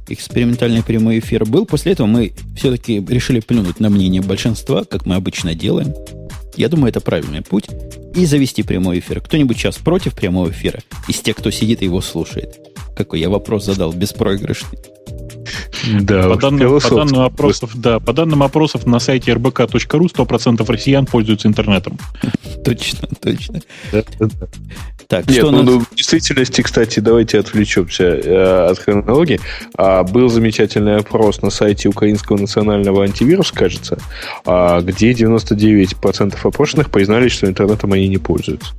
[0.08, 1.66] Экспериментальный прямой эфир был.
[1.66, 5.94] После этого мы все-таки решили плюнуть на мнение большинства, как мы обычно делаем.
[6.56, 7.66] Я думаю, это правильный путь.
[8.14, 9.20] И завести прямой эфир.
[9.20, 10.80] Кто-нибудь сейчас против прямого эфира?
[11.08, 12.58] Из тех, кто сидит и его слушает.
[12.96, 14.78] Какой я вопрос задал, беспроигрышный.
[16.00, 21.06] Да, по, данным, по данным опросов, да, по данным опросов на сайте rbk.ru 100% россиян
[21.06, 21.98] пользуются интернетом.
[22.64, 23.60] Точно, точно.
[25.08, 25.66] Так, Нет, что ну, нас...
[25.66, 29.40] ну, в действительности, кстати, давайте отвлечемся э, от хронологии.
[29.76, 33.98] А, был замечательный опрос на сайте Украинского национального антивируса, кажется,
[34.44, 38.74] а, где 99% опрошенных признались, что интернетом они не пользуются.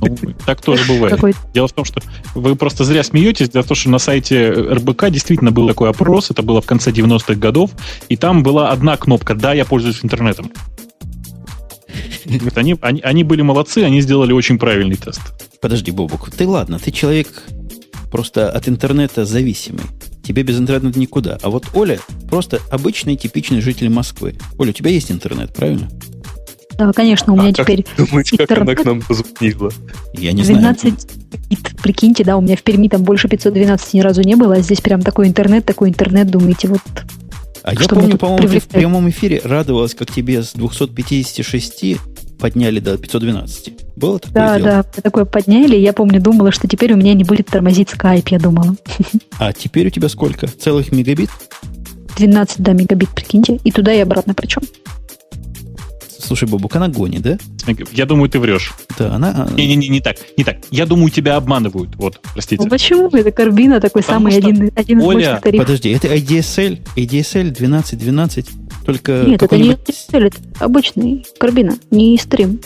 [0.00, 0.16] Ну,
[0.46, 1.14] так тоже бывает.
[1.14, 1.34] Какой?
[1.54, 2.00] Дело в том, что
[2.34, 3.50] вы просто зря смеетесь.
[3.50, 6.30] Дело в том, что на сайте РБК действительно был такой опрос.
[6.30, 7.70] Это было в конце 90-х годов.
[8.08, 10.52] И там была одна кнопка «Да, я пользуюсь интернетом».
[12.56, 15.20] Они, они, они были молодцы, они сделали очень правильный тест.
[15.62, 17.44] Подожди, Бобук, ты ладно, ты человек
[18.10, 19.84] просто от интернета зависимый.
[20.22, 21.38] Тебе без интернета никуда.
[21.42, 21.98] А вот Оля
[22.28, 24.36] просто обычный типичный житель Москвы.
[24.58, 25.88] Оля, у тебя есть интернет, правильно?
[26.78, 29.72] Да, конечно, у меня А как теперь ты думаешь, как она интернет к нам позвонила?
[30.14, 30.60] Я не знаю.
[30.60, 30.94] 12
[31.50, 31.76] бит.
[31.82, 34.80] Прикиньте, да, у меня в Перми там больше 512 ни разу не было, а здесь
[34.80, 36.80] прям такой интернет, такой интернет, думаете, вот
[37.64, 41.96] А я помню, по-моему, ты в прямом эфире радовалась, как тебе с 256
[42.38, 43.72] подняли до 512.
[43.96, 44.68] Было такое Да, дело?
[44.94, 45.74] да, такое подняли.
[45.76, 48.76] Я помню, думала, что теперь у меня не будет тормозить скайп, я думала.
[49.40, 50.46] А теперь у тебя сколько?
[50.46, 51.30] Целых мегабит?
[52.16, 53.58] 12, да, мегабит, прикиньте.
[53.64, 54.62] И туда, и обратно причем.
[56.28, 57.38] Слушай, Бобук, она гонит, да?
[57.92, 58.74] Я думаю, ты врешь.
[58.98, 59.48] Да, она...
[59.56, 60.58] Не-не-не, не так, не так.
[60.70, 61.96] Я думаю, тебя обманывают.
[61.96, 62.62] Вот, простите.
[62.62, 63.08] Ну почему?
[63.08, 65.66] Это Карбина такой Потому самый что, один, один из Оля, мощных тарифов.
[65.66, 68.46] Подожди, это ADSL, ADSL 1212,
[68.84, 69.78] только Нет, это не какой-нибудь...
[69.88, 72.60] DSL, это обычный Карбина, не стрим.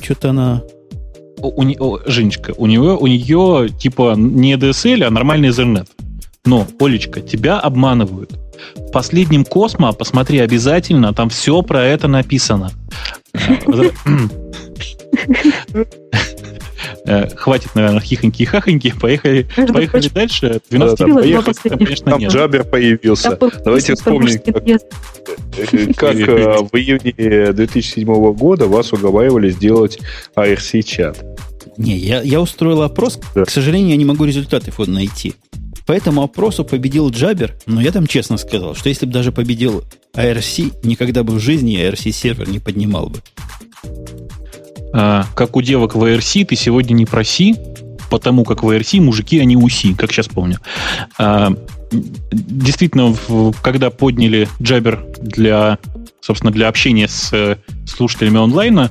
[0.00, 0.62] Что-то она...
[1.40, 5.88] У, у не- о, Женечка, у нее, у нее типа не DSL, а нормальный Ethernet.
[6.46, 8.32] Но, Олечка, тебя обманывают.
[8.76, 12.70] В последнем Космо посмотри обязательно, там все про это написано.
[17.04, 18.94] Э, Хватит, наверное, хихоньки и хахоньки.
[19.00, 20.60] Поехали, поехали дальше.
[20.70, 22.32] 12 Да, два там, конечно, Там нет.
[22.32, 23.38] Джабер появился.
[23.64, 24.68] Давайте вспомним, как-.
[24.68, 29.98] Э, Как э, в июне 2007 года вас уговаривали сделать
[30.36, 31.24] ARC-чат.
[31.76, 33.18] Не, я, я устроил опрос.
[33.34, 33.44] Да.
[33.44, 35.34] К сожалению, я не могу результаты его найти.
[35.86, 39.84] По этому опросу победил Джабер, но я там честно сказал, что если бы даже победил
[40.14, 43.22] ARC, никогда бы в жизни ARC-сервер не поднимал бы.
[44.94, 47.56] А, как у девок в ARC, ты сегодня не проси,
[48.10, 50.58] потому как в ARC мужики, они уси, как сейчас помню.
[51.18, 51.52] А,
[51.92, 53.14] действительно,
[53.62, 55.78] когда подняли Jabber для,
[56.20, 57.56] собственно, для общения с э,
[57.86, 58.90] слушателями онлайна,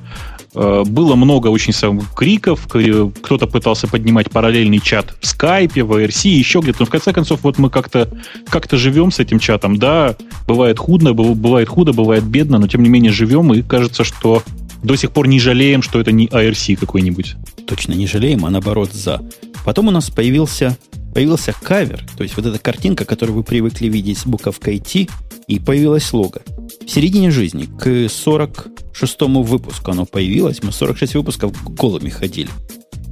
[0.53, 6.60] было много очень сам криков, кто-то пытался поднимать параллельный чат в скайпе, в ARC, еще
[6.60, 6.82] где-то.
[6.82, 8.10] Но в конце концов, вот мы как-то
[8.49, 9.78] как живем с этим чатом.
[9.78, 10.15] Да,
[10.48, 10.78] бывает
[11.14, 14.44] быв- бывает худо, бывает бедно, но тем не менее живем, и кажется, что
[14.84, 17.36] до сих пор не жалеем, что это не ARC какой-нибудь.
[17.68, 19.22] Точно не жалеем, а наоборот за.
[19.64, 20.78] Потом у нас появился,
[21.14, 25.07] появился кавер, то есть вот эта картинка, которую вы привыкли видеть с буковкой T,
[25.47, 26.41] и появилась лого.
[26.85, 32.49] В середине жизни, к 46-му выпуску оно появилось, мы 46 выпусков голыми ходили.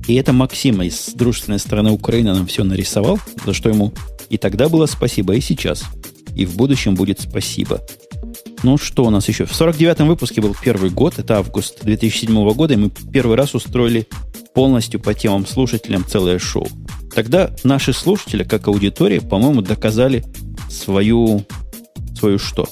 [0.08, 3.94] И это Максима из дружественной страны Украины нам все нарисовал, за что ему
[4.30, 5.84] и тогда было спасибо, и сейчас.
[6.36, 7.82] И в будущем будет спасибо.
[8.64, 9.46] Ну, что у нас еще?
[9.46, 14.08] В 49-м выпуске был первый год, это август 2007 года, и мы первый раз устроили
[14.54, 16.68] полностью по темам слушателям целое шоу.
[17.16, 20.24] Тогда наши слушатели, как аудитория, по-моему, доказали
[20.70, 21.46] свою...
[22.20, 22.68] Свою что?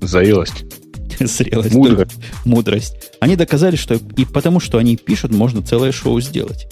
[0.00, 0.64] Зрелость.
[1.20, 1.74] Зрелость.
[1.74, 2.18] Мудрость.
[2.46, 2.94] Мудрость.
[3.20, 6.66] Они доказали, что и потому, что они пишут, можно целое шоу сделать.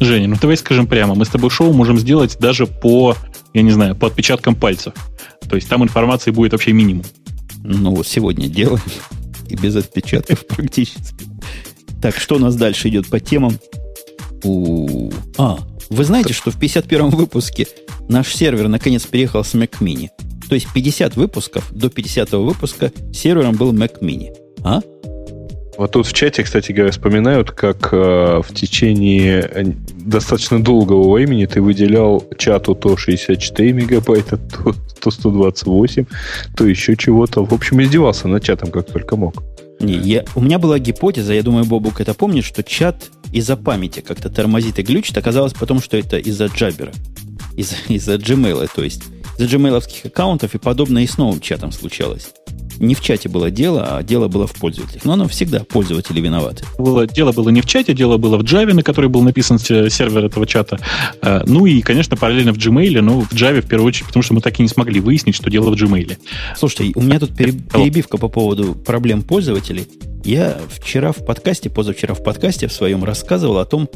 [0.00, 3.16] Женя, ну давай скажем прямо, мы с тобой шоу можем сделать даже по,
[3.52, 4.94] я не знаю, по отпечаткам пальцев.
[5.48, 7.04] То есть там информации будет вообще минимум.
[7.62, 8.80] Ну, вот сегодня делаем.
[9.48, 11.26] И без отпечатков практически.
[12.00, 13.58] Так, что у нас дальше идет по темам?
[14.42, 15.10] У...
[15.36, 15.58] А,
[15.90, 17.66] вы знаете, что в 51-м выпуске
[18.08, 20.08] наш сервер наконец переехал с Mac Mini?
[20.48, 24.34] То есть 50 выпусков, до 50 выпуска сервером был Mac Mini.
[24.64, 24.80] А?
[25.78, 31.46] Вот тут в чате, кстати говоря, вспоминают, как э, в течение э, достаточно долгого времени
[31.46, 36.04] ты выделял чату то 64 мегабайта, то, то 128,
[36.56, 37.44] то еще чего-то.
[37.44, 39.44] В общем, издевался над чатом как только мог.
[39.78, 44.00] Не, я, у меня была гипотеза, я думаю, Бобук это помнит, что чат из-за памяти
[44.00, 45.16] как-то тормозит и глючит.
[45.16, 46.92] Оказалось потом, что это из-за джабера,
[47.58, 49.02] из- из-за Gmail, то есть
[49.36, 52.30] из-за джемейловских аккаунтов и подобное и с новым чатом случалось.
[52.80, 55.04] Не в чате было дело, а дело было в пользователях.
[55.04, 56.64] Но оно всегда пользователи виноваты.
[56.78, 59.90] Было, дело было не в чате, дело было в Java, на который был написан се-
[59.90, 60.78] сервер этого чата.
[61.20, 64.34] Э, Ну и, конечно, параллельно в Gmail, но в Java в первую очередь, потому что
[64.34, 66.16] мы так и не смогли выяснить, что дело в Gmail.
[66.56, 69.88] Слушайте, у меня тут пере- перебивка по поводу проблем пользователей.
[70.24, 73.88] Я вчера в подкасте, позавчера в подкасте в своем рассказывал о том,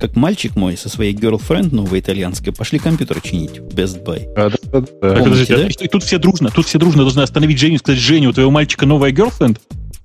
[0.00, 4.26] как мальчик мой со своей girlfriend новой итальянской пошли компьютер чинить в Best Buy.
[4.34, 5.16] А, да, да, да.
[5.16, 5.66] Помните, да?
[5.66, 8.32] и, и тут все дружно, тут все дружно должны остановить Женю и сказать, Женя, у
[8.32, 9.58] твоего мальчика новая girlfriend?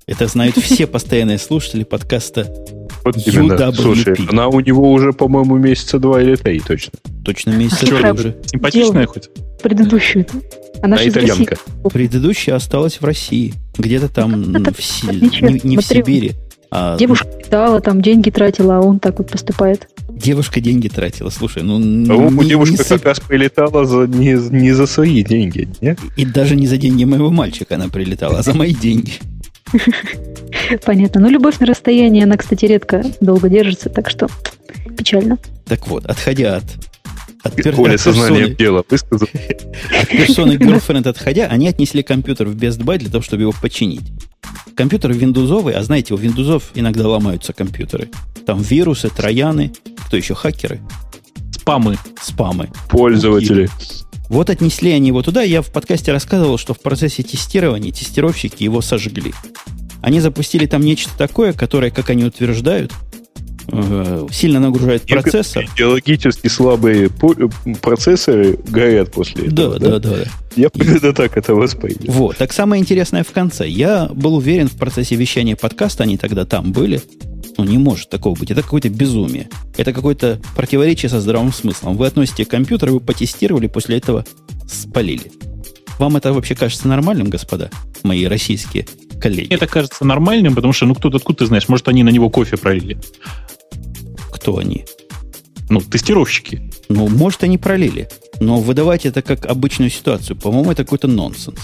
[0.06, 2.46] Это знают все постоянные слушатели подкаста.
[3.04, 3.54] Вот именно.
[3.54, 3.74] UWP.
[3.74, 6.92] Слушай, она у него уже, по-моему, месяца два или три точно.
[7.24, 8.36] Точно месяц Чё, Слушай, уже.
[8.46, 9.30] Симпатичная хоть?
[9.62, 10.26] Предыдущую.
[10.82, 11.10] Она А России.
[11.10, 11.56] итальянка.
[11.92, 13.54] Предыдущая осталась в России.
[13.78, 16.34] Где-то там Это в не, не в Сибири.
[16.70, 19.88] А Девушка летала, там деньги тратила, а он так вот поступает.
[20.10, 21.30] девушка деньги тратила.
[21.30, 25.22] Слушай, ну А у не- девушка не как раз прилетала за, не, не за свои
[25.22, 25.98] деньги, нет?
[26.16, 29.12] И даже не за деньги моего мальчика она прилетала, а за мои деньги.
[30.84, 31.20] Понятно.
[31.20, 34.28] Но любовь на расстоянии, она, кстати, редко долго держится, так что
[34.96, 35.38] печально.
[35.66, 36.64] Так вот, отходя от,
[37.42, 39.28] от, пер- Оля от сознанием персоны, дела высказал.
[40.00, 44.02] от персоны girlfriend отходя, они отнесли компьютер в Best Buy для того, чтобы его починить.
[44.76, 48.10] Компьютер виндузовый, а знаете, у виндузов иногда ломаются компьютеры.
[48.44, 49.72] Там вирусы, трояны,
[50.06, 50.80] кто еще, хакеры,
[51.50, 51.96] Спамы.
[52.20, 52.68] спамы.
[52.90, 53.70] Пользователи.
[54.28, 55.42] Вот отнесли они его туда.
[55.42, 59.32] Я в подкасте рассказывал, что в процессе тестирования тестировщики его сожгли.
[60.02, 62.92] Они запустили там нечто такое, которое, как они утверждают,
[64.30, 65.64] сильно нагружает процессор.
[65.74, 67.34] Идеологически слабые по-
[67.82, 69.78] процессоры горят после Да, этого.
[69.78, 70.16] да, да, да.
[70.56, 72.12] Я примерно так это воспринял.
[72.12, 72.36] Вот.
[72.36, 73.68] Так самое интересное в конце.
[73.68, 77.02] Я был уверен в процессе вещания подкаста, они тогда там были.
[77.58, 78.50] Ну, не может такого быть.
[78.50, 79.48] Это какое-то безумие.
[79.76, 81.96] Это какое-то противоречие со здравым смыслом.
[81.96, 84.24] Вы относите компьютер, вы потестировали, после этого
[84.70, 85.32] спалили.
[85.98, 87.70] Вам это вообще кажется нормальным, господа?
[88.02, 88.86] Мои российские
[89.20, 89.52] коллеги.
[89.54, 92.58] Это кажется нормальным, потому что, ну, кто-то, откуда ты знаешь, может, они на него кофе
[92.58, 92.98] пролили.
[94.46, 94.84] Кто они?
[95.70, 96.70] Ну, тестировщики.
[96.88, 98.08] Ну, может, они пролили.
[98.38, 101.58] Но выдавать это как обычную ситуацию, по-моему, это какой-то нонсенс.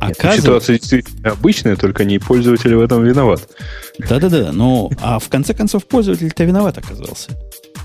[0.00, 3.48] Оказывается, Ситуация действительно обычная, только не пользователь в этом виноват.
[4.00, 7.30] Да-да-да, но а в конце концов пользователь-то виноват оказался.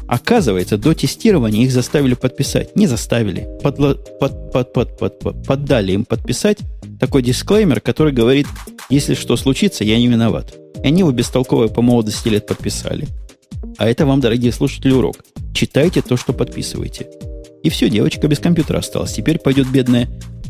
[0.07, 2.75] Оказывается, до тестирования их заставили подписать.
[2.75, 3.47] Не заставили.
[3.61, 6.57] Подло- под- под- под- под- под- поддали им подписать
[6.99, 8.47] такой дисклеймер, который говорит,
[8.89, 10.55] если что случится, я не виноват.
[10.83, 13.07] И они его бестолково по молодости лет подписали.
[13.77, 15.17] А это вам, дорогие слушатели, урок.
[15.53, 17.07] Читайте то, что подписываете.
[17.63, 19.13] И все, девочка без компьютера осталась.
[19.13, 20.07] Теперь пойдет бедная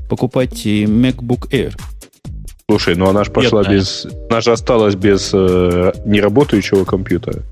[0.10, 1.76] покупать э, MacBook Air.
[2.70, 3.80] Слушай, ну она же пошла Бедная.
[3.80, 4.08] без...
[4.30, 7.44] Она же осталась без э, неработающего компьютера.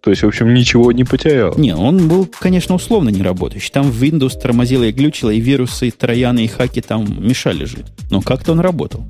[0.00, 1.56] То есть, в общем, ничего не потеряла.
[1.56, 3.70] Не, он был, конечно, условно не работающий.
[3.70, 7.86] Там в Windows тормозило и глючило, и вирусы, и трояны, и хаки там мешали жить.
[8.10, 9.04] Но как-то он работал.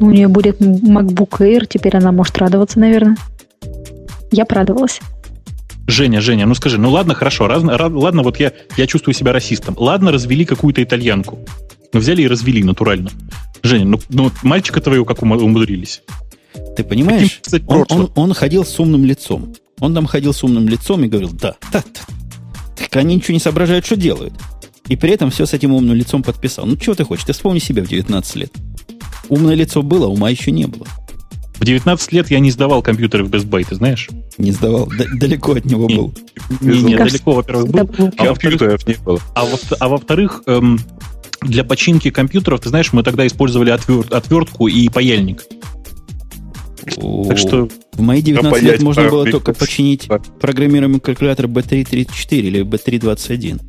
[0.00, 3.16] У нее будет MacBook Air, теперь она может радоваться, наверное.
[4.30, 5.00] Я порадовалась.
[5.86, 9.32] Женя, Женя, ну скажи, ну ладно, хорошо, разно- ра- ладно, вот я, я чувствую себя
[9.32, 9.74] расистом.
[9.78, 11.38] Ладно, развели какую-то итальянку.
[11.94, 13.10] Ну, взяли и развели натурально.
[13.62, 16.02] Женя, ну, ну мальчика твоего как умудрились.
[16.76, 19.54] Ты понимаешь, Каким, кстати, он, он- он ходил с умным лицом.
[19.80, 22.00] Он там ходил с умным лицом и говорил, да, да, да.
[22.76, 24.34] Так они ничего не соображают, что делают.
[24.88, 26.66] И при этом все с этим умным лицом подписал.
[26.66, 27.24] Ну, чего ты хочешь?
[27.24, 28.52] Ты вспомни себя в 19 лет.
[29.28, 30.86] Умное лицо было, ума еще не было.
[31.58, 34.08] В 19 лет я не сдавал компьютеры в Best Buy, ты знаешь?
[34.38, 34.88] Не сдавал.
[35.16, 35.96] Далеко от него Не.
[35.96, 36.14] был.
[36.60, 37.80] Не, далеко, во-первых, был.
[38.16, 39.20] А во-вторых, Компьютеров не было.
[39.34, 39.44] а
[39.80, 40.78] а во-вторых, эм,
[41.42, 45.44] для починки компьютеров, ты знаешь, мы тогда использовали отвер- отвертку и паяльник.
[47.28, 50.08] Так что В мои 19 лет можно было только починить
[50.40, 53.60] программируемый калькулятор B334 или B321.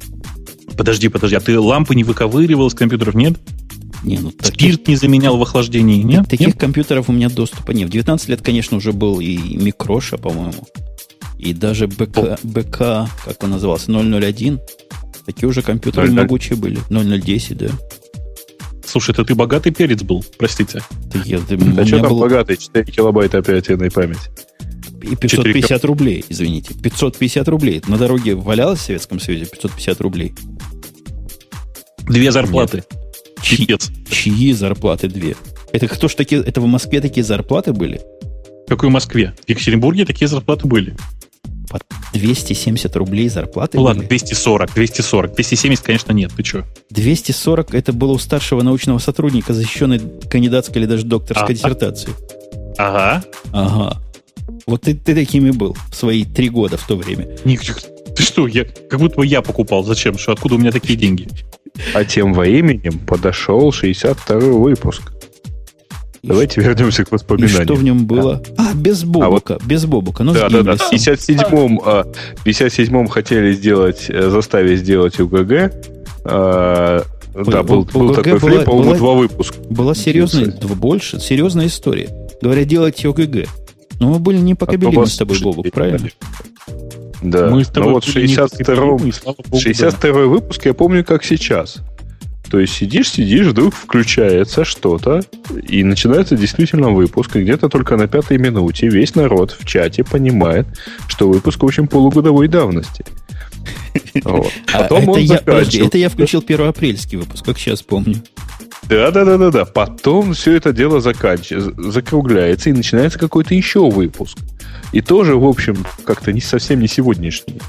[0.78, 3.38] Подожди, подожди, а ты лампы не выковыривал с компьютеров, нет?
[4.04, 6.28] Не, ну таких, Спирт не заменял в охлаждении, нет?
[6.30, 6.58] таких Нет?
[6.60, 7.90] компьютеров у меня доступа нет.
[7.90, 10.54] В 19 лет, конечно, уже был и микроша, по-моему,
[11.38, 14.60] и даже БК, БК, как он назывался, 001.
[15.26, 16.22] Такие уже компьютеры 00.
[16.22, 16.80] могучие были.
[16.90, 17.68] 0010, да.
[18.86, 20.82] Слушай, это ты богатый перец был, простите.
[21.12, 22.56] Так я- ты- А что там был богатый?
[22.58, 24.22] 4 килобайта оперативной памяти.
[25.04, 26.74] и 550 рублей, извините.
[26.74, 27.82] 550 рублей.
[27.88, 30.34] На дороге валялось в Советском Союзе 550 рублей.
[32.08, 32.84] Две зарплаты.
[32.90, 32.99] Чьи,
[33.44, 33.90] Пипец.
[34.10, 35.36] чьи зарплаты две?
[35.72, 38.02] Это кто ж такие, это в Москве такие зарплаты были?
[38.66, 39.34] В какой Москве?
[39.46, 40.96] В Екатеринбурге такие зарплаты были.
[41.70, 41.80] По
[42.14, 44.10] 270 рублей зарплаты Ну ладно, были?
[44.10, 45.36] 240, 240.
[45.36, 46.66] 270, конечно, нет, ты что?
[46.90, 50.00] 240 это было у старшего научного сотрудника, защищенной
[50.30, 51.54] кандидатской или даже докторской А.
[51.54, 52.10] диссертации.
[52.78, 53.24] Ага.
[53.52, 54.02] Ага.
[54.66, 57.28] Вот ты, ты таким и был в свои три года в то время.
[57.46, 57.62] Ник-
[58.16, 59.84] Ты что, я, как будто бы я покупал.
[59.84, 60.18] Зачем?
[60.18, 61.28] Что, откуда у меня такие деньги?
[61.94, 65.12] А тем временем подошел 62-й выпуск.
[66.22, 67.84] И Давайте вернемся к И что в воспоминаниям.
[67.84, 68.44] нем было?
[68.58, 70.24] А, без бобука, без бобука.
[70.24, 70.76] Ну, Да, да, да.
[70.76, 72.04] В 57-м, а,
[72.36, 75.72] в 57-м хотели сделать, э, заставить сделать УГГ.
[76.26, 77.04] А,
[77.34, 79.58] Да, у- был, у был такой была- флип, по-моему, два выпуска.
[79.70, 80.68] Была серьезная, Интересно.
[80.68, 82.10] дв- больше, серьезная история.
[82.42, 83.48] Говорят, делайте ОГГ.
[84.02, 86.10] Но мы были А непокобелимы с тобой, Бобук, правильно?
[87.22, 87.50] Да.
[87.50, 89.60] Мы с тобой ну вот в были не 62-м, поколебимы, и слава богу, да.
[89.60, 91.82] 62 выпуск я помню как сейчас.
[92.50, 95.22] То есть сидишь, сидишь, вдруг включается что-то,
[95.68, 100.66] и начинается действительно выпуск, и где-то только на пятой минуте весь народ в чате понимает,
[101.08, 103.06] что выпуск, в общем, полугодовой давности.
[104.24, 104.52] Вот.
[104.74, 105.88] А Потом это, он я, подожди, заканчивал.
[105.88, 108.22] это я включил первоапрельский выпуск, как сейчас помню.
[108.84, 109.66] Да, да, да, да, да.
[109.66, 114.38] Потом все это дело заканчивается, закругляется, и начинается какой-то еще выпуск.
[114.92, 117.62] И тоже, в общем, как-то не совсем не сегодняшний.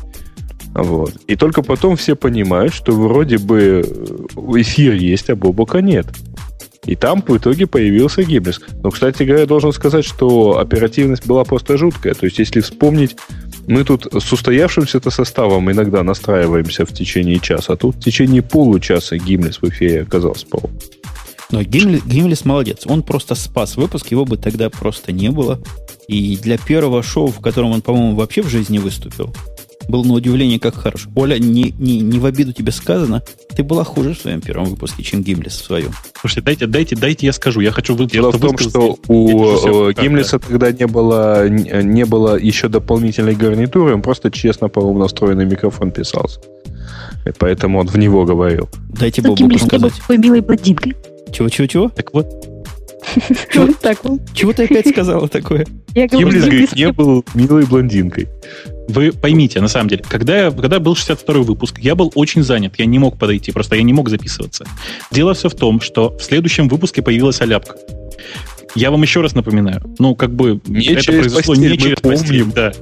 [0.75, 1.15] Вот.
[1.27, 6.07] И только потом все понимают, что вроде бы э, эфир есть, а Бобока нет.
[6.87, 8.61] И там в итоге появился Гиблис.
[8.83, 12.15] Но, кстати говоря, должен сказать, что оперативность была просто жуткая.
[12.15, 13.17] То есть, если вспомнить,
[13.67, 19.19] мы тут с устоявшимся-то составом иногда настраиваемся в течение часа, а тут в течение получаса
[19.19, 20.81] Гимлис в эфире оказался, по-моему.
[21.51, 22.87] Но Гимли, Гимлис молодец.
[22.87, 25.61] Он просто спас выпуск, его бы тогда просто не было.
[26.11, 29.33] И для первого шоу, в котором он, по-моему, вообще в жизни выступил,
[29.89, 31.07] был на удивление как хорош.
[31.15, 33.23] Оля, не, не, не в обиду тебе сказано,
[33.55, 35.93] ты была хуже в своем первом выпуске, чем Гимлис в своем.
[36.21, 37.61] Слушайте, дайте, дайте, дайте я скажу.
[37.61, 42.67] Я хочу вы, Дело в том, что у Гимлиса тогда не было, не было еще
[42.67, 46.41] дополнительной гарнитуры, он просто честно, по-моему, настроенный микрофон писался.
[47.25, 48.69] И поэтому он в него говорил.
[48.99, 49.93] Дайте Бобу сказать.
[49.95, 50.97] Такой милой блондинкой.
[51.33, 51.89] Чего-чего-чего?
[51.89, 52.50] Так вот,
[53.53, 54.21] чего, так вот.
[54.35, 55.67] Чего ты опять сказала такое?
[55.95, 58.29] Я говорит, не был милой блондинкой.
[58.89, 62.75] Вы поймите, на самом деле, когда, я, когда был 62-й выпуск, я был очень занят,
[62.79, 64.65] я не мог подойти, просто я не мог записываться.
[65.13, 67.77] Дело все в том, что в следующем выпуске появилась аляпка.
[68.75, 72.21] Я вам еще раз напоминаю, ну, как бы не это произошло постель, не через помним.
[72.21, 72.73] постель, да.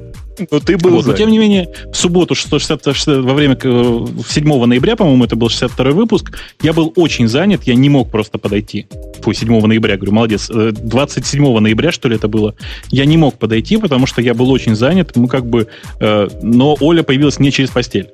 [0.50, 4.96] Но ты был вот, но тем не менее, в субботу 660, во время 7 ноября,
[4.96, 8.86] по-моему, это был 62 выпуск, я был очень занят, я не мог просто подойти.
[9.22, 10.48] Фу, 7 ноября, говорю, молодец.
[10.48, 12.54] 27 э, ноября, что ли, это было.
[12.90, 15.16] Я не мог подойти, потому что я был очень занят.
[15.16, 15.68] Мы как бы...
[16.00, 18.08] Э, но Оля появилась не через постель.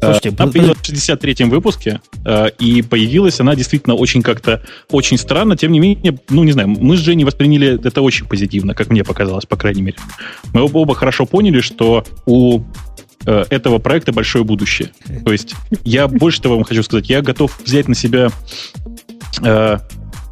[0.00, 5.56] Слушайте, она появилась в 63-м выпуске, э, и появилась она действительно очень как-то очень странно.
[5.56, 9.04] Тем не менее, ну, не знаю, мы с Женей восприняли это очень позитивно, как мне
[9.04, 9.98] показалось, по крайней мере.
[10.54, 12.62] Мы оба, хорошо поняли, что у
[13.26, 14.90] э, этого проекта большое будущее.
[15.24, 15.54] То есть
[15.84, 18.30] я больше того вам хочу сказать, я готов взять на себя
[19.42, 19.78] э,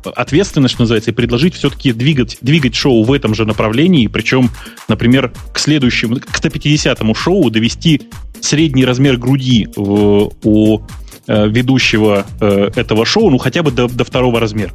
[0.04, 4.50] ответственность, что называется, и предложить все-таки двигать, двигать шоу в этом же направлении, причем,
[4.88, 8.02] например, к следующему, к 150-му шоу довести
[8.40, 10.80] средний размер груди у, у
[11.26, 14.72] э, ведущего э, этого шоу, ну, хотя бы до, до второго размера.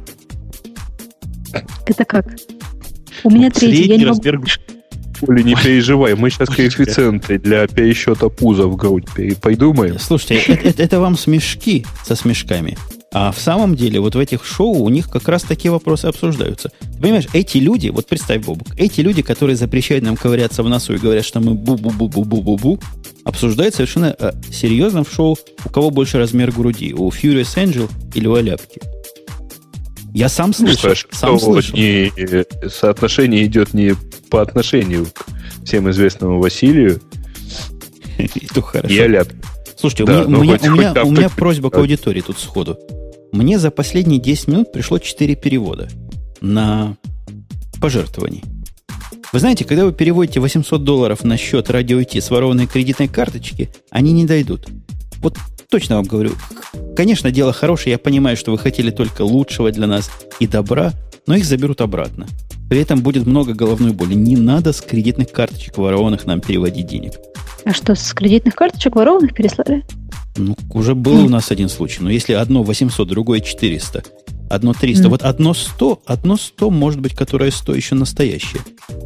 [1.86, 2.36] Это как?
[3.22, 4.38] У меня вот третий, я не размер...
[4.38, 4.48] могу...
[5.26, 9.98] Оля, не переживай, мы сейчас коэффициенты для пересчета пуза в грудь придумаем.
[9.98, 12.76] Слушайте, это, это, это вам смешки со смешками.
[13.14, 16.72] А в самом деле, вот в этих шоу у них как раз такие вопросы обсуждаются.
[16.80, 20.94] Ты понимаешь, эти люди, вот представь, Бобук, эти люди, которые запрещают нам ковыряться в носу
[20.94, 22.82] и говорят, что мы бу-бу-бу-бу-бу-бу-бу,
[23.22, 28.26] обсуждают совершенно э, серьезно в шоу, у кого больше размер груди, у Furious Angel или
[28.26, 28.80] у Аляпки.
[30.12, 30.96] Я сам слышал.
[30.96, 31.78] Что, сам слышал.
[31.78, 32.10] Не,
[32.68, 33.94] соотношение идет не
[34.28, 35.26] по отношению к
[35.64, 37.00] всем известному Василию
[38.18, 39.36] и Аляпке.
[39.78, 42.76] Слушайте, да, у меня, у меня, у меня, у меня просьба к аудитории тут сходу.
[43.34, 45.88] Мне за последние 10 минут пришло 4 перевода
[46.40, 46.96] на
[47.80, 48.44] пожертвований.
[49.32, 53.70] Вы знаете, когда вы переводите 800 долларов на счет радио IT с ворованной кредитной карточки,
[53.90, 54.68] они не дойдут.
[55.16, 55.36] Вот
[55.68, 56.30] точно вам говорю.
[56.94, 60.92] Конечно, дело хорошее, я понимаю, что вы хотели только лучшего для нас и добра,
[61.26, 62.28] но их заберут обратно.
[62.70, 64.14] При этом будет много головной боли.
[64.14, 67.14] Не надо с кредитных карточек ворованных нам переводить денег.
[67.64, 69.82] А что, с кредитных карточек ворованных переслали?
[70.36, 71.98] Ну, уже был у нас один случай.
[72.02, 74.02] Но если одно 800, другое 400,
[74.50, 75.08] одно 300, mm.
[75.08, 78.60] вот одно 100, одно 100, может быть, которое 100 еще настоящее.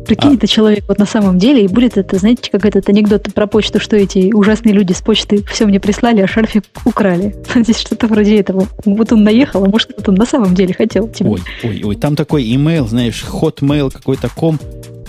[0.07, 0.35] Прикинь, а.
[0.35, 3.79] это человек вот на самом деле, и будет это, знаете, как этот анекдот про почту,
[3.79, 7.37] что эти ужасные люди с почты все мне прислали, а шарфик украли.
[7.55, 8.67] Здесь что-то вроде этого.
[8.85, 11.09] Вот он наехал, а может, кто-то на самом деле хотел.
[11.09, 11.29] Типа.
[11.29, 14.59] Ой, ой, ой, там такой имейл, знаешь, hotmail какой-то ком,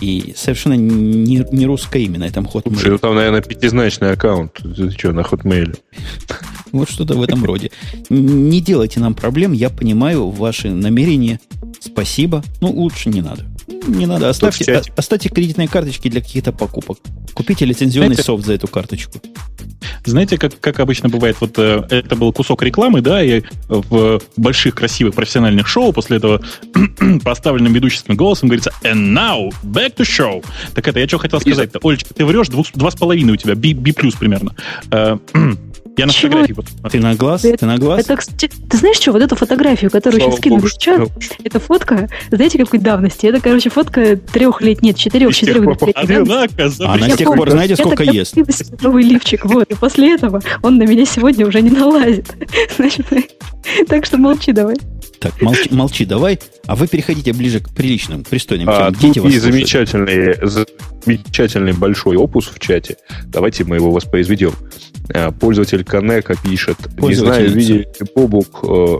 [0.01, 2.73] и совершенно не, не русское имя на этом Hotmail.
[2.73, 4.53] Слушай, ну там, наверное, пятизначный аккаунт.
[4.53, 5.77] Ты что, на Hotmail?
[6.71, 7.71] Вот что-то в этом роде.
[8.09, 11.39] Не делайте нам проблем, я понимаю ваши намерения.
[11.79, 12.43] Спасибо.
[12.61, 13.45] Ну, лучше не надо.
[13.87, 14.29] Не надо.
[14.29, 16.99] Оставьте, оставьте кредитные карточки для каких-то покупок.
[17.33, 19.19] Купите лицензионный Знаете, софт за эту карточку.
[20.05, 24.75] Знаете, как, как обычно бывает, вот э, это был кусок рекламы, да, и в больших
[24.75, 26.41] красивых профессиональных шоу после этого
[27.23, 30.43] поставленным ведущим голосом говорится «And now, back to show».
[30.73, 31.79] Так это, я что хотел сказать-то?
[31.83, 34.55] Олечка, ты врешь, двух, два с половиной у тебя, B, B+, примерно.
[34.91, 35.17] Э,
[35.99, 36.31] я на Чего?
[36.31, 36.89] фотографии.
[36.89, 37.45] Ты на глаз?
[37.45, 37.99] Это, ты на глаз?
[37.99, 41.09] Это, кстати, ты знаешь что, вот эту фотографию, которую Слава сейчас скинули в чат,
[41.43, 43.25] это фотка, знаете, какой давности?
[43.27, 45.95] Это, короче, фотка трех лет, нет, четырех, четырех лет.
[45.95, 48.35] Одинако, Она с тех пор, знаете, сколько ест?
[48.81, 52.33] Новый лифчик, вот, и после этого он на меня сегодня уже не налазит.
[52.77, 53.05] Значит,
[53.87, 54.77] так что молчи давай.
[55.19, 60.37] Так, молчи, молчи давай, а вы переходите ближе к приличным, пристойным а, Дети вас замечательный,
[61.05, 62.97] замечательный большой опус в чате.
[63.25, 64.53] Давайте мы его воспроизведем.
[65.13, 66.77] А, пользователь Конека пишет.
[66.97, 68.63] Не знаю, видели Бобук...
[68.63, 68.99] Э,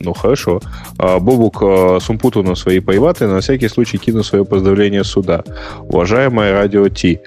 [0.00, 0.60] ну, хорошо.
[0.98, 5.44] А, Бобук э, Сумпуту на свои пайваты на всякий случай кину свое поздравление сюда.
[5.88, 7.20] Уважаемая радио Ти,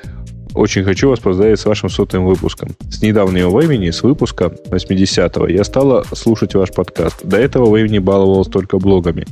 [0.55, 2.69] очень хочу вас поздравить с вашим сотым выпуском.
[2.89, 7.25] С недавнего времени, с выпуска 80-го, я стала слушать ваш подкаст.
[7.25, 9.27] До этого времени баловалась только блогами.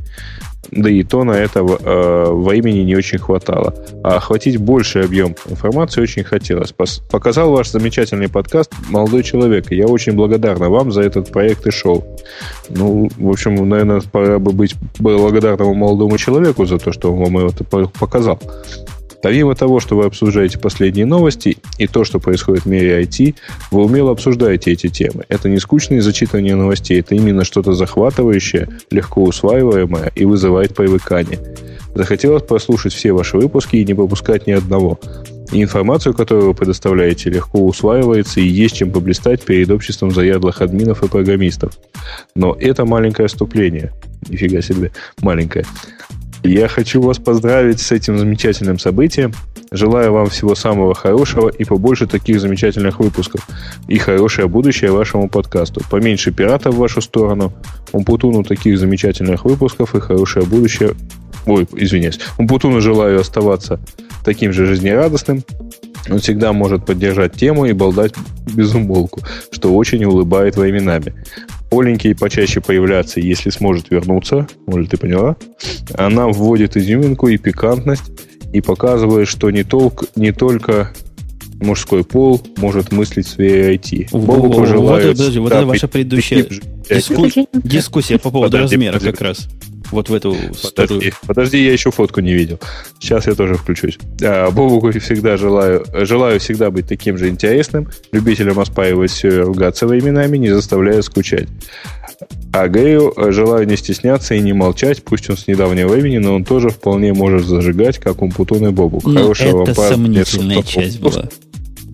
[0.71, 3.73] да и то на это э, времени не очень хватало.
[4.03, 6.71] А охватить больший объем информации очень хотелось.
[6.71, 11.65] Пос, показал ваш замечательный подкаст «Молодой человек», и я очень благодарна вам за этот проект
[11.67, 12.03] и шоу.
[12.69, 17.47] Ну, в общем, наверное, пора бы быть благодарному молодому человеку за то, что он вам
[17.47, 18.39] это показал.
[19.23, 23.35] Помимо того, что вы обсуждаете последние новости и то, что происходит в мире IT,
[23.71, 25.23] вы умело обсуждаете эти темы.
[25.29, 31.39] Это не скучное зачитывание новостей, это именно что-то захватывающее, легко усваиваемое и вызывает привыкание.
[31.95, 34.99] Захотелось прослушать все ваши выпуски и не пропускать ни одного.
[35.53, 41.01] И информацию, которую вы предоставляете, легко усваивается и есть чем поблистать перед обществом заядлых админов
[41.01, 41.77] и программистов.
[42.35, 43.93] Но это маленькое вступление.
[44.27, 44.91] Нифига себе,
[45.21, 45.65] маленькое.
[46.43, 49.31] Я хочу вас поздравить с этим замечательным событием.
[49.71, 53.47] Желаю вам всего самого хорошего и побольше таких замечательных выпусков.
[53.87, 55.81] И хорошее будущее вашему подкасту.
[55.89, 57.53] Поменьше пиратов в вашу сторону.
[57.93, 60.95] Умпутуну таких замечательных выпусков и хорошее будущее.
[61.45, 62.19] Ой, извиняюсь.
[62.37, 63.79] Умпутуну желаю оставаться
[64.25, 65.43] таким же жизнерадостным.
[66.09, 68.13] Он всегда может поддержать тему и болдать
[68.53, 69.21] без умолку,
[69.51, 71.13] что очень улыбает временами.
[71.73, 74.47] Оленький почаще появляться, если сможет вернуться.
[74.67, 75.35] Оля, ты поняла?
[75.95, 78.11] Она вводит изюминку и пикантность
[78.53, 80.93] и показывает, что не, толк, не только
[81.59, 84.09] мужской пол может мыслить сфере IT.
[84.11, 85.15] Богу желаю...
[85.15, 86.45] Вот, вот это ваша предыдущая
[86.89, 87.27] диску...
[87.53, 89.47] дискуссия по поводу размера как раз.
[89.93, 92.59] Вот в эту подожди, подожди, я еще фотку не видел.
[92.99, 93.99] Сейчас я тоже включусь.
[94.23, 99.85] А, Бобуку всегда желаю, желаю всегда быть таким же интересным, любителям оспаривать все и ругаться
[99.85, 101.47] временами, не заставляя скучать.
[102.51, 106.43] А Грею желаю не стесняться и не молчать, пусть он с недавнего времени, но он
[106.43, 109.03] тоже вполне может зажигать, как Умпутун и Бобук.
[109.05, 111.29] Ну, Хорошего это сомнительная часть была.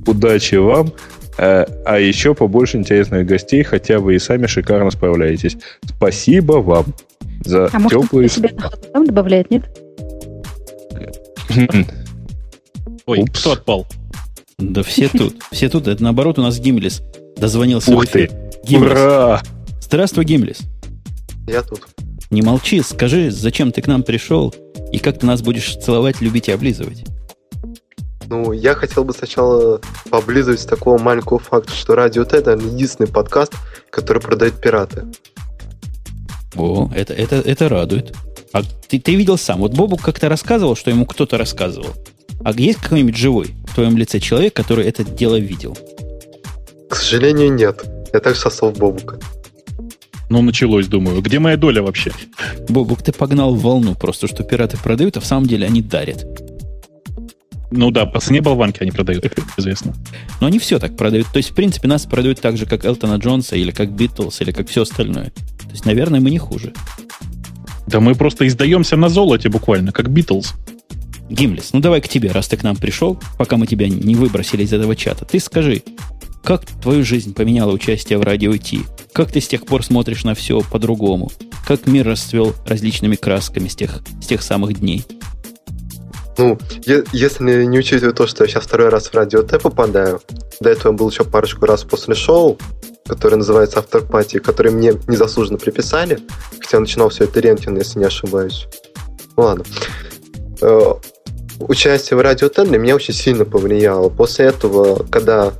[0.07, 0.93] Удачи вам.
[1.37, 5.57] А, а еще побольше интересных гостей, хотя вы и сами шикарно справляетесь.
[5.83, 6.85] Спасибо вам
[7.45, 8.23] за а теплые...
[8.23, 8.55] может, себе
[8.93, 9.69] там добавляет, нет?
[13.05, 13.39] Ой, Упс.
[13.39, 13.87] кто отпал?
[14.57, 15.35] Да все тут.
[15.51, 15.87] Все тут.
[15.87, 17.01] Это наоборот у нас Гимлис
[17.37, 18.29] дозвонился Ух ты!
[18.63, 18.91] Гимлис.
[18.91, 19.41] Ура!
[19.81, 20.59] Здравствуй, Гимлис.
[21.47, 21.87] Я тут.
[22.29, 24.53] Не молчи, скажи, зачем ты к нам пришел
[24.91, 27.03] и как ты нас будешь целовать, любить и облизывать?
[28.27, 33.07] Ну, я хотел бы сначала поблизовать с такого маленького факта, что Радио Т это единственный
[33.07, 33.55] подкаст,
[33.89, 35.05] который продает пираты.
[36.59, 38.13] О, это, это, это радует.
[38.51, 39.59] А ты, ты видел сам.
[39.59, 41.95] Вот Бобук как-то рассказывал, что ему кто-то рассказывал.
[42.43, 45.77] А есть какой-нибудь живой в твоем лице человек, который это дело видел?
[46.89, 47.83] К сожалению, нет.
[48.13, 49.19] Я так сосал Бобука.
[50.29, 51.21] Ну, началось, думаю.
[51.21, 52.11] Где моя доля вообще?
[52.67, 56.25] Бобук, ты погнал в волну просто, что пираты продают, а в самом деле они дарят.
[57.71, 59.25] Ну да, по цене болванки они продают,
[59.57, 59.93] известно.
[60.41, 61.27] Но они все так продают.
[61.31, 64.51] То есть, в принципе, нас продают так же, как Элтона Джонса, или как Битлз, или
[64.51, 65.31] как все остальное.
[65.69, 66.73] То есть, наверное, мы не хуже.
[67.87, 70.55] Да мы просто издаемся на золоте буквально, как Битлз.
[71.29, 74.63] Гимлис, ну давай к тебе, раз ты к нам пришел, пока мы тебя не выбросили
[74.63, 75.25] из этого чата.
[75.25, 75.83] Ты скажи,
[76.43, 78.81] как твою жизнь поменяло участие в радио Ти?
[79.13, 81.31] Как ты с тех пор смотришь на все по-другому?
[81.67, 85.03] Как мир расцвел различными красками с тех, с тех самых дней?
[86.39, 86.57] Ну,
[87.11, 90.21] если не учитывать то, что я сейчас второй раз в радио Т попадаю,
[90.61, 92.57] до этого был еще парочку раз после шоу,
[93.05, 96.17] который называется After Party, который мне незаслуженно приписали,
[96.61, 98.67] хотя начинал все это Рентин, если не ошибаюсь.
[99.35, 99.65] Ну, ладно.
[100.61, 100.93] Э,
[101.59, 104.07] участие в Радио Т для меня очень сильно повлияло.
[104.07, 105.51] После этого, когда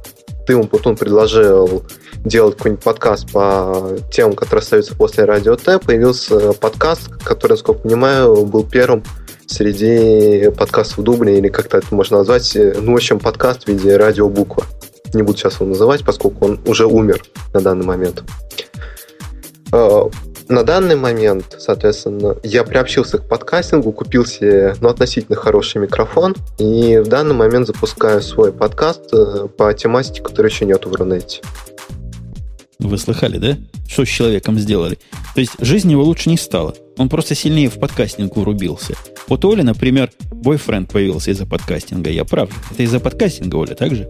[0.48, 1.84] ты, Умпутун, предложил
[2.24, 8.46] делать какой-нибудь подкаст по темам, которые остаются после Радио Т, появился подкаст, который, насколько понимаю,
[8.46, 9.04] был первым
[9.50, 14.64] среди подкастов дубля, или как-то это можно назвать, ну, в общем, подкаст в виде радиобуква.
[15.14, 17.24] Не буду сейчас его называть, поскольку он уже умер
[17.54, 18.24] на данный момент.
[19.72, 20.10] А,
[20.48, 27.00] на данный момент, соответственно, я приобщился к подкастингу, купил себе ну, относительно хороший микрофон, и
[27.04, 31.42] в данный момент запускаю свой подкаст э, по тематике, которой еще нет в Рунете.
[32.80, 33.58] Вы слыхали, да?
[33.90, 34.98] Что с человеком сделали?
[35.36, 36.74] То есть жизнь его лучше не стала.
[36.98, 38.94] Он просто сильнее в подкастинг урубился.
[39.28, 42.10] Вот Оля, например, бойфренд появился из-за подкастинга.
[42.10, 42.50] Я прав.
[42.72, 44.10] Это из-за подкастинга, Оля, так же?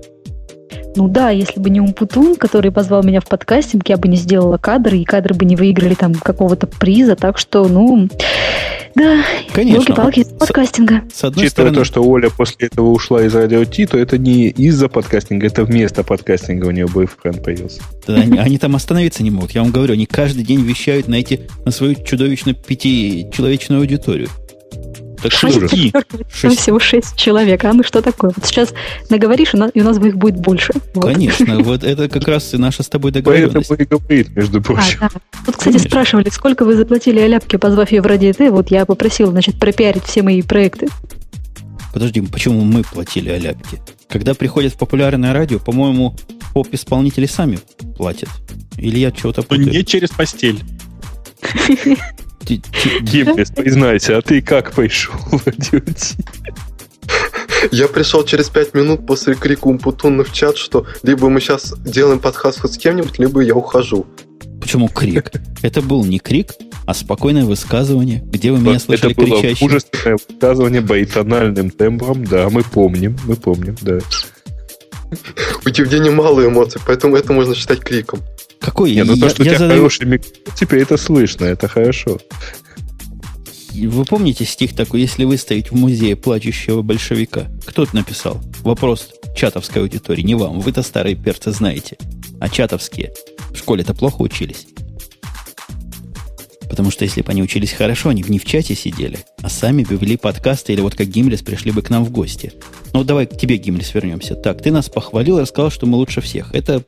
[0.95, 4.57] Ну да, если бы не Умпутун, который позвал меня в подкастинг, я бы не сделала
[4.57, 7.15] кадры, и кадры бы не выиграли там какого-то приза.
[7.15, 8.07] Так что, ну,
[8.95, 9.95] да, Конечно.
[9.95, 11.03] палки подкастинга.
[11.13, 11.77] С одной Читая стороны...
[11.77, 15.63] то, что Оля после этого ушла из радио Ти, то это не из-за подкастинга, это
[15.63, 17.81] вместо подкастинга у нее бойфренд появился.
[18.07, 19.51] Да, они, они там остановиться не могут.
[19.51, 24.29] Я вам говорю, они каждый день вещают на, эти, на свою чудовищно пятичеловечную аудиторию.
[25.21, 25.31] Так?
[26.11, 26.59] Там Шесть.
[26.61, 27.63] всего шесть человек.
[27.65, 28.31] А ну что такое?
[28.35, 28.73] Вот сейчас
[29.09, 30.73] наговоришь, и у нас, их будет больше.
[30.93, 31.05] Вот.
[31.13, 33.71] Конечно, вот это как раз и наша с тобой Поэтому договоренность.
[33.71, 34.99] и говорит, между А, прочим.
[35.01, 35.09] да.
[35.45, 35.89] Тут, кстати, Конечно.
[35.89, 38.49] спрашивали, сколько вы заплатили Аляпке, позвав ее в Ради Т.
[38.51, 40.87] Вот я попросила, значит, пропиарить все мои проекты.
[41.93, 43.79] Подожди, почему мы платили аляпки?
[44.07, 46.15] Когда приходят в популярное радио, по-моему,
[46.53, 47.59] поп-исполнители сами
[47.97, 48.29] платят.
[48.77, 49.69] Или я чего-то Но путаю?
[49.71, 50.59] не через постель.
[53.01, 56.15] Гимлес, признайся, а ты как пришел в радиоти?
[57.71, 62.19] Я пришел через пять минут после крика Умпутуна в чат, что либо мы сейчас делаем
[62.19, 64.07] подкаст хоть с кем-нибудь, либо я ухожу.
[64.61, 65.31] Почему крик?
[65.61, 66.53] Это был не крик,
[66.85, 69.67] а спокойное высказывание, где вы меня Это слышали было кричащим.
[69.67, 72.23] мужественное высказывание баитональным тембром.
[72.25, 73.99] Да, мы помним, мы помним, да.
[75.65, 78.19] У Евгения мало эмоций, поэтому это можно считать криком.
[78.59, 78.93] Какой?
[78.93, 81.67] Не, ну я, то, что у я тебя задаю- хороший микрофон, теперь это слышно, это
[81.67, 82.19] хорошо.
[83.73, 87.47] Вы помните стих такой, если выставить в музее плачущего большевика?
[87.65, 88.41] Кто это написал?
[88.61, 90.59] Вопрос чатовской аудитории, не вам.
[90.59, 91.97] Вы-то старые перцы знаете.
[92.41, 93.13] А чатовские
[93.51, 94.67] в школе-то плохо учились.
[96.69, 99.83] Потому что если бы они учились хорошо, они бы не в чате сидели, а сами
[99.83, 102.53] бы вели подкасты или вот как Гимлес пришли бы к нам в гости.
[102.93, 104.35] Ну, давай к тебе, Гимлес, вернемся.
[104.35, 106.53] Так, ты нас похвалил и рассказал, что мы лучше всех.
[106.53, 106.83] Это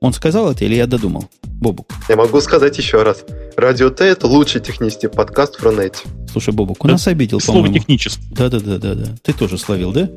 [0.00, 1.28] он сказал это или я додумал?
[1.42, 1.88] Бобук.
[2.08, 3.24] Я могу сказать еще раз.
[3.56, 6.00] Радио Т это лучший технический подкаст в Рунете.
[6.30, 7.78] Слушай, Бобук, у Да, нас обидел, Слово по-моему.
[7.78, 8.24] техническое.
[8.30, 9.16] Да-да-да-да-да.
[9.22, 10.08] Ты тоже словил, да?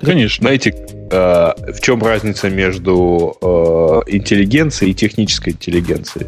[0.00, 0.42] Конечно.
[0.42, 3.46] Знаете, э, в чем разница между э,
[4.10, 6.26] интеллигенцией и технической интеллигенцией?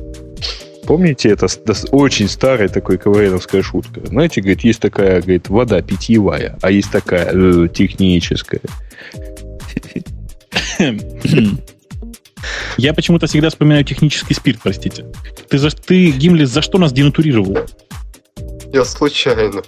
[0.85, 1.47] Помните, это
[1.93, 4.07] очень старая такой КВНовская шутка.
[4.07, 8.61] Знаете, говорит, есть такая, говорит, вода питьевая, а есть такая э, техническая.
[12.77, 15.07] Я почему-то всегда вспоминаю технический спирт, простите.
[15.49, 17.57] Ты, за, ты Гимлес, за что нас денатурировал?
[18.73, 19.63] Я случайно.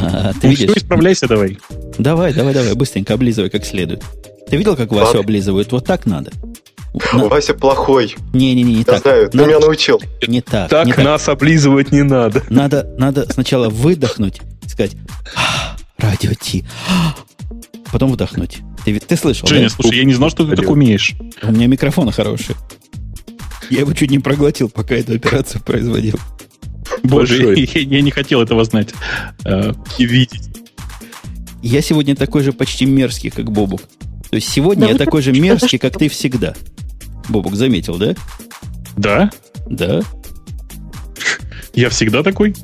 [0.00, 0.70] А, ты Ну видишь?
[0.70, 1.58] все, исправляйся давай.
[1.98, 4.02] Давай, давай, давай, быстренько облизывай как следует.
[4.48, 5.20] Ты видел, как Васю Ладно.
[5.20, 5.70] облизывают?
[5.72, 6.30] Вот так надо.
[7.12, 8.16] На- Вася плохой.
[8.32, 9.02] Не-не-не, не Я так.
[9.02, 10.00] знаю, ты Надо- меня научил.
[10.26, 11.04] Не так, Так не так.
[11.04, 12.42] нас облизывать не надо.
[12.50, 14.92] Надо, надо сначала выдохнуть и сказать
[15.36, 16.64] «А, радио Ти.
[16.88, 17.14] А».
[17.92, 18.58] Потом вдохнуть.
[18.84, 19.68] Ты, ты слышал, Женя, да?
[19.70, 21.14] слушай, я не знал, что ты так умеешь.
[21.42, 22.56] У меня микрофон хороший.
[23.68, 26.18] Я его чуть не проглотил, пока эту операцию производил.
[27.02, 28.90] Боже, я, я не хотел этого знать
[29.44, 30.50] э, и видеть.
[31.62, 33.82] Я сегодня такой же почти мерзкий, как Бобук.
[34.30, 36.54] То есть сегодня Да я такой же мерзкий, как ты всегда.
[37.28, 38.14] Бобук, заметил, да?
[38.96, 39.30] Да?
[39.66, 40.00] Да.
[41.74, 42.54] Я всегда такой.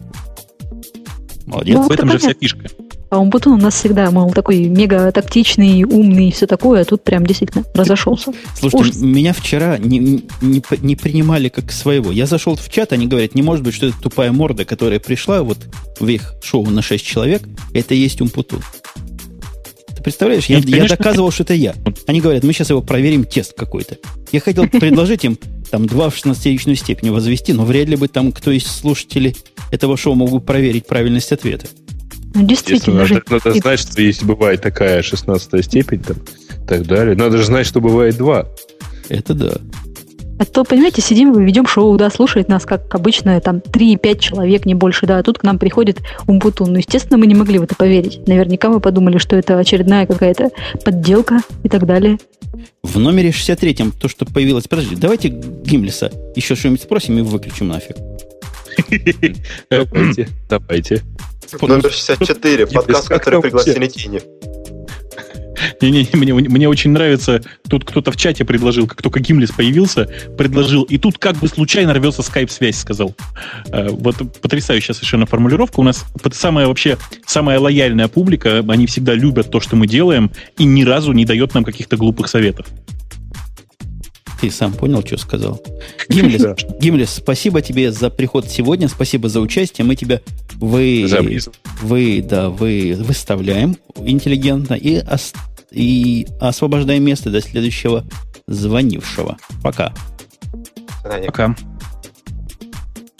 [1.47, 1.76] Молодец.
[1.76, 2.30] Ну, В этом же понятно.
[2.30, 2.68] вся фишка.
[3.09, 7.05] А Умпутун у нас всегда, мол, такой мега тактичный, умный и все такое, а тут
[7.05, 8.33] прям действительно разошелся.
[8.59, 8.97] Слушайте, Ужас.
[8.97, 12.11] меня вчера не, не, не принимали как своего.
[12.11, 15.43] Я зашел в чат, они говорят, не может быть, что это тупая морда, которая пришла
[15.45, 15.59] вот
[16.01, 17.43] в их шоу на 6 человек,
[17.73, 18.61] это и есть Умпутун.
[19.95, 20.97] Ты представляешь, я, Нет, я конечно.
[20.97, 21.74] доказывал, что это я.
[22.09, 23.99] Они говорят, мы сейчас его проверим, тест какой-то.
[24.33, 25.39] Я хотел предложить им
[25.70, 29.37] там 2 в 16-личную степень возвести, но вряд ли бы там кто из слушателей
[29.70, 31.69] этого шоу мог бы проверить правильность ответа.
[32.37, 36.69] Ну, Если действительно, надо, Жень, надо знать, что есть бывает такая 16 степень там, и
[36.69, 37.17] так далее.
[37.17, 38.47] Надо же знать, что бывает два.
[39.09, 39.55] Это да.
[40.39, 44.75] А то, понимаете, сидим, ведем шоу, да, слушает нас, как обычно, там, 3-5 человек, не
[44.75, 46.73] больше, да, а тут к нам приходит Умпутун.
[46.73, 48.29] Ну, естественно, мы не могли в это поверить.
[48.29, 50.51] Наверняка мы подумали, что это очередная какая-то
[50.85, 52.19] подделка и так далее.
[52.83, 54.69] В номере 63-м то, что появилось...
[54.69, 57.97] Подожди, давайте Гимлиса еще что-нибудь спросим и выключим нафиг.
[59.70, 61.03] Давайте, давайте.
[61.61, 64.20] Номер 64, подкаст, который пригласили тени.
[65.81, 70.82] Не-не, мне, мне очень нравится, тут кто-то в чате предложил, как только Гимлес появился, предложил,
[70.82, 73.15] и тут как бы случайно рвется скайп-связь, сказал.
[73.69, 75.81] Э, Вот потрясающая совершенно формулировка.
[75.81, 80.65] У нас самая вообще, самая лояльная публика, они всегда любят то, что мы делаем, и
[80.65, 82.66] ни разу не дает нам каких-то глупых советов.
[84.41, 85.63] Ты сам понял, что сказал?
[86.09, 86.55] Гимлес, Да.
[86.81, 89.85] Гимлес, спасибо тебе за приход сегодня, спасибо за участие.
[89.87, 90.21] Мы тебя
[90.57, 91.07] вы,
[91.83, 95.33] вы, да, вы выставляем интеллигентно и, ос-
[95.71, 98.05] и освобождаем место до следующего
[98.47, 99.37] звонившего.
[99.63, 99.93] Пока.
[101.27, 101.55] Пока.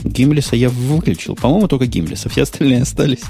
[0.07, 1.35] Гимлеса я выключил.
[1.35, 2.29] По-моему, только Гимлеса.
[2.29, 3.23] Все остальные остались.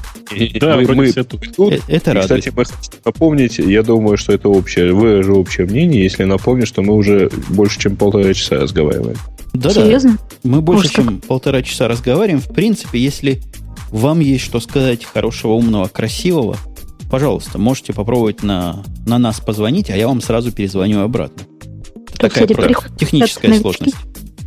[0.61, 1.55] Да, мы, все тут.
[1.55, 1.73] тут.
[1.73, 2.45] Э, Это радует.
[2.45, 6.67] кстати, мы хотим напомнить, я думаю, что это общее, вы же общее мнение, если напомню,
[6.67, 9.17] что мы уже больше, чем полтора часа разговариваем.
[9.55, 9.71] Да-да.
[9.71, 10.19] Серьезно?
[10.43, 12.41] Мы больше, Может, чем полтора часа разговариваем.
[12.41, 13.41] В принципе, если
[13.91, 16.57] вам есть что сказать хорошего, умного, красивого,
[17.11, 21.43] пожалуйста, можете попробовать на, на нас позвонить, а я вам сразу перезвоню обратно.
[21.43, 23.97] Это Тут, такая кстати, просто переход техническая сложность.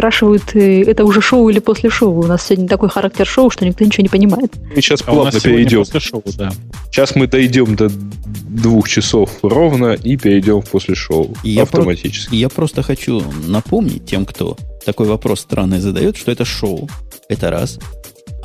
[0.03, 2.21] Спрашивают, э, это уже шоу или после шоу.
[2.21, 4.53] У нас сегодня такой характер шоу, что никто ничего не понимает.
[4.73, 5.80] Мы сейчас А плавно перейдем.
[5.80, 6.53] после шоу, да.
[6.89, 12.34] Сейчас мы дойдем до двух часов ровно и перейдем после шоу Я про- автоматически.
[12.34, 14.55] Я просто хочу напомнить тем, кто
[14.85, 16.89] такой вопрос странный задает, что это шоу.
[17.27, 17.77] Это раз.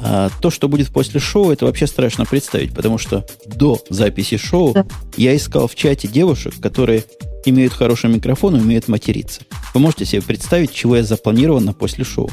[0.00, 4.72] А то, что будет после шоу, это вообще страшно представить, потому что до записи шоу
[4.74, 4.84] Да.
[5.16, 7.04] я искал в чате девушек, которые
[7.46, 9.42] имеют хороший микрофон и умеют материться.
[9.74, 12.30] Вы можете себе представить, чего я запланировал на после шоу?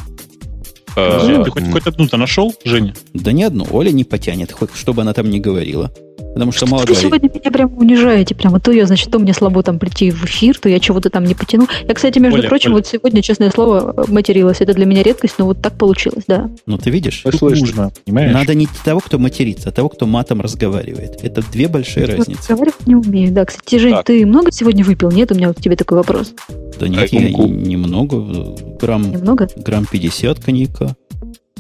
[0.96, 2.94] А, Женя, ты хоть, хоть одну-то нашел, Женя?
[3.14, 3.66] Да ни одну.
[3.72, 5.92] Оля не потянет, хоть чтобы она там не говорила.
[6.34, 7.02] Потому что мало Вы говорит.
[7.04, 8.36] сегодня меня прямо унижаете.
[8.36, 11.24] Прямо то я, значит, то мне слабо там прийти в эфир, то я чего-то там
[11.26, 11.68] не потяну.
[11.88, 12.78] Я, кстати, между Оля, прочим, Оля.
[12.78, 14.62] вот сегодня, честное слово, материлась.
[14.62, 16.50] Это для меня редкость, но вот так получилось, да.
[16.66, 17.24] Ну, ты видишь?
[17.24, 18.34] Тут нужно, понимаешь?
[18.34, 21.20] Надо не того, кто матерится, а того, кто матом разговаривает.
[21.24, 22.40] Это две большие Вот разницы.
[22.40, 23.32] Разговаривать не умею.
[23.32, 24.06] Да, кстати, Жень, Так.
[24.06, 25.12] ты много сегодня выпил?
[25.12, 26.34] Нет, у меня вот к тебе такой вопрос.
[26.80, 27.48] Да нет, я Айкунку.
[27.48, 29.48] немного, грамм, Немного?
[29.58, 30.96] грамм 50 коньяка.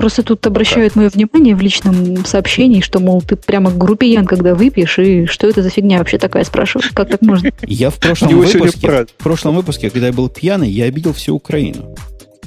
[0.02, 4.98] Просто тут обращают мое внимание в личном сообщении, что, мол, ты прямо групиян, когда выпьешь,
[4.98, 6.91] и что это за фигня вообще такая, спрашивают.
[6.91, 7.52] Как так можно?
[7.68, 11.95] Я в прошлом выпуске, в прошлом выпуске, когда я был пьяный, я обидел всю Украину.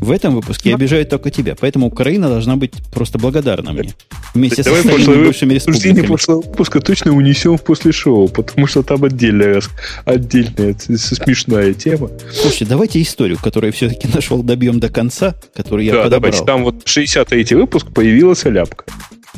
[0.00, 3.94] В этом выпуске я обижаю только тебя, поэтому Украина должна быть просто благодарна мне.
[4.34, 6.06] Вместе со Давай остальными прошлый бывшими республиками.
[6.06, 9.62] прошлого выпуска точно унесем в после шоу, потому что там отдельная,
[10.04, 12.10] отдельная с- с- смешная тема.
[12.32, 16.20] Слушайте, давайте историю, которую я все-таки нашел, добьем до конца, которую я да, подобрал.
[16.32, 16.44] давайте.
[16.44, 18.84] Там вот 63-й выпуск появилась ляпка.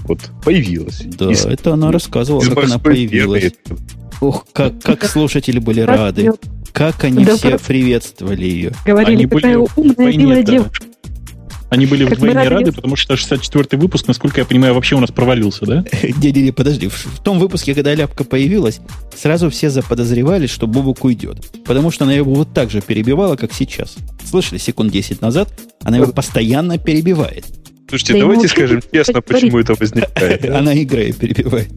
[0.04, 1.02] Вот, появилась.
[1.04, 3.52] Да, Из- это она рассказывала, из как она появилась.
[4.20, 6.32] Ох, как, как слушатели были рады.
[6.76, 8.72] Как они Да, все просто- приветствовали ее.
[8.84, 10.52] Говорили, Они какая были умная, милая да.
[10.52, 10.84] девушка.
[11.70, 15.00] Они были Как вдвойне рады рады, потому что 64-й выпуск, насколько я понимаю, вообще у
[15.00, 15.84] нас провалился, да?
[16.02, 16.88] Не-не-не, подожди.
[16.88, 18.80] В, в том выпуске, когда ляпка появилась,
[19.16, 21.38] сразу все заподозревали, что Бобук уйдет.
[21.64, 23.96] Потому что она его вот так же перебивала, как сейчас.
[24.28, 25.48] Слышали, секунд 10 назад,
[25.82, 27.46] она его постоянно перебивает.
[27.88, 30.44] Слушайте, Да давайте скажем честно, почему это возникает.
[30.50, 31.68] Она играя перебивает.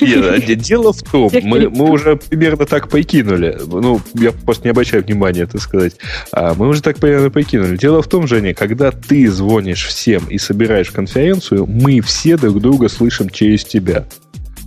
[0.00, 3.58] Нет, де- дело в том, мы, мы уже примерно так покинули.
[3.66, 5.94] Ну, я просто не обращаю внимания, это сказать.
[6.32, 7.76] А, мы уже так примерно покинули.
[7.76, 12.88] Дело в том, Женя, когда ты звонишь всем и собираешь конференцию, мы все друг друга
[12.88, 14.06] слышим через тебя.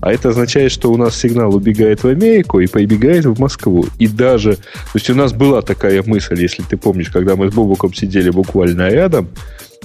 [0.01, 3.85] А это означает, что у нас сигнал убегает в Америку и прибегает в Москву.
[3.99, 4.55] И даже...
[4.55, 8.29] То есть у нас была такая мысль, если ты помнишь, когда мы с Бобуком сидели
[8.29, 9.29] буквально рядом,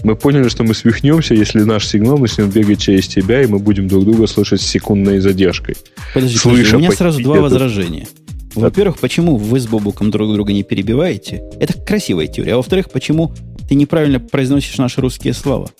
[0.04, 3.88] мы поняли, что мы свихнемся, если наш сигнал начнет бегать через тебя, и мы будем
[3.88, 5.76] друг друга слышать с секундной задержкой.
[6.12, 8.06] Подожди, Слыша подожди, у меня сразу два тебе, возражения.
[8.54, 11.42] Во-первых, почему вы с Бобуком друг друга не перебиваете?
[11.58, 12.52] Это красивая теория.
[12.52, 13.34] А во-вторых, почему
[13.68, 15.70] ты неправильно произносишь наши русские слова?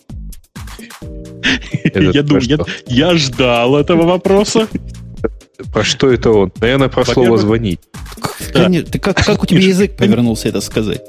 [1.95, 4.69] Я думаю, я, ждал этого вопроса.
[5.73, 6.53] Про что это он?
[6.61, 7.81] Наверное, про слово «звонить».
[8.53, 11.03] Как у тебя язык повернулся это сказать?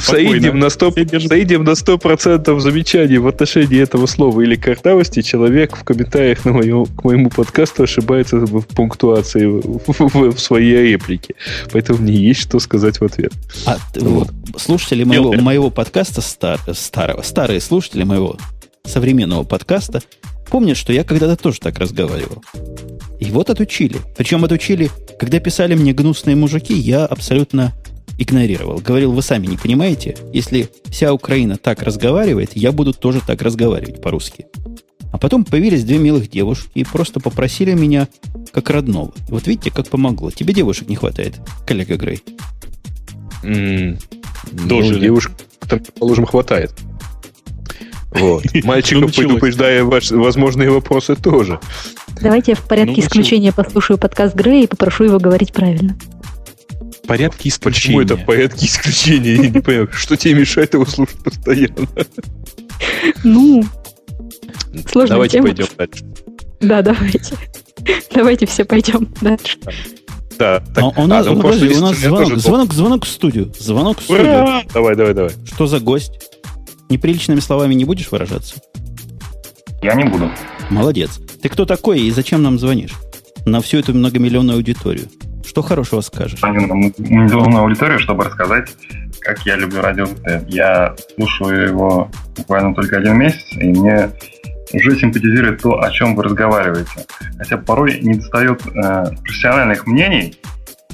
[0.00, 1.28] Саидим на 100%, Все держат.
[1.28, 6.86] Саидим на 100% замечаний в отношении этого слова или картавости человек в комментариях на моему,
[6.86, 11.34] к моему подкасту ошибается в пунктуации в, в- в своей реплике.
[11.72, 13.32] Поэтому мне есть что сказать в ответ.
[13.66, 14.30] А т- Вот.
[14.56, 18.36] слушатели моего, моего подкаста, стар- старого, старые слушатели моего
[18.84, 20.02] современного подкаста
[20.50, 22.44] помнят, что я когда-то тоже так разговаривал.
[23.18, 23.96] И вот отучили.
[24.16, 27.72] Причем отучили, когда писали мне гнусные мужики, я абсолютно
[28.18, 28.78] игнорировал.
[28.78, 34.00] Говорил, вы сами не понимаете, если вся Украина так разговаривает, я буду тоже так разговаривать
[34.00, 34.46] по-русски.
[35.12, 38.08] А потом появились две милых девушки и просто попросили меня
[38.52, 39.12] как родного.
[39.28, 40.30] И вот видите, как помогло.
[40.30, 41.34] Тебе девушек не хватает,
[41.66, 42.22] коллега Грей.
[43.44, 43.98] М,
[44.52, 44.94] Дожили.
[44.94, 45.32] Ну, девушек,
[45.98, 46.72] положим, хватает.
[48.10, 48.44] Вот.
[48.54, 51.58] Ну, Мальчиков предупреждая ваши возможные вопросы тоже.
[52.20, 55.96] Давайте я в порядке Ну, исключения послушаю подкаст Грея и попрошу его говорить правильно.
[57.04, 58.02] В порядке Почему исключения.
[58.02, 59.34] это в порядке исключения?
[59.34, 61.86] Я не понимаю, что тебе мешает его слушать постоянно.
[63.22, 63.62] Ну,
[64.90, 65.48] сложная Давайте тема.
[65.48, 66.04] пойдем дальше.
[66.60, 67.36] Да, давайте.
[68.14, 69.58] Давайте все пойдем дальше.
[70.38, 73.52] Да, так, А у нас, а, ну, подожди, у нас звонок, звонок, звонок в студию.
[73.58, 74.24] Звонок в студию.
[74.24, 74.62] Ура!
[74.72, 75.30] Давай, давай, давай.
[75.44, 76.12] Что за гость?
[76.88, 78.56] Неприличными словами не будешь выражаться?
[79.82, 80.30] Я не буду.
[80.70, 81.20] Молодец.
[81.42, 82.94] Ты кто такой и зачем нам звонишь?
[83.44, 85.08] На всю эту многомиллионную аудиторию.
[85.44, 86.42] Что хорошего скажешь?
[86.42, 88.74] Миллионную аудиторию, чтобы рассказать,
[89.20, 90.48] как я люблю радио ВТ.
[90.48, 94.10] Я слушаю его буквально только один месяц, и мне
[94.72, 97.06] уже симпатизирует то, о чем вы разговариваете.
[97.38, 100.36] Хотя порой не достает э, профессиональных мнений.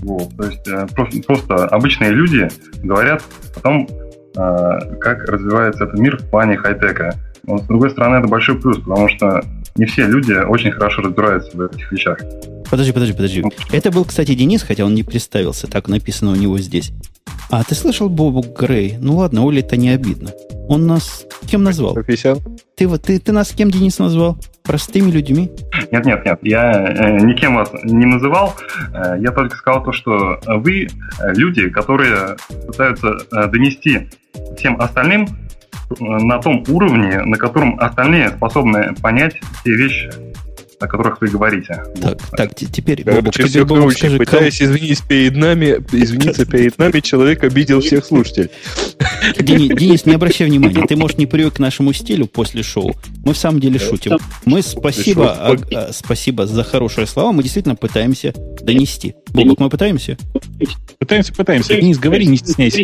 [0.02, 2.48] Вот, то есть э, просто, просто обычные люди
[2.82, 3.22] говорят
[3.56, 7.14] о том, э, как развивается этот мир в плане хай-тека.
[7.44, 9.42] Но, с другой стороны, это большой плюс, потому что
[9.76, 12.18] не все люди очень хорошо разбираются в этих вещах.
[12.70, 13.44] Подожди, подожди, подожди.
[13.72, 16.92] Это был, кстати, Денис, хотя он не представился, так написано у него здесь.
[17.50, 18.96] А ты слышал Бобу Грей?
[19.00, 20.30] Ну ладно, Оли-то не обидно.
[20.68, 21.94] Он нас кем назвал?
[21.94, 22.40] Профессионал.
[22.76, 24.38] Ты, вот ты, ты нас кем, Денис, назвал?
[24.62, 25.50] Простыми людьми?
[25.90, 28.54] Нет, нет, нет, я э, никем вас не называл.
[28.94, 30.88] Э, я только сказал то, что вы э,
[31.34, 32.36] люди, которые
[32.68, 34.08] пытаются э, донести
[34.56, 39.34] всем остальным э, на том уровне, на котором остальные способны понять
[39.64, 40.08] те вещи,
[40.80, 41.82] о которых вы говорите.
[42.00, 46.46] Так, так, т- теперь, Короче, Бобок, теперь, Бобок, скажи, кого- Пытаясь извиниться перед нами, извиниться
[46.46, 48.48] перед нами, человек обидел всех слушателей.
[49.38, 52.94] Дени- Денис, не обращай внимания, ты, может, не привык к нашему стилю после шоу.
[53.24, 54.12] Мы в самом деле шутим.
[54.46, 58.32] Мы спасибо, а- а, спасибо за хорошие слова, мы действительно пытаемся
[58.62, 59.14] донести.
[59.32, 60.16] Бобок, мы пытаемся?
[60.98, 61.74] Пытаемся, пытаемся.
[61.74, 62.82] Денис, говори, не стесняйся.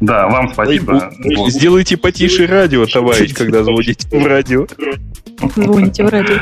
[0.00, 1.12] Да, вам спасибо.
[1.48, 4.66] Сделайте потише радио, товарищ, когда звоните в радио.
[5.54, 6.36] Звоните в радио.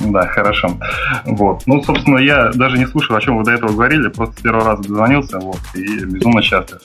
[0.00, 0.78] Да, хорошо.
[1.24, 1.62] Вот.
[1.66, 4.64] Ну, собственно, я даже не слушал, о чем вы до этого говорили, просто с первого
[4.64, 6.80] раза дозвонился, вот, и безумно счастлив.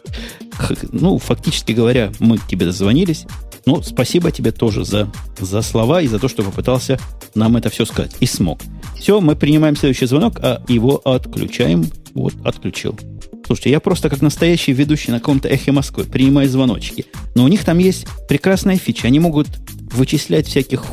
[0.91, 3.25] Ну, фактически говоря, мы к тебе дозвонились.
[3.65, 5.09] Ну, спасибо тебе тоже за,
[5.39, 6.99] за слова и за то, что попытался
[7.33, 8.15] нам это все сказать.
[8.19, 8.59] И смог.
[8.99, 11.85] Все, мы принимаем следующий звонок, а его отключаем.
[12.13, 12.97] Вот, отключил.
[13.45, 17.05] Слушайте, я просто как настоящий ведущий на каком-то эхе Москвы принимаю звоночки.
[17.35, 19.07] Но у них там есть прекрасная фича.
[19.07, 19.47] Они могут
[19.91, 20.83] вычислять всяких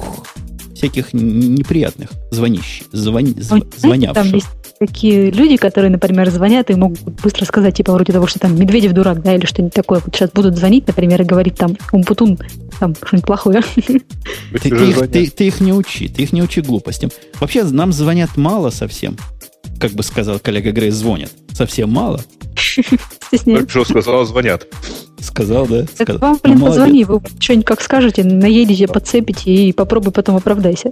[0.75, 4.35] всяких неприятных звонищ, звони, зв- Ой, знаете, Там звонявших.
[4.35, 4.47] есть
[4.91, 8.93] такие люди, которые, например, звонят и могут быстро сказать, типа, вроде того, что там Медведев
[8.93, 10.01] дурак, да, или что-нибудь такое.
[10.03, 12.39] Вот сейчас будут звонить, например, и говорить там Умпутун,
[12.79, 13.61] там что-нибудь плохое.
[13.77, 14.01] Ты,
[14.63, 17.11] ты их, ты- ты их не учи, ты их не учи глупостям.
[17.41, 19.17] Вообще, нам звонят мало совсем.
[19.79, 21.31] Как бы сказал коллега Грей, звонят.
[21.53, 22.21] Совсем мало.
[23.31, 24.67] Как жестко сказал, звонят.
[25.21, 25.83] Сказал, да?
[25.83, 26.19] Так Сказал.
[26.21, 30.91] вам, блин, Ну, позвони, вы что-нибудь как скажете, наедете, подцепите и попробуй потом оправдайся.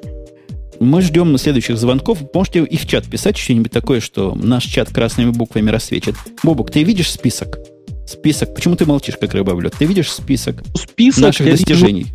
[0.81, 2.19] Мы ждем следующих звонков.
[2.35, 6.15] Можете и в чат писать что-нибудь такое, что наш чат красными буквами рассвечит.
[6.43, 7.59] Бобок, ты видишь список?
[8.07, 8.55] Список.
[8.55, 9.75] Почему ты молчишь, как рыба в лед?
[9.79, 12.07] Ты видишь список Список наших я вижу- достижений?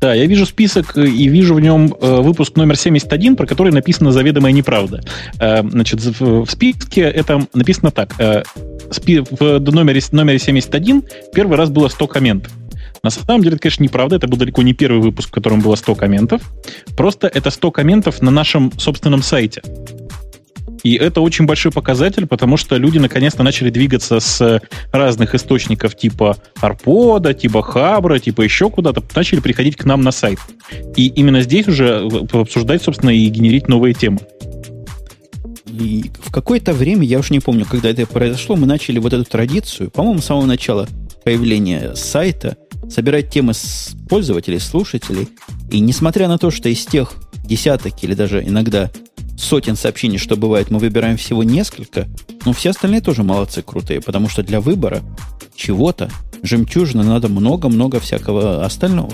[0.00, 3.72] Да, я вижу список э, и вижу в нем э, выпуск номер 71, про который
[3.72, 5.00] написано заведомая неправда.
[5.40, 8.14] Э, значит, в, в списке это написано так.
[8.18, 8.42] э,
[8.92, 11.02] спи- в номере, номере 71
[11.34, 12.52] первый раз было 100 комментов.
[13.02, 14.16] На самом деле, это, конечно, неправда.
[14.16, 16.42] Это был далеко не первый выпуск, в котором было 100 комментов.
[16.96, 19.62] Просто это 100 комментов на нашем собственном сайте.
[20.84, 24.62] И это очень большой показатель, потому что люди наконец-то начали двигаться с
[24.92, 30.38] разных источников типа Арпода, типа Хабра, типа еще куда-то, начали приходить к нам на сайт.
[30.96, 34.20] И именно здесь уже в- обсуждать, собственно, и генерить новые темы.
[35.66, 39.24] И в какое-то время, я уж не помню, когда это произошло, мы начали вот эту
[39.24, 40.88] традицию, по-моему, с самого начала
[41.24, 42.56] появления сайта,
[42.90, 45.28] собирать темы с пользователей, слушателей.
[45.70, 48.90] И несмотря на то, что из тех десяток или даже иногда
[49.36, 52.08] сотен сообщений, что бывает, мы выбираем всего несколько,
[52.44, 55.02] но все остальные тоже молодцы, крутые, потому что для выбора
[55.54, 56.10] чего-то
[56.42, 59.12] жемчужины надо много-много всякого остального.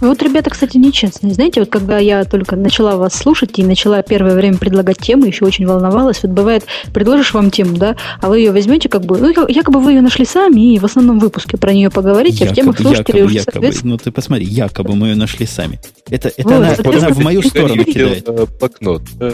[0.00, 1.34] Вот, ребята, кстати, нечестные.
[1.34, 5.44] Знаете, вот когда я только начала вас слушать и начала первое время предлагать темы, еще
[5.44, 6.20] очень волновалась.
[6.22, 6.64] Вот бывает,
[6.94, 10.00] предложишь вам тему, да, а вы ее возьмете как бы, ну, я- якобы вы ее
[10.00, 13.92] нашли сами и в основном выпуске про нее поговорите, а в темах слушателей уже, соответственно,
[13.92, 15.78] Ну, ты посмотри, якобы мы ее нашли сами.
[16.08, 18.28] Это, это Вот, она, это это она в мою сторону кидает.
[18.28, 19.02] э, Блокнот.
[19.20, 19.32] Э,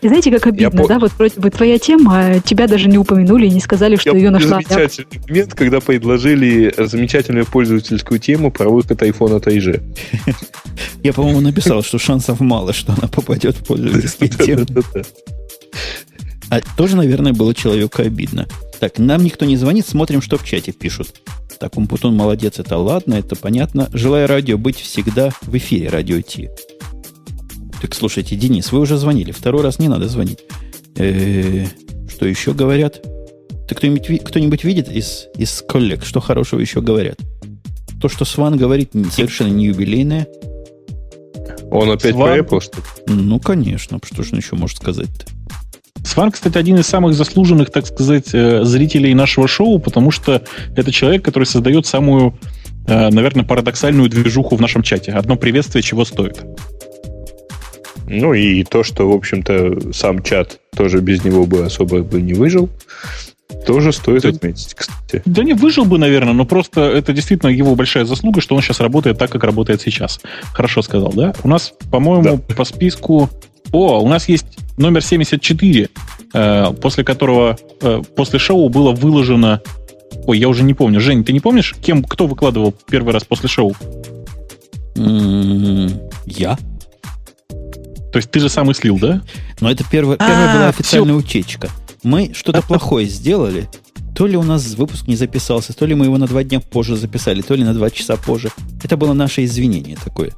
[0.00, 2.98] И знаете, как обидно, по- да, вот вроде бы твоя тема, а тебя даже не
[2.98, 4.58] упомянули и не сказали, что Я ее нашла.
[4.60, 4.66] я.
[4.68, 9.81] замечательный момент, когда предложили замечательную пользовательскую тему про выход от IG.
[11.02, 14.66] Я, по-моему, написал, что шансов мало, что она попадет в пользовательские темы.
[16.50, 18.46] А тоже, наверное, было человеку обидно.
[18.78, 21.20] Так, нам никто не звонит, смотрим, что в чате пишут.
[21.58, 23.88] Так, Умпутун молодец, это ладно, это понятно.
[23.92, 26.50] Желаю радио быть всегда в эфире, радио Ти.
[27.80, 29.32] Так, слушайте, Денис, вы уже звонили.
[29.32, 30.40] Второй раз не надо звонить.
[30.96, 31.66] Э,
[32.08, 33.00] Что еще говорят?
[33.68, 37.18] Ты кто-нибудь, кто-нибудь видит из, из коллег, что хорошего еще говорят?
[38.02, 40.26] То, что Сван говорит, не- совершенно не юбилейное.
[41.70, 42.30] Он опять Сван.
[42.30, 42.82] про Apple, что ли?
[43.06, 45.26] Ну, конечно, что же он еще может сказать-то?
[46.04, 50.42] Сван, кстати, один из самых заслуженных, так сказать, э, зрителей нашего шоу, потому что
[50.74, 52.36] это человек, который создает самую,
[52.88, 55.12] э, наверное, парадоксальную движуху в нашем чате.
[55.12, 56.42] Одно приветствие чего стоит.
[58.08, 62.34] Ну и то, что, в общем-то, сам чат тоже без него бы особо бы не
[62.34, 62.68] выжил,
[63.66, 64.30] тоже стоит Да.
[64.30, 65.22] отметить, кстати.
[65.24, 68.80] Да не выжил бы, наверное, но просто это действительно его большая заслуга, что он сейчас
[68.80, 70.20] работает так, как работает сейчас.
[70.52, 71.34] Хорошо сказал, да?
[71.42, 73.30] У нас, по-моему, по списку...
[73.72, 74.46] О, у нас есть
[74.76, 75.88] номер 74,
[76.34, 79.60] э, после которого, э, после шоу было выложено...
[80.26, 81.00] Ой, я уже не помню.
[81.00, 83.74] Жень, ты не помнишь, кем, кто выкладывал первый раз после шоу?
[86.26, 86.58] Я?
[88.12, 89.22] То есть ты же сам и слил, да?
[89.60, 91.70] Но это первая, первая была официальная утечка.
[92.02, 93.68] Мы что-то плохое сделали.
[94.14, 96.96] То ли у нас выпуск не записался, то ли мы его на два дня позже
[96.96, 98.50] записали, то ли на два часа позже.
[98.82, 100.32] Это было наше извинение такое.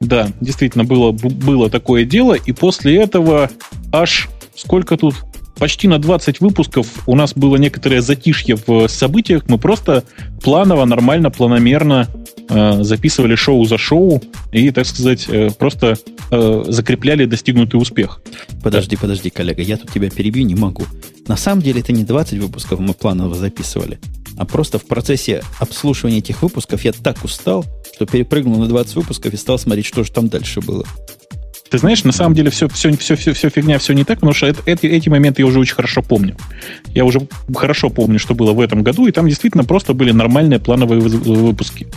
[0.00, 3.50] Да, действительно, было, было такое дело, и после этого
[3.92, 5.14] аж сколько тут?
[5.58, 9.42] Почти на 20 выпусков у нас было некоторое затишье в событиях.
[9.48, 10.04] Мы просто
[10.40, 12.08] планово, нормально, планомерно
[12.48, 14.22] э, записывали шоу за шоу
[14.52, 15.98] и, так сказать, э, просто
[16.30, 18.20] э, закрепляли достигнутый успех.
[18.62, 19.02] Подожди, да.
[19.02, 20.84] подожди, коллега, я тут тебя перебью не могу.
[21.26, 23.98] На самом деле это не 20 выпусков мы планово записывали,
[24.36, 27.64] а просто в процессе обслушивания этих выпусков я так устал,
[27.94, 30.84] что перепрыгнул на 20 выпусков и стал смотреть, что же там дальше было.
[31.70, 34.32] Ты знаешь, на самом деле все, все, все, все, все фигня, все не так, потому
[34.32, 36.36] что это, эти, эти моменты я уже очень хорошо помню.
[36.94, 37.20] Я уже
[37.54, 41.88] хорошо помню, что было в этом году, и там действительно просто были нормальные плановые выпуски.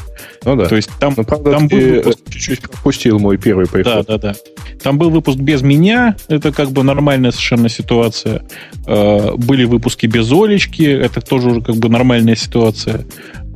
[0.43, 0.65] Ну да.
[0.65, 2.19] То есть там, ну, правда, там был выпуск...
[2.30, 4.06] чуть-чуть пропустил мой первый приход.
[4.07, 4.35] Да, да, да.
[4.84, 8.43] Там был выпуск без меня, это как бы нормальная совершенно ситуация.
[8.88, 13.06] Э, были выпуски без Олечки, это тоже уже как бы нормальная ситуация.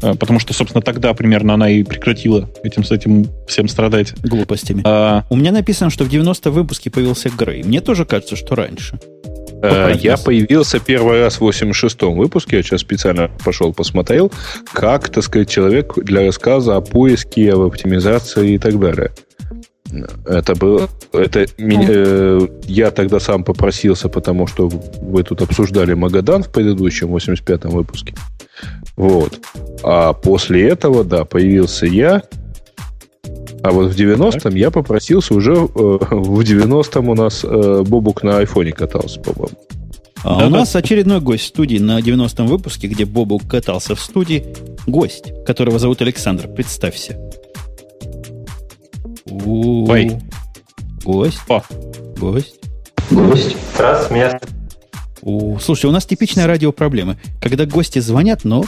[0.06, 4.14] Э, потому что, собственно, тогда примерно она и прекратила этим с этим всем страдать.
[4.22, 4.84] Глупостями.
[4.86, 5.23] А...
[5.30, 7.64] У меня написано, что в 90 выпуске появился Грей.
[7.64, 8.99] Мне тоже кажется, что раньше.
[9.64, 14.32] А, я появился первый раз в 86-м выпуске, я сейчас специально пошел посмотрел,
[14.72, 19.11] как, так сказать, человек для рассказа о поиске, об оптимизации и так далее.
[20.26, 26.44] Это было, это меня, э, я тогда сам попросился, потому что вы тут обсуждали Магадан
[26.44, 28.14] в предыдущем 85-м выпуске.
[28.96, 29.40] Вот.
[29.84, 32.24] А после этого, да, появился я.
[33.64, 35.54] А вот в 90-м я попросился уже...
[35.54, 39.58] Э, в 90-м у нас э, Бобук на айфоне катался, по-моему.
[40.24, 44.00] А да, у нас очередной гость в студии на 90-м выпуске, где Бобук катался в
[44.00, 44.44] студии.
[44.88, 46.48] Гость, которого зовут Александр.
[46.48, 47.20] Представься.
[49.30, 50.11] Ой.
[51.03, 51.39] Гость.
[51.47, 51.61] О.
[52.18, 52.56] Гость.
[53.10, 53.56] Гость.
[53.77, 54.39] Раз, меня
[55.26, 57.18] у, слушай, у нас типичная радиопроблема.
[57.41, 58.64] Когда гости звонят, но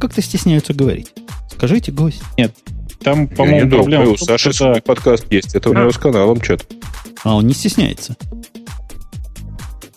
[0.00, 1.12] как-то стесняются говорить.
[1.50, 2.22] Скажите, гость.
[2.38, 2.54] Нет,
[3.00, 4.10] там, по-моему, проблема.
[4.10, 5.56] У Саши свой подкаст есть.
[5.56, 6.64] Это у него с каналом что-то.
[7.24, 8.16] А он не стесняется.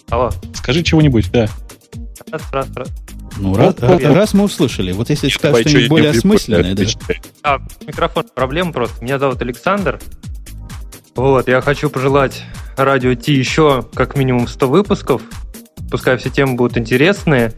[0.10, 0.32] Алло.
[0.56, 1.48] Скажи чего-нибудь, да.
[2.32, 2.90] Раз, раз, раз.
[3.38, 4.92] Ну, раз, раз, раз мы услышали.
[4.92, 6.84] Вот если сказать что-нибудь более осмысленное, да.
[7.44, 9.04] А, микрофон, проблема просто.
[9.04, 10.00] Меня зовут Александр.
[11.16, 12.44] Вот, я хочу пожелать
[12.78, 15.22] радио Ти еще как минимум 100 выпусков.
[15.92, 17.54] Пускай все темы будут интересные.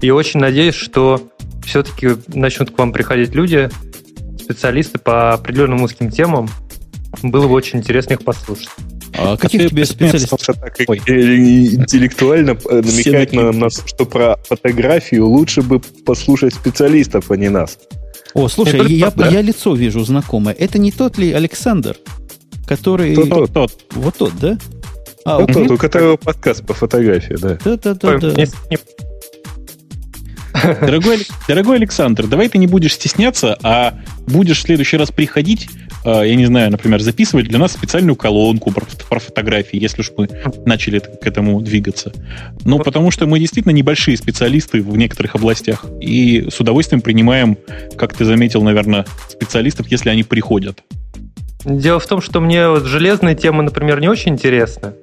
[0.00, 1.30] И очень надеюсь, что
[1.64, 3.70] все-таки начнут к вам приходить люди,
[4.38, 6.48] специалисты по определенным узким темам.
[7.22, 8.70] Было бы очень интересно их послушать.
[9.14, 10.40] А каких тебе специалистов?
[10.40, 17.36] Так интеллектуально э, намекать на, на то, что про фотографию лучше бы послушать специалистов, а
[17.36, 17.78] не нас.
[18.34, 20.54] О, слушай, я, я, я лицо вижу знакомое.
[20.58, 21.96] Это не тот ли Александр,
[22.66, 23.14] который...
[23.14, 23.84] Тот, тот, тот.
[23.92, 24.58] Вот тот, да?
[25.24, 27.58] А, вот тот, у которого подкаст по фотографии, да.
[27.64, 28.34] Да-да-да.
[30.80, 35.68] Дорогой, дорогой Александр, давай ты не будешь стесняться, а будешь в следующий раз приходить,
[36.04, 40.28] я не знаю, например, записывать для нас специальную колонку про, про фотографии, если уж мы
[40.66, 42.12] начали к этому двигаться.
[42.64, 47.56] Ну, потому что мы действительно небольшие специалисты в некоторых областях, и с удовольствием принимаем,
[47.96, 50.82] как ты заметил, наверное, специалистов, если они приходят.
[51.64, 54.94] Дело в том, что мне вот железные темы, например, не очень интересны.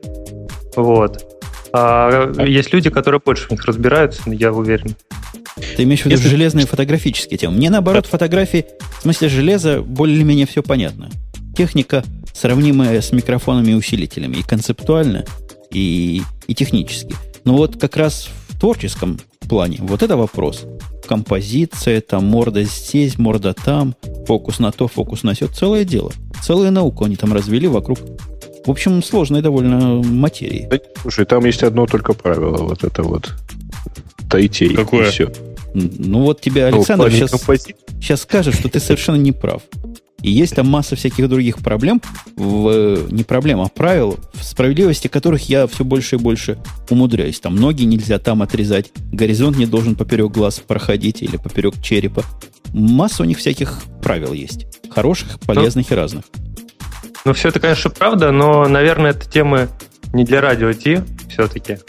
[0.76, 1.39] Вот.
[1.74, 4.96] А есть люди, которые больше в них разбираются, я уверен.
[5.76, 6.30] Ты имеешь в виду Если...
[6.30, 7.58] железные фотографические темы?
[7.58, 8.66] Мне наоборот фотографии,
[9.00, 11.10] в смысле железа, более-менее все понятно.
[11.56, 15.26] Техника, сравнимая с микрофонами и усилителями, и концептуально,
[15.72, 17.16] и, и технически.
[17.44, 20.66] Но вот как раз в творческом плане вот это вопрос.
[21.08, 23.96] Композиция, там морда здесь, морда там,
[24.28, 25.48] фокус на то, фокус на все.
[25.48, 26.12] Целое дело.
[26.44, 28.00] Целую науку они там развели вокруг
[28.70, 30.68] в общем, сложной довольно материи.
[30.70, 32.58] Да, слушай, там есть одно только правило.
[32.58, 33.34] Вот это вот
[34.30, 34.76] тайтей.
[34.76, 35.10] Какое?
[35.10, 35.32] все.
[35.74, 37.32] Ну вот тебе ну, Александр ну, сейчас,
[38.00, 39.64] сейчас скажет, что ты совершенно не прав.
[40.22, 42.00] И есть там масса всяких других проблем,
[42.36, 46.60] в, не проблем, а правил, в справедливости которых я все больше и больше
[46.92, 47.40] умудряюсь.
[47.40, 52.24] Там ноги нельзя там отрезать, горизонт не должен поперек глаз проходить или поперек черепа.
[52.72, 54.68] Масса у них всяких правил есть.
[54.92, 56.26] Хороших, полезных ну, и разных.
[57.26, 59.70] Ну, все это, конечно, правда, но, наверное, это темы
[60.14, 61.80] не для радио Ти все-таки.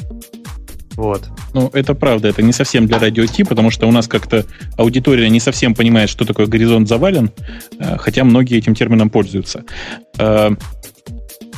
[0.97, 1.29] Вот.
[1.55, 4.45] Ну, это правда, это не совсем для радио Ти, потому что у нас как-то
[4.77, 7.31] аудитория не совсем понимает, что такое горизонт завален,
[7.79, 9.65] э, хотя многие этим термином пользуются.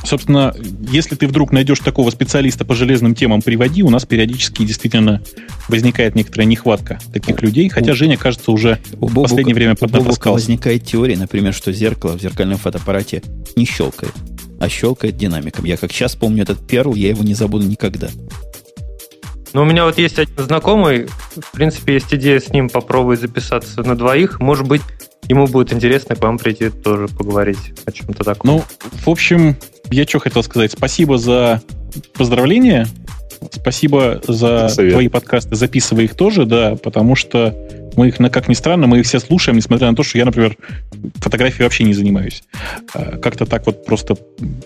[0.05, 0.55] Собственно,
[0.91, 5.23] если ты вдруг найдешь такого специалиста по железным темам, приводи, у нас периодически действительно
[5.69, 10.45] возникает некоторая нехватка таких людей, хотя Женя, кажется, уже у в последнее время поднатаскался.
[10.45, 13.23] возникает теория, например, что зеркало в зеркальном фотоаппарате
[13.57, 14.13] не щелкает.
[14.61, 15.65] а щелкает динамиком.
[15.65, 18.09] Я как сейчас помню этот перл, я его не забуду никогда.
[19.53, 23.83] Ну, у меня вот есть один знакомый, в принципе, есть идея с ним попробовать записаться
[23.83, 24.41] на двоих.
[24.41, 24.83] Может быть,
[25.29, 28.51] ему будет интересно к вам прийти тоже поговорить о чем-то таком.
[28.51, 28.65] Ну,
[29.05, 29.57] в общем,
[29.91, 30.73] я что хотел сказать.
[30.73, 31.63] Спасибо за
[32.15, 32.87] поздравления.
[33.51, 34.93] Спасибо за Совет.
[34.93, 35.57] твои подкасты.
[35.57, 37.55] Записывай их тоже, да, потому что
[37.97, 40.25] мы их, на- как ни странно, мы их все слушаем, несмотря на то, что я,
[40.25, 40.57] например,
[41.17, 42.45] фотографией вообще не занимаюсь.
[42.95, 44.15] А, Как-то так вот просто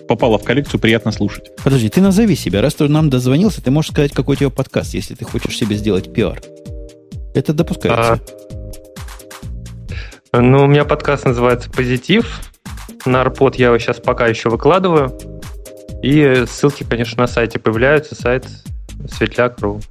[0.07, 1.49] попало в коллекцию, приятно слушать.
[1.63, 2.61] Подожди, ты назови себя.
[2.61, 5.75] Раз ты нам дозвонился, ты можешь сказать, какой у тебя подкаст, если ты хочешь себе
[5.75, 6.39] сделать пиар.
[7.33, 8.21] Это допускается.
[10.33, 12.41] Ну, у меня подкаст называется «Позитив».
[13.05, 15.17] На Арпод я его сейчас пока еще выкладываю.
[16.03, 18.15] И ссылки, конечно, на сайте появляются.
[18.15, 18.45] Сайт
[19.09, 19.81] светляк.ру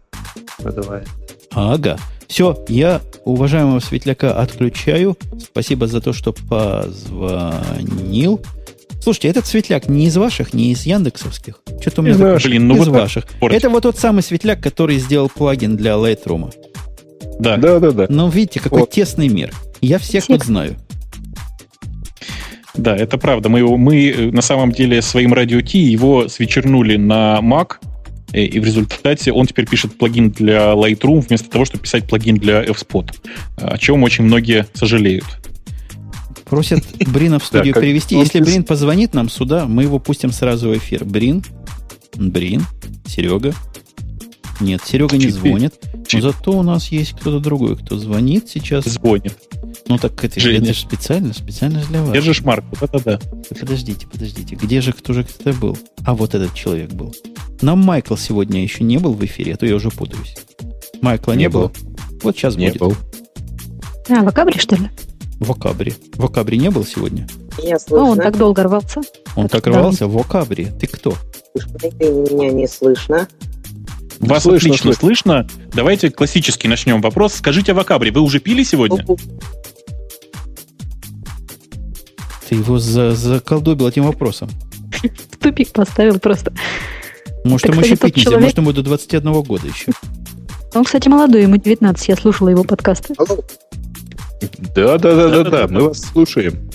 [0.63, 1.13] называется.
[1.53, 1.97] Ага.
[2.29, 5.17] Все, я уважаемого Светляка отключаю.
[5.43, 8.41] Спасибо за то, что позвонил.
[9.01, 11.61] Слушайте, этот Светляк не из ваших, не из Яндексовских.
[11.81, 12.39] Что-то у меня Из такое-.
[12.41, 13.25] Блин, ну из вот ваших.
[13.41, 13.59] портить.
[13.59, 16.53] Это вот тот самый Светляк, который сделал плагин для Lightroom.
[17.39, 17.57] Да.
[17.57, 18.07] Да-да-да.
[18.09, 18.91] Но видите, какой Вот.
[18.91, 19.53] тесный мир.
[19.81, 20.39] Я всех Всех.
[20.39, 20.77] тут знаю.
[22.75, 23.49] Да, это правда.
[23.49, 27.77] Мы, его- мы э, на самом деле своим радио Ти его свечернули на Mac,
[28.33, 32.37] э, и в результате он теперь пишет плагин для Lightroom вместо того, чтобы писать плагин
[32.37, 33.15] для F-Spot,
[33.57, 35.25] о чем очень многие сожалеют.
[36.45, 38.17] Просят Брина в студию перевести.
[38.17, 41.05] Если Брин позвонит нам сюда, мы его пустим сразу в эфир.
[41.05, 41.43] Брин,
[42.15, 42.65] Брин,
[43.07, 43.55] Серега.
[44.61, 45.33] Нет, Серега не Чипи.
[45.33, 45.75] звонит.
[46.13, 48.85] Но зато у нас есть кто-то другой, кто звонит сейчас.
[48.85, 49.37] Звонит.
[49.89, 50.59] Ну так это, Женя.
[50.65, 52.13] это же специально, специально же для вас.
[52.13, 53.21] Держишь марку, да-да-да.
[53.59, 54.57] Подождите, подождите.
[54.57, 55.77] Где же кто же кто был?
[56.05, 57.15] А вот этот человек был.
[57.61, 60.37] Нам Майкл сегодня еще не был в эфире, а то я уже путаюсь.
[61.03, 61.69] Майкла не, Не было.
[61.69, 61.73] был.
[62.23, 62.81] Вот сейчас Не будет.
[62.81, 62.95] был.
[64.09, 64.89] А, в Акабре, что ли?
[65.41, 65.95] В Окабре.
[66.15, 67.27] В Окабре не был сегодня?
[67.63, 68.23] Меня Ну, он слышно?
[68.23, 69.01] так долго рвался.
[69.35, 69.71] Он так Да.
[69.73, 70.67] рвался в Окабре.
[70.79, 71.15] Ты кто?
[72.01, 73.29] Меня не слышно.
[74.21, 75.49] Вас Слышно, отлично слышно.
[75.73, 77.35] Давайте классический начнем вопрос.
[77.35, 79.05] Скажите о Вакабре, вы уже пили сегодня?
[82.49, 84.49] Ты его за, заколдобил этим вопросом.
[85.33, 86.53] В тупик поставил просто.
[87.45, 89.93] Может, ему еще пить нельзя, может, ему до 21 года еще.
[90.75, 93.15] Он, кстати, молодой, ему 19, я слушала его подкасты.
[94.75, 95.69] Да-да-да-да-да.
[95.69, 96.71] Мы вас слушаем.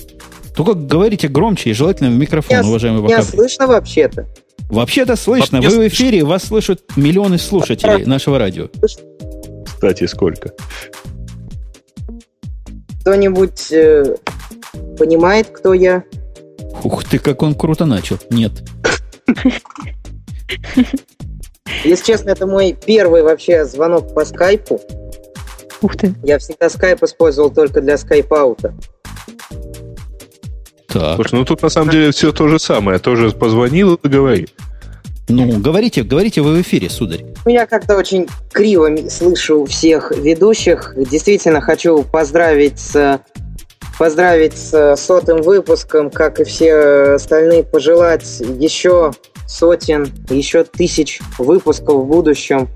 [0.56, 3.38] Только говорите громче и желательно в микрофон, уважаемый меня Вакабри.
[3.38, 4.28] слышно вообще-то?
[4.70, 5.62] Вообще-то слышно.
[5.62, 8.70] Вообще Вы в эфире, вас слышат миллионы слушателей нашего радио.
[9.66, 10.54] Кстати, сколько?
[13.02, 14.16] Кто-нибудь э,
[14.98, 16.04] понимает, кто я?
[16.84, 18.18] Ух ты, как он круто начал.
[18.30, 18.52] Нет.
[21.84, 24.80] Если честно, это мой первый вообще звонок по скайпу.
[25.82, 26.14] Ух ты.
[26.24, 28.76] Я всегда скайп использовал только для скайп-аута.
[30.92, 31.16] Так.
[31.16, 33.00] Слушай, ну тут на самом деле все то же самое.
[33.00, 34.48] Тоже позвонил и говори.
[35.30, 37.24] Ну, говорите, говорите вы в эфире, сударь.
[37.46, 40.94] Ну, я как-то очень криво слышу всех ведущих.
[40.98, 43.22] Действительно хочу поздравить с
[43.98, 48.26] поздравить с сотым выпуском, как и все остальные, пожелать
[48.58, 49.12] еще
[49.48, 52.68] сотен, еще тысяч выпусков в будущем.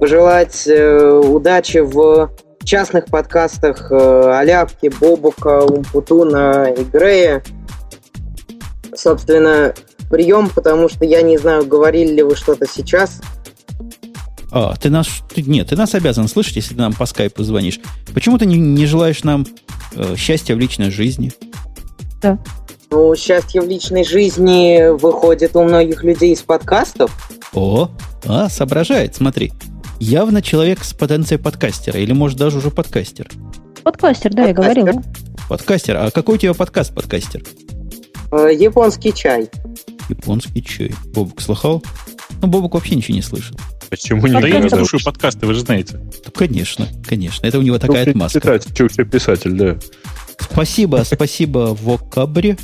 [0.00, 2.30] Пожелать э, удачи в
[2.64, 7.42] частных подкастах э, Аляпки, Бобука, Умпутуна и Грея.
[8.96, 9.74] Собственно,
[10.10, 13.20] прием, потому что я не знаю, говорили ли вы что-то сейчас.
[14.50, 15.08] А, ты нас...
[15.34, 17.80] ты- нет, ты нас обязан слышать, если ты нам по скайпу звонишь.
[18.12, 19.46] Почему ты не, не желаешь нам
[19.94, 21.32] э, счастья в личной жизни?
[22.90, 27.10] Ну, счастье в личной жизни выходит у многих людей из подкастов.
[27.52, 27.90] О,
[28.26, 29.52] а, соображает, смотри.
[30.06, 33.26] Явно человек с потенцией подкастера, или может даже уже подкастер.
[33.82, 34.82] Подкастер, да, я Подкастер.
[34.82, 35.02] говорила.
[35.48, 35.96] Подкастер.
[35.96, 37.42] А какой у тебя подкаст, подкастер?
[38.30, 39.48] Э, Японский чай.
[40.10, 40.92] Японский чай.
[41.14, 41.82] Бобук слыхал?
[42.42, 43.56] Ну, Бобук вообще ничего не слышит.
[43.88, 45.96] Почему не Да я не слушаю подкасты, вы же знаете.
[45.96, 47.46] Ну, конечно, конечно.
[47.46, 48.40] Это у него такая Чукча отмазка.
[48.40, 49.78] читатель, писатель, да.
[50.38, 52.58] Спасибо, спасибо, Вокабре.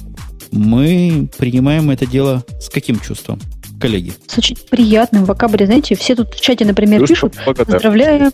[0.53, 3.41] Мы принимаем это дело с каким чувством,
[3.81, 4.13] коллеги?
[4.27, 7.73] С очень приятным в Акабре, знаете, все тут в чате, например, Чувство пишут, благодарности.
[7.73, 8.33] поздравляю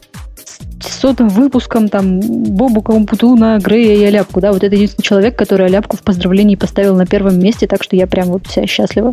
[0.81, 5.66] с сотым выпуском там Бобука, Умпутуна, Грея и Аляпку, да, вот это единственный человек, который
[5.66, 9.12] Аляпку в поздравлении поставил на первом месте, так что я прям вот вся счастлива.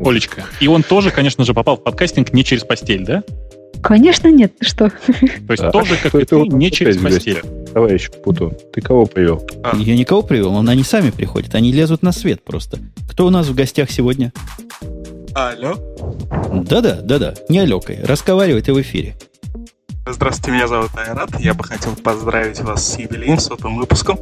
[0.00, 0.44] Олечка.
[0.60, 3.22] И он тоже, конечно же, попал в подкастинг не через постель, да?
[3.82, 4.90] Конечно, нет, ты что?
[4.90, 4.94] То
[5.50, 5.70] есть Да.
[5.70, 7.42] тоже, как и ты, у нас не через постель.
[7.72, 9.44] Товарищ Путун, ты кого привел?
[9.64, 9.76] А.
[9.76, 11.54] Я никого привел, но они сами приходят.
[11.54, 12.78] Они лезут на свет просто.
[13.10, 14.32] Кто у нас в гостях сегодня?
[15.34, 15.74] Алло.
[16.52, 17.98] Да-да, да-да, не Алекой.
[18.04, 19.14] Разговаривай ты в эфире.
[20.06, 21.30] Здравствуйте, меня зовут Айрат.
[21.38, 24.18] Я бы хотел поздравить вас с юбилеем, сотым выпуском,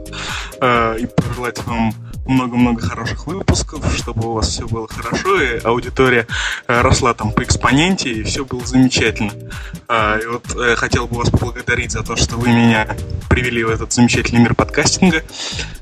[0.61, 1.93] э, и пожелать вам
[2.27, 6.27] много-много хороших выпусков, чтобы у вас все было хорошо, и аудитория
[6.67, 9.33] э, росла там по экспоненте, и все было замечательно.
[9.89, 12.87] А, и вот э, хотел бы вас поблагодарить за то, что вы меня
[13.29, 15.23] привели в этот замечательный мир подкастинга.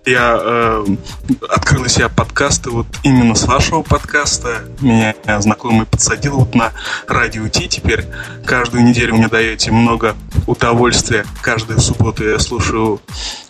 [0.05, 0.87] Я э,
[1.49, 4.65] открыл для себя подкасты вот именно с вашего подкаста.
[4.81, 6.73] Меня знакомый подсадил вот на
[7.07, 7.69] радио Ти.
[7.69, 8.07] Теперь
[8.47, 10.17] каждую неделю мне даете много
[10.47, 11.27] удовольствия.
[11.43, 13.01] Каждую субботу я слушаю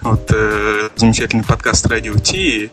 [0.03, 2.71] вот э, замечательный подкаст радио Ти и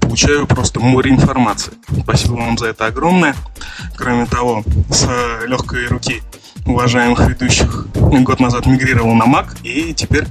[0.00, 1.72] получаю просто море информации.
[2.02, 3.34] Спасибо вам за это огромное.
[3.96, 5.08] Кроме того, с
[5.46, 6.22] легкой руки
[6.66, 10.24] уважаемых ведущих год назад мигрировал на Mac и теперь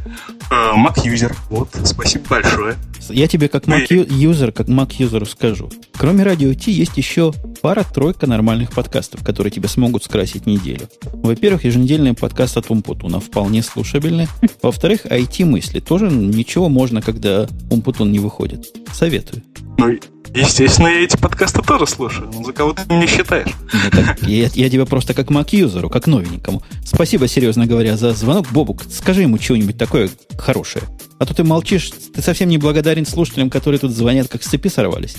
[0.50, 1.36] э, Mac юзер.
[1.50, 2.76] Вот, спасибо большое.
[3.10, 5.70] Я тебе как Mac юзер, как Mac юзеру скажу.
[5.98, 10.90] Кроме радио Ти есть еще пара-тройка нормальных подкастов, которые тебе смогут скрасить неделю.
[11.12, 14.28] Во-первых, еженедельный подкаст от Умпутуна вполне слушабельный.
[14.62, 15.80] Во-вторых, IT-мысли.
[15.80, 18.74] Тоже ничего можно, когда Умпутун не выходит.
[18.94, 19.44] Советую.
[19.78, 19.98] Ну,
[20.36, 22.30] Естественно, я эти подкасты тоже слушаю.
[22.34, 23.52] Ну, за кого ты меня считаешь?
[23.72, 26.64] Ну, так, я, я тебя просто как Mac-юзеру, как новенькому.
[26.84, 28.48] Спасибо, серьезно говоря, за звонок.
[28.52, 30.86] Бобук, скажи ему что-нибудь такое хорошее.
[31.24, 34.68] А то ты молчишь, ты совсем не благодарен слушателям, которые тут звонят, как с цепи
[34.68, 35.16] сорвались.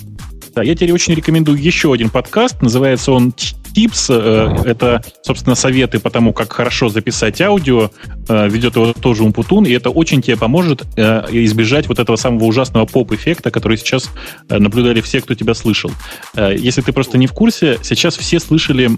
[0.55, 2.61] Да, я тебе очень рекомендую еще один подкаст.
[2.61, 4.09] Называется он Tips.
[4.11, 7.91] Э, это, собственно, советы по тому, как хорошо записать аудио.
[8.29, 12.45] Э, ведет его тоже Умпутун, и это очень тебе поможет э, избежать вот этого самого
[12.45, 14.11] ужасного поп-эффекта, который сейчас
[14.51, 15.91] наблюдали все, кто тебя слышал.
[16.37, 18.91] Если ты просто не в курсе, сейчас все слышали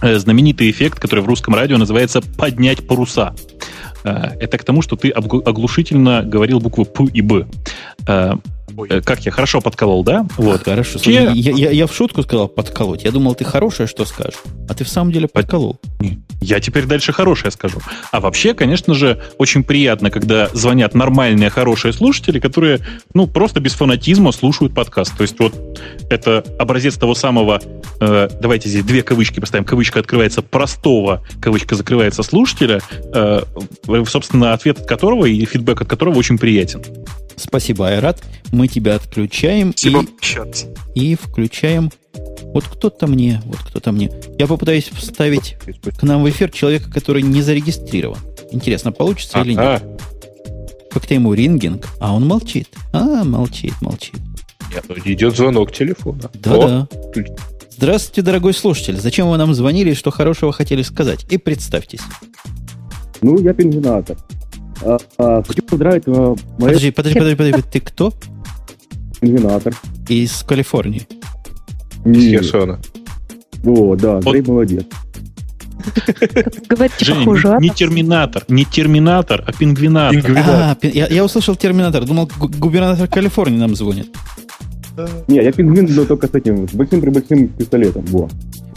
[0.00, 3.34] знаменитый эффект, который в русском радио называется «поднять паруса».
[4.04, 7.46] Это к тому, что ты оглушительно говорил буквы «п» и «б».
[8.76, 8.88] Ой.
[8.90, 10.26] Э, как я хорошо подколол, да?
[10.36, 10.64] Вот.
[10.64, 10.98] Хорошо.
[11.04, 13.04] Я, я, я в шутку сказал подколоть.
[13.04, 14.40] Я думал, ты хорошее что скажешь.
[14.68, 15.80] А ты в самом деле подколол.
[16.40, 17.80] Я теперь дальше хорошее скажу.
[18.12, 22.80] А вообще, конечно же, очень приятно, когда звонят нормальные, хорошие слушатели, которые,
[23.14, 25.16] ну, просто без фанатизма слушают подкаст.
[25.16, 25.54] То есть вот
[26.10, 27.60] это образец того самого,
[28.00, 29.64] э, давайте здесь две кавычки поставим.
[29.64, 32.80] Кавычка открывается простого, кавычка закрывается слушателя,
[33.12, 33.42] э,
[34.06, 36.82] собственно, ответ от которого и фидбэк от которого очень приятен.
[37.38, 38.22] Спасибо, Айрат.
[38.52, 41.90] Мы тебя отключаем и, и включаем
[42.54, 44.10] вот кто-то мне, вот кто-то мне.
[44.38, 45.56] Я попытаюсь вставить
[45.98, 48.18] к нам в эфир человека, который не зарегистрирован.
[48.50, 49.82] Интересно, получится или нет?
[50.90, 52.68] Как-то ему рингинг, а он молчит.
[52.92, 54.16] А, молчит, молчит.
[54.74, 56.30] Нет, ну, идет звонок телефона.
[56.34, 56.88] Да-да.
[57.70, 58.96] Здравствуйте, дорогой слушатель.
[58.96, 61.26] Зачем вы нам звонили и что хорошего хотели сказать?
[61.30, 62.00] И представьтесь.
[63.20, 64.16] Ну, я пингвинатор.
[64.82, 66.34] А, а, хочу поздравить а.
[66.58, 68.12] Подожди, подожди, подожди, подожди, ты кто?
[69.20, 69.74] Пингвинатор.
[70.08, 71.06] Из Калифорнии.
[72.04, 72.80] Из Херсона.
[73.64, 74.84] О, да, Андрей молодец.
[76.68, 80.32] Говорите Женя, похоже, не, не терминатор, не терминатор, а пингвинатор.
[80.36, 84.14] А, я, я услышал терминатор, думал, губернатор Калифорнии нам звонит.
[85.28, 88.04] Не, я пингвин, но только с этим, с большим-пребольшим пистолетом.
[88.06, 88.28] Во.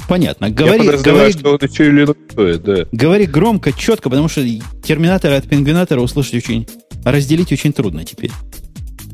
[0.07, 0.49] Понятно.
[0.49, 2.85] Говори, я говори, что он еще и стоит, да.
[2.91, 4.41] Говори громко, четко, потому что
[4.83, 6.67] терминатора от пингвинатора услышать очень...
[7.03, 8.31] Разделить очень трудно теперь.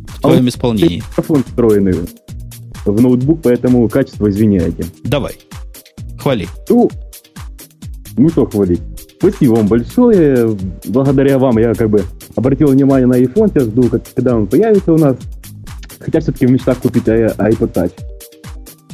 [0.07, 0.97] В твоем а исполнении.
[0.97, 1.93] Микрофон встроенный
[2.85, 4.85] в ноутбук, поэтому качество извиняйте.
[5.03, 5.37] Давай.
[6.19, 6.47] Хвали.
[6.69, 6.89] Ну,
[8.17, 8.81] ну что хвалить.
[9.19, 10.57] Спасибо вам большое.
[10.85, 12.03] Благодаря вам я как бы
[12.35, 15.15] обратил внимание на iPhone, сейчас жду, когда он появится у нас.
[15.99, 17.91] Хотя все-таки в мечтах купить iPod Touch.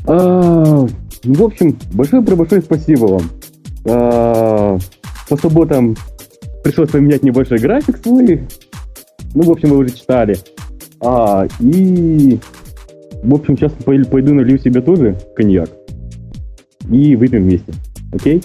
[0.06, 0.88] А,
[1.24, 3.22] ну, в общем, большое-большое спасибо вам.
[3.86, 4.78] А,
[5.30, 5.96] по субботам
[6.64, 8.48] пришлось поменять небольшой график свой.
[9.34, 10.38] Ну, в общем, вы уже читали.
[11.02, 12.40] А, и,
[13.24, 15.70] в общем, сейчас пойду налью себе тоже коньяк.
[16.90, 17.74] И выпьем вместе.
[18.14, 18.44] Окей?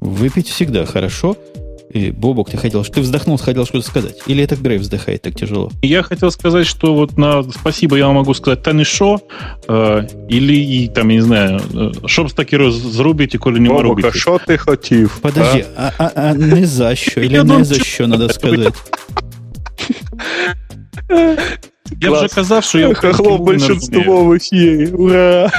[0.00, 1.36] Выпить всегда хорошо.
[1.93, 4.15] И, Бобок, ты хотел, ты вздохнул, хотел что-то сказать?
[4.25, 5.69] Или это Грей вздыхает так тяжело?
[5.83, 9.21] Я хотел сказать, что вот на спасибо я могу сказать Тани Шо,
[9.67, 11.61] э, или, и, там, я не знаю,
[12.07, 14.11] щоб таки зробите, коли не робите.
[14.11, 15.17] що ти хотів?
[15.21, 17.21] Подожди, а, а, а не за що?
[17.21, 18.73] Или не за що, надо сказать?
[22.01, 22.93] Я вже казав, що я...
[22.93, 25.51] Хохло большинство в ефірі, ура!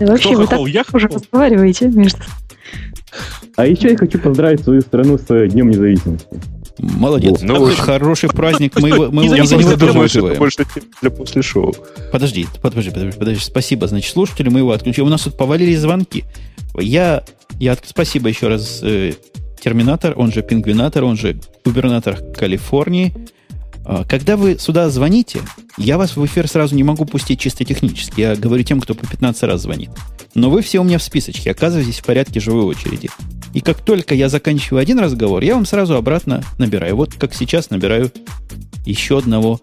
[0.00, 2.20] Вообще, вы так уже разговариваете между
[3.55, 6.27] а еще я хочу поздравить свою страну с Днем независимости.
[6.79, 7.41] Молодец.
[7.41, 8.79] Ну, Такой хороший праздник.
[8.79, 10.65] Мы, мы, мы за него думаю, что это больше
[11.01, 11.73] для после шоу.
[12.11, 13.43] Подожди, подожди, подожди, подожди.
[13.43, 15.05] Спасибо, значит, слушатели, мы его отключили.
[15.05, 16.23] У нас тут повалили звонки.
[16.77, 17.23] Я,
[17.59, 19.13] я спасибо еще раз э,
[19.59, 23.13] Терминатор, он же Пингвинатор, он же губернатор Калифорнии.
[23.89, 25.39] А, когда вы сюда звоните,
[25.77, 28.19] я вас в эфир сразу не могу пустить чисто технически.
[28.19, 29.89] Я говорю тем, кто по 15 раз звонит.
[30.35, 33.09] Но вы все у меня в списочке, оказываетесь в порядке живой очереди.
[33.53, 36.97] И как только я заканчиваю один разговор, я вам сразу обратно набираю.
[36.97, 38.11] Вот как сейчас набираю
[38.85, 39.61] еще одного,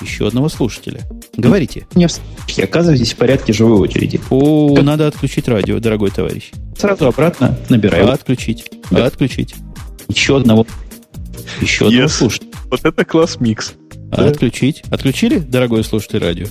[0.00, 1.02] еще одного слушателя.
[1.36, 1.86] Говорите.
[1.94, 4.18] Не в спешке, оказывайтесь в порядке живой очереди.
[4.30, 4.82] О, как...
[4.82, 6.52] надо отключить радио, дорогой товарищ.
[6.78, 8.08] Сразу обратно набираю.
[8.08, 8.70] А отключить.
[8.90, 9.04] Да.
[9.04, 9.54] А отключить.
[10.08, 10.66] Еще одного.
[11.60, 11.88] Еще yes.
[11.88, 12.42] одного слушать.
[12.70, 13.74] Вот это класс микс.
[14.12, 14.28] А да.
[14.28, 14.82] отключить.
[14.90, 16.46] Отключили, дорогой слушатель радио?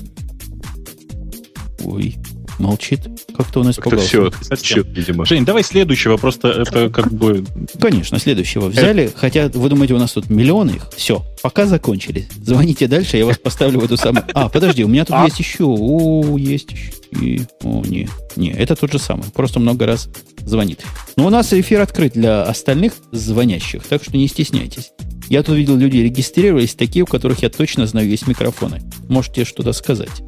[1.84, 2.16] Ой,
[2.60, 3.02] молчит.
[3.36, 4.32] Как-то он испугался.
[4.42, 5.26] Все, все, видимо.
[5.26, 7.44] Жень, давай следующего, просто это как бы...
[7.80, 10.90] Конечно, следующего взяли, хотя вы думаете, у нас тут миллионы их.
[10.96, 12.28] Все, пока закончили.
[12.42, 14.26] Звоните дальше, я вас поставлю в эту самую...
[14.34, 15.26] А, подожди, у меня тут а?
[15.26, 15.66] есть еще.
[15.66, 16.92] О, есть еще.
[17.22, 17.42] И...
[17.64, 19.26] О, не, не, это тот же самый.
[19.34, 20.10] Просто много раз
[20.46, 20.82] звонит.
[21.16, 24.92] Но у нас эфир открыт для остальных звонящих, так что не стесняйтесь.
[25.30, 28.82] Я тут видел, люди регистрировались, такие, у которых я точно знаю есть микрофоны.
[29.10, 30.24] Можете что-то сказать.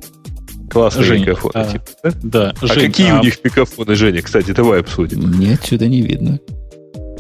[0.70, 1.52] Классные Жень, микрофоны.
[1.54, 2.12] А, типа, да?
[2.24, 2.54] да.
[2.62, 3.20] А Жень, какие а...
[3.20, 4.22] у них микрофоны, Женя?
[4.22, 5.22] Кстати, давай обсудим.
[5.22, 6.40] Мне отсюда не видно.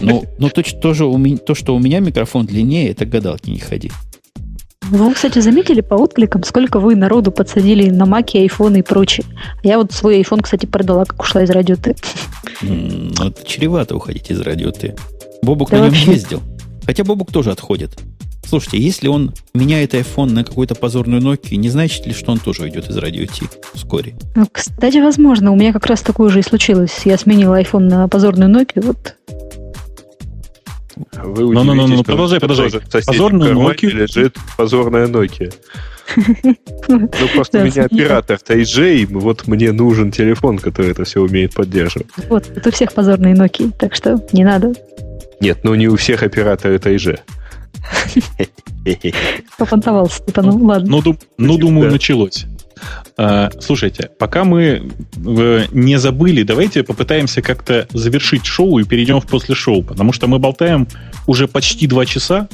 [0.02, 3.60] Ну, ну то, тоже у меня, то, что у меня микрофон длиннее, это гадалки не
[3.60, 3.92] ходи.
[4.90, 9.26] Вы, кстати, заметили по откликам, сколько вы народу подсадили на маки, айфоны и прочее?
[9.62, 11.96] Я вот свой айфон, кстати, продала, как ушла из радио Т.
[12.62, 14.96] Mm, это чревато уходить из радио Т.
[15.42, 16.12] Бобук да на нем вообще.
[16.12, 16.42] ездил.
[16.88, 18.00] Хотя Бобук тоже отходит.
[18.46, 22.64] Слушайте, если он меняет iPhone на какую-то позорную Nokia, не значит ли, что он тоже
[22.64, 24.16] уйдет из радио Ти вскоре?
[24.36, 25.52] Ну, кстати, возможно.
[25.52, 27.02] У меня как раз такое же и случилось.
[27.04, 28.86] Я сменила iPhone на позорную Nokia.
[28.86, 29.16] Вот
[31.24, 32.72] вы ну, ну, ну, ну, продолжай, продолжай.
[33.06, 33.90] Позорную Nokia.
[33.90, 35.54] лежит позорная Nokia.
[36.88, 42.08] Ну, просто у меня оператор Тайджей, вот мне нужен телефон, который это все умеет поддерживать.
[42.30, 44.74] Вот, это у всех позорные Nokia, так что не надо.
[45.40, 47.20] Нет, ну не у всех операторы Тайже.
[49.58, 51.02] Попонтовался, ну ладно.
[51.04, 52.46] Ну, ну думаю, началось.
[53.18, 54.92] А, слушайте, пока мы
[55.26, 60.28] э, не забыли, давайте попытаемся как-то завершить шоу и перейдем в после шоу, потому что
[60.28, 60.88] мы болтаем
[61.26, 62.48] уже почти два часа,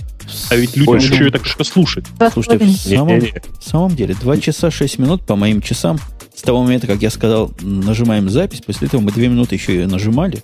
[0.49, 1.13] а ведь людям Больше.
[1.13, 2.05] еще и так что слушать.
[2.31, 5.99] Слушайте, в самом, в самом деле, два часа шесть минут по моим часам,
[6.35, 9.87] с того момента, как я сказал, нажимаем запись, после этого мы две минуты еще ее
[9.87, 10.43] нажимали.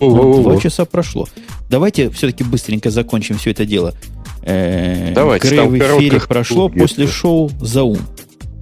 [0.00, 1.26] Ну, два часа прошло.
[1.70, 3.94] Давайте все-таки быстренько закончим все это дело.
[4.42, 5.48] Э, Давайте.
[5.48, 7.98] Грей в эфире прошло после шоу «Заум».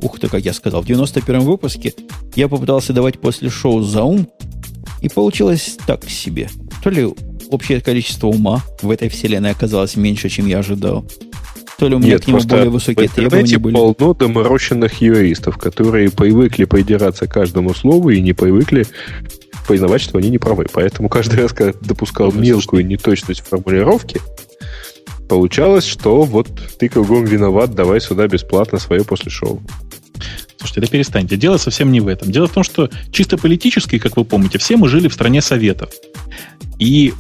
[0.03, 0.83] Ух ты, как я сказал.
[0.83, 1.95] В 91-м выпуске
[2.35, 4.29] я попытался давать после шоу «Заум»,
[5.01, 6.49] и получилось так себе.
[6.83, 7.07] То ли
[7.51, 11.05] общее количество ума в этой вселенной оказалось меньше, чем я ожидал,
[11.79, 13.75] то ли у меня Нет, к нему более высокие требования были.
[13.75, 18.87] полно доморощенных юристов, которые привыкли придираться к каждому слову и не привыкли
[19.69, 20.67] признавать, что они не правы.
[20.73, 24.21] Поэтому каждый раз, когда допускал мелкую неточность в формулировке,
[25.29, 26.49] получалось, что вот
[26.79, 29.61] ты кругом виноват, давай сюда бесплатно свое после шоу.
[30.59, 31.37] Слушайте, да перестаньте.
[31.37, 32.33] Дело совсем не в этом.
[32.33, 35.91] Дело в том, что чисто политически, как вы помните, все мы жили в стране Советов.
[36.79, 37.13] И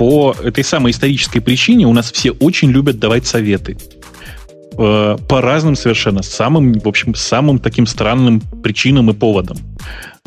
[0.00, 3.76] по этой самой исторической причине у нас все очень любят давать советы.
[4.78, 9.58] Э, по разным совершенно, самым, в общем, самым таким странным причинам и поводам.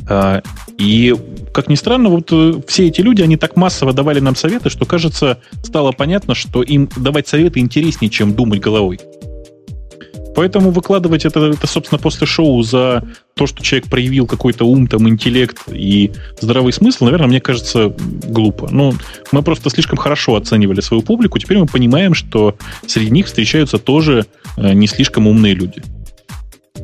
[0.07, 0.41] Э,
[0.77, 1.15] и,
[1.55, 4.85] как ни странно, вот э, все эти люди, они так массово давали нам советы, что,
[4.85, 8.99] кажется, стало понятно, что им давать советы интереснее, чем думать головой.
[10.35, 13.03] Поэтому выкладывать это, это, собственно, после шоу за
[13.35, 18.69] то, что человек проявил какой-то ум, там, интеллект и здравый смысл, наверное, мне кажется, глупо.
[18.71, 18.93] Ну,
[19.31, 22.55] мы просто слишком хорошо оценивали свою публику, теперь мы понимаем, что
[22.87, 24.25] среди них встречаются тоже
[24.57, 25.81] э, не слишком умные люди.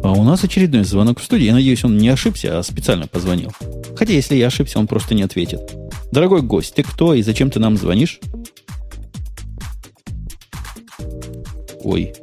[0.01, 1.45] А у нас очередной звонок в студии.
[1.45, 3.51] Я надеюсь, он не ошибся, а специально позвонил.
[3.97, 5.59] Хотя, если я ошибся, он просто не ответит.
[6.11, 8.19] Дорогой гость, ты кто и зачем ты нам звонишь?
[11.83, 12.13] Ой,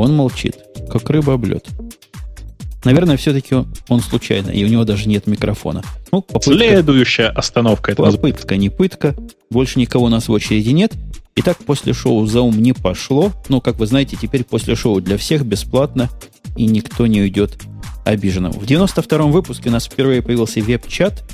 [0.00, 0.56] он молчит,
[0.90, 1.66] как рыба об лед.
[2.84, 3.54] Наверное, все-таки
[3.88, 5.82] он, случайно, и у него даже нет микрофона.
[6.12, 7.90] Ну, попытка, Следующая остановка.
[7.90, 9.16] Это попытка, не пытка.
[9.50, 10.92] Больше никого у нас в очереди нет.
[11.34, 13.32] Итак, после шоу за ум не пошло.
[13.48, 16.08] Но, как вы знаете, теперь после шоу для всех бесплатно,
[16.56, 17.58] и никто не уйдет
[18.04, 18.52] обиженным.
[18.52, 21.24] В 92-м выпуске у нас впервые появился веб-чат.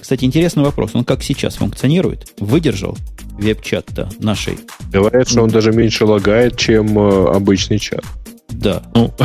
[0.00, 0.90] Кстати, интересный вопрос.
[0.94, 2.32] Он как сейчас функционирует?
[2.40, 2.98] Выдержал?
[3.38, 4.58] Веб-чат-то нашей.
[4.92, 8.04] Говорят, что он даже меньше лагает, чем э, обычный чат.
[8.48, 8.82] Да.
[8.94, 9.12] Ну,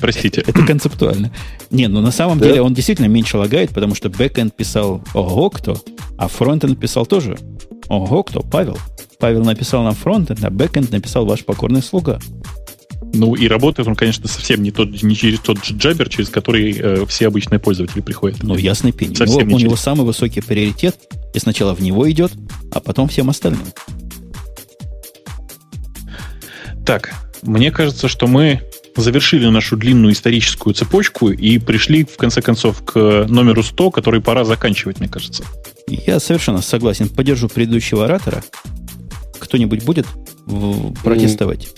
[0.00, 0.40] Простите.
[0.40, 1.32] Это концептуально.
[1.70, 5.76] Не, ну на самом деле он действительно меньше лагает, потому что бэкэнд писал ого кто,
[6.16, 7.38] а фронтенд писал тоже
[7.88, 8.78] ого кто, Павел.
[9.18, 12.20] Павел написал на фронтенд, а бэкэнд написал ваш покорный слуга.
[13.14, 16.76] Ну и работает он, конечно, совсем не, тот, не через тот же Jabber, через который
[16.78, 18.42] э, все обычные пользователи приходят.
[18.42, 19.14] Ну, ясный пень.
[19.16, 20.96] Совсем у него, у него самый высокий приоритет,
[21.34, 22.32] и сначала в него идет,
[22.72, 23.66] а потом всем остальным.
[26.84, 28.62] Так, мне кажется, что мы
[28.96, 34.44] завершили нашу длинную историческую цепочку и пришли, в конце концов, к номеру 100, который пора
[34.44, 35.44] заканчивать, мне кажется.
[35.86, 37.08] Я совершенно согласен.
[37.08, 38.42] Поддержу предыдущего оратора.
[39.38, 40.06] Кто-нибудь будет
[41.04, 41.68] протестовать?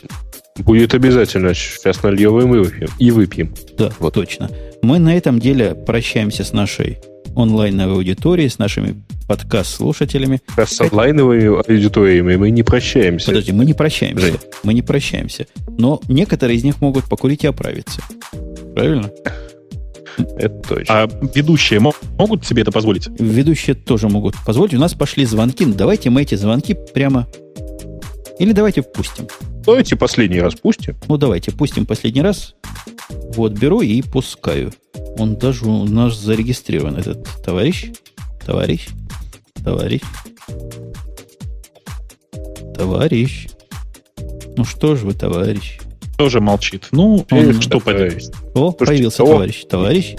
[0.65, 1.55] Будет обязательно.
[1.55, 2.89] Сейчас нальем и выпьем.
[2.99, 3.55] И выпьем.
[3.77, 4.51] Да, вот точно.
[4.82, 6.99] Мы на этом деле прощаемся с нашей
[7.37, 10.41] онлайновой аудиторией, с нашими подкаст-слушателями.
[10.57, 13.27] А с онлайновыми аудиториями мы не прощаемся.
[13.27, 14.27] Подожди, мы не прощаемся.
[14.27, 14.39] Жень.
[14.65, 15.47] Мы не прощаемся.
[15.78, 18.01] Но некоторые из них могут покурить и оправиться.
[18.74, 19.11] Правильно?
[20.37, 21.03] Это точно.
[21.03, 23.09] А ведущие могут себе это позволить?
[23.19, 24.74] Ведущие тоже могут позволить.
[24.74, 25.65] У нас пошли звонки.
[25.65, 27.28] Давайте мы эти звонки прямо...
[28.39, 29.28] Или давайте пустим.
[29.65, 30.97] Давайте последний раз пустим.
[31.09, 32.55] Ну, давайте пустим последний раз.
[33.35, 34.73] Вот, беру и пускаю.
[35.19, 37.91] Он даже у нас зарегистрирован, этот товарищ.
[38.45, 38.89] Товарищ.
[39.62, 40.01] Товарищ.
[42.74, 43.49] Товарищ.
[44.57, 45.78] Ну что ж вы, товарищ?
[46.16, 46.89] Тоже молчит.
[46.93, 48.31] Ну, он что поделать?
[48.55, 49.27] О, Слушайте, появился о.
[49.27, 49.65] товарищ.
[49.65, 50.16] Товарищ.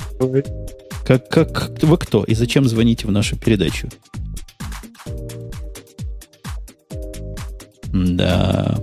[1.05, 2.23] Как, как, вы кто?
[2.23, 3.89] И зачем звоните в нашу передачу?
[7.93, 8.79] Да.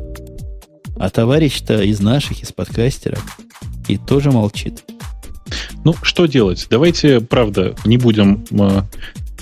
[0.98, 3.24] А товарищ-то из наших, из подкастеров,
[3.86, 4.84] и тоже молчит.
[5.84, 6.66] Ну, что делать?
[6.70, 8.82] Давайте, правда, не будем, э,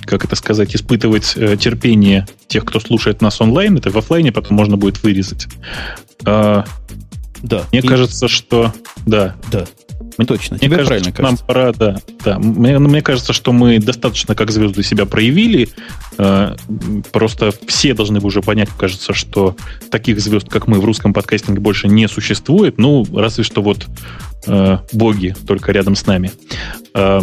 [0.03, 3.77] как это сказать, испытывать э, терпение тех, кто слушает нас онлайн.
[3.77, 5.49] Это в офлайне потом можно будет вырезать.
[6.25, 6.65] А,
[7.43, 7.65] да.
[7.73, 7.87] Мне и...
[7.87, 8.73] кажется, что...
[9.05, 9.35] Да.
[9.51, 9.67] Да.
[10.25, 11.23] Точно, мне кажется, правильно кажется.
[11.23, 11.97] Нам пора, да.
[12.25, 12.39] да.
[12.39, 15.69] Мне, мне кажется, что мы достаточно как звезды себя проявили.
[16.17, 16.57] Э,
[17.13, 19.57] просто все должны уже понять, кажется, что
[19.91, 22.79] таких звезд, как мы, в русском подкастинге больше не существует.
[22.79, 23.87] Ну, разве что вот
[24.47, 26.33] э, боги только рядом с нами.
[26.95, 27.21] Э,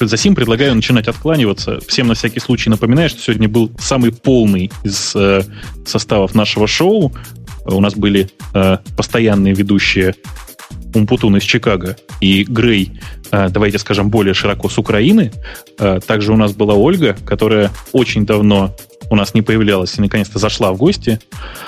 [0.00, 1.78] за сим предлагаю начинать откланиваться.
[1.86, 5.42] Всем на всякий случай напоминаю, что сегодня был самый полный из э,
[5.86, 7.12] составов нашего шоу.
[7.64, 10.14] У нас были э, постоянные ведущие
[10.94, 12.92] Умпутун из Чикаго и Грей,
[13.30, 15.32] э, давайте скажем, более широко с Украины.
[15.78, 18.74] Э, также у нас была Ольга, которая очень давно
[19.10, 21.18] у нас не появлялась и наконец-то зашла в гости.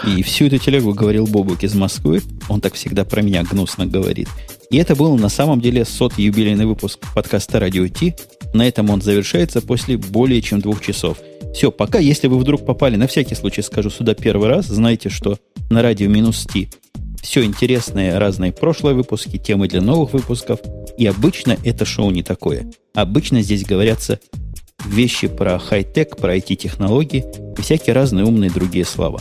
[0.07, 2.23] И всю эту телегу говорил Бобук из Москвы.
[2.49, 4.29] Он так всегда про меня гнусно говорит.
[4.71, 8.15] И это был на самом деле сот юбилейный выпуск подкаста «Радио Ти».
[8.53, 11.19] На этом он завершается после более чем двух часов.
[11.55, 15.39] Все, пока, если вы вдруг попали, на всякий случай скажу сюда первый раз, знайте, что
[15.71, 16.69] на радио минус Ти
[17.27, 20.61] все интересные разные прошлые выпуски, темы для новых выпусков.
[20.97, 22.71] И обычно это шоу не такое.
[22.95, 24.21] Обычно здесь говорятся
[24.87, 27.25] вещи про хай-тек, про IT-технологии
[27.59, 29.21] и всякие разные умные другие слова.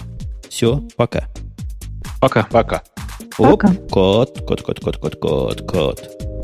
[0.49, 1.26] Все, пока.
[2.22, 2.44] Пока.
[2.44, 2.84] Пока.
[3.40, 6.34] Оп, кот, кот, кот, кот, кот, кот, кот.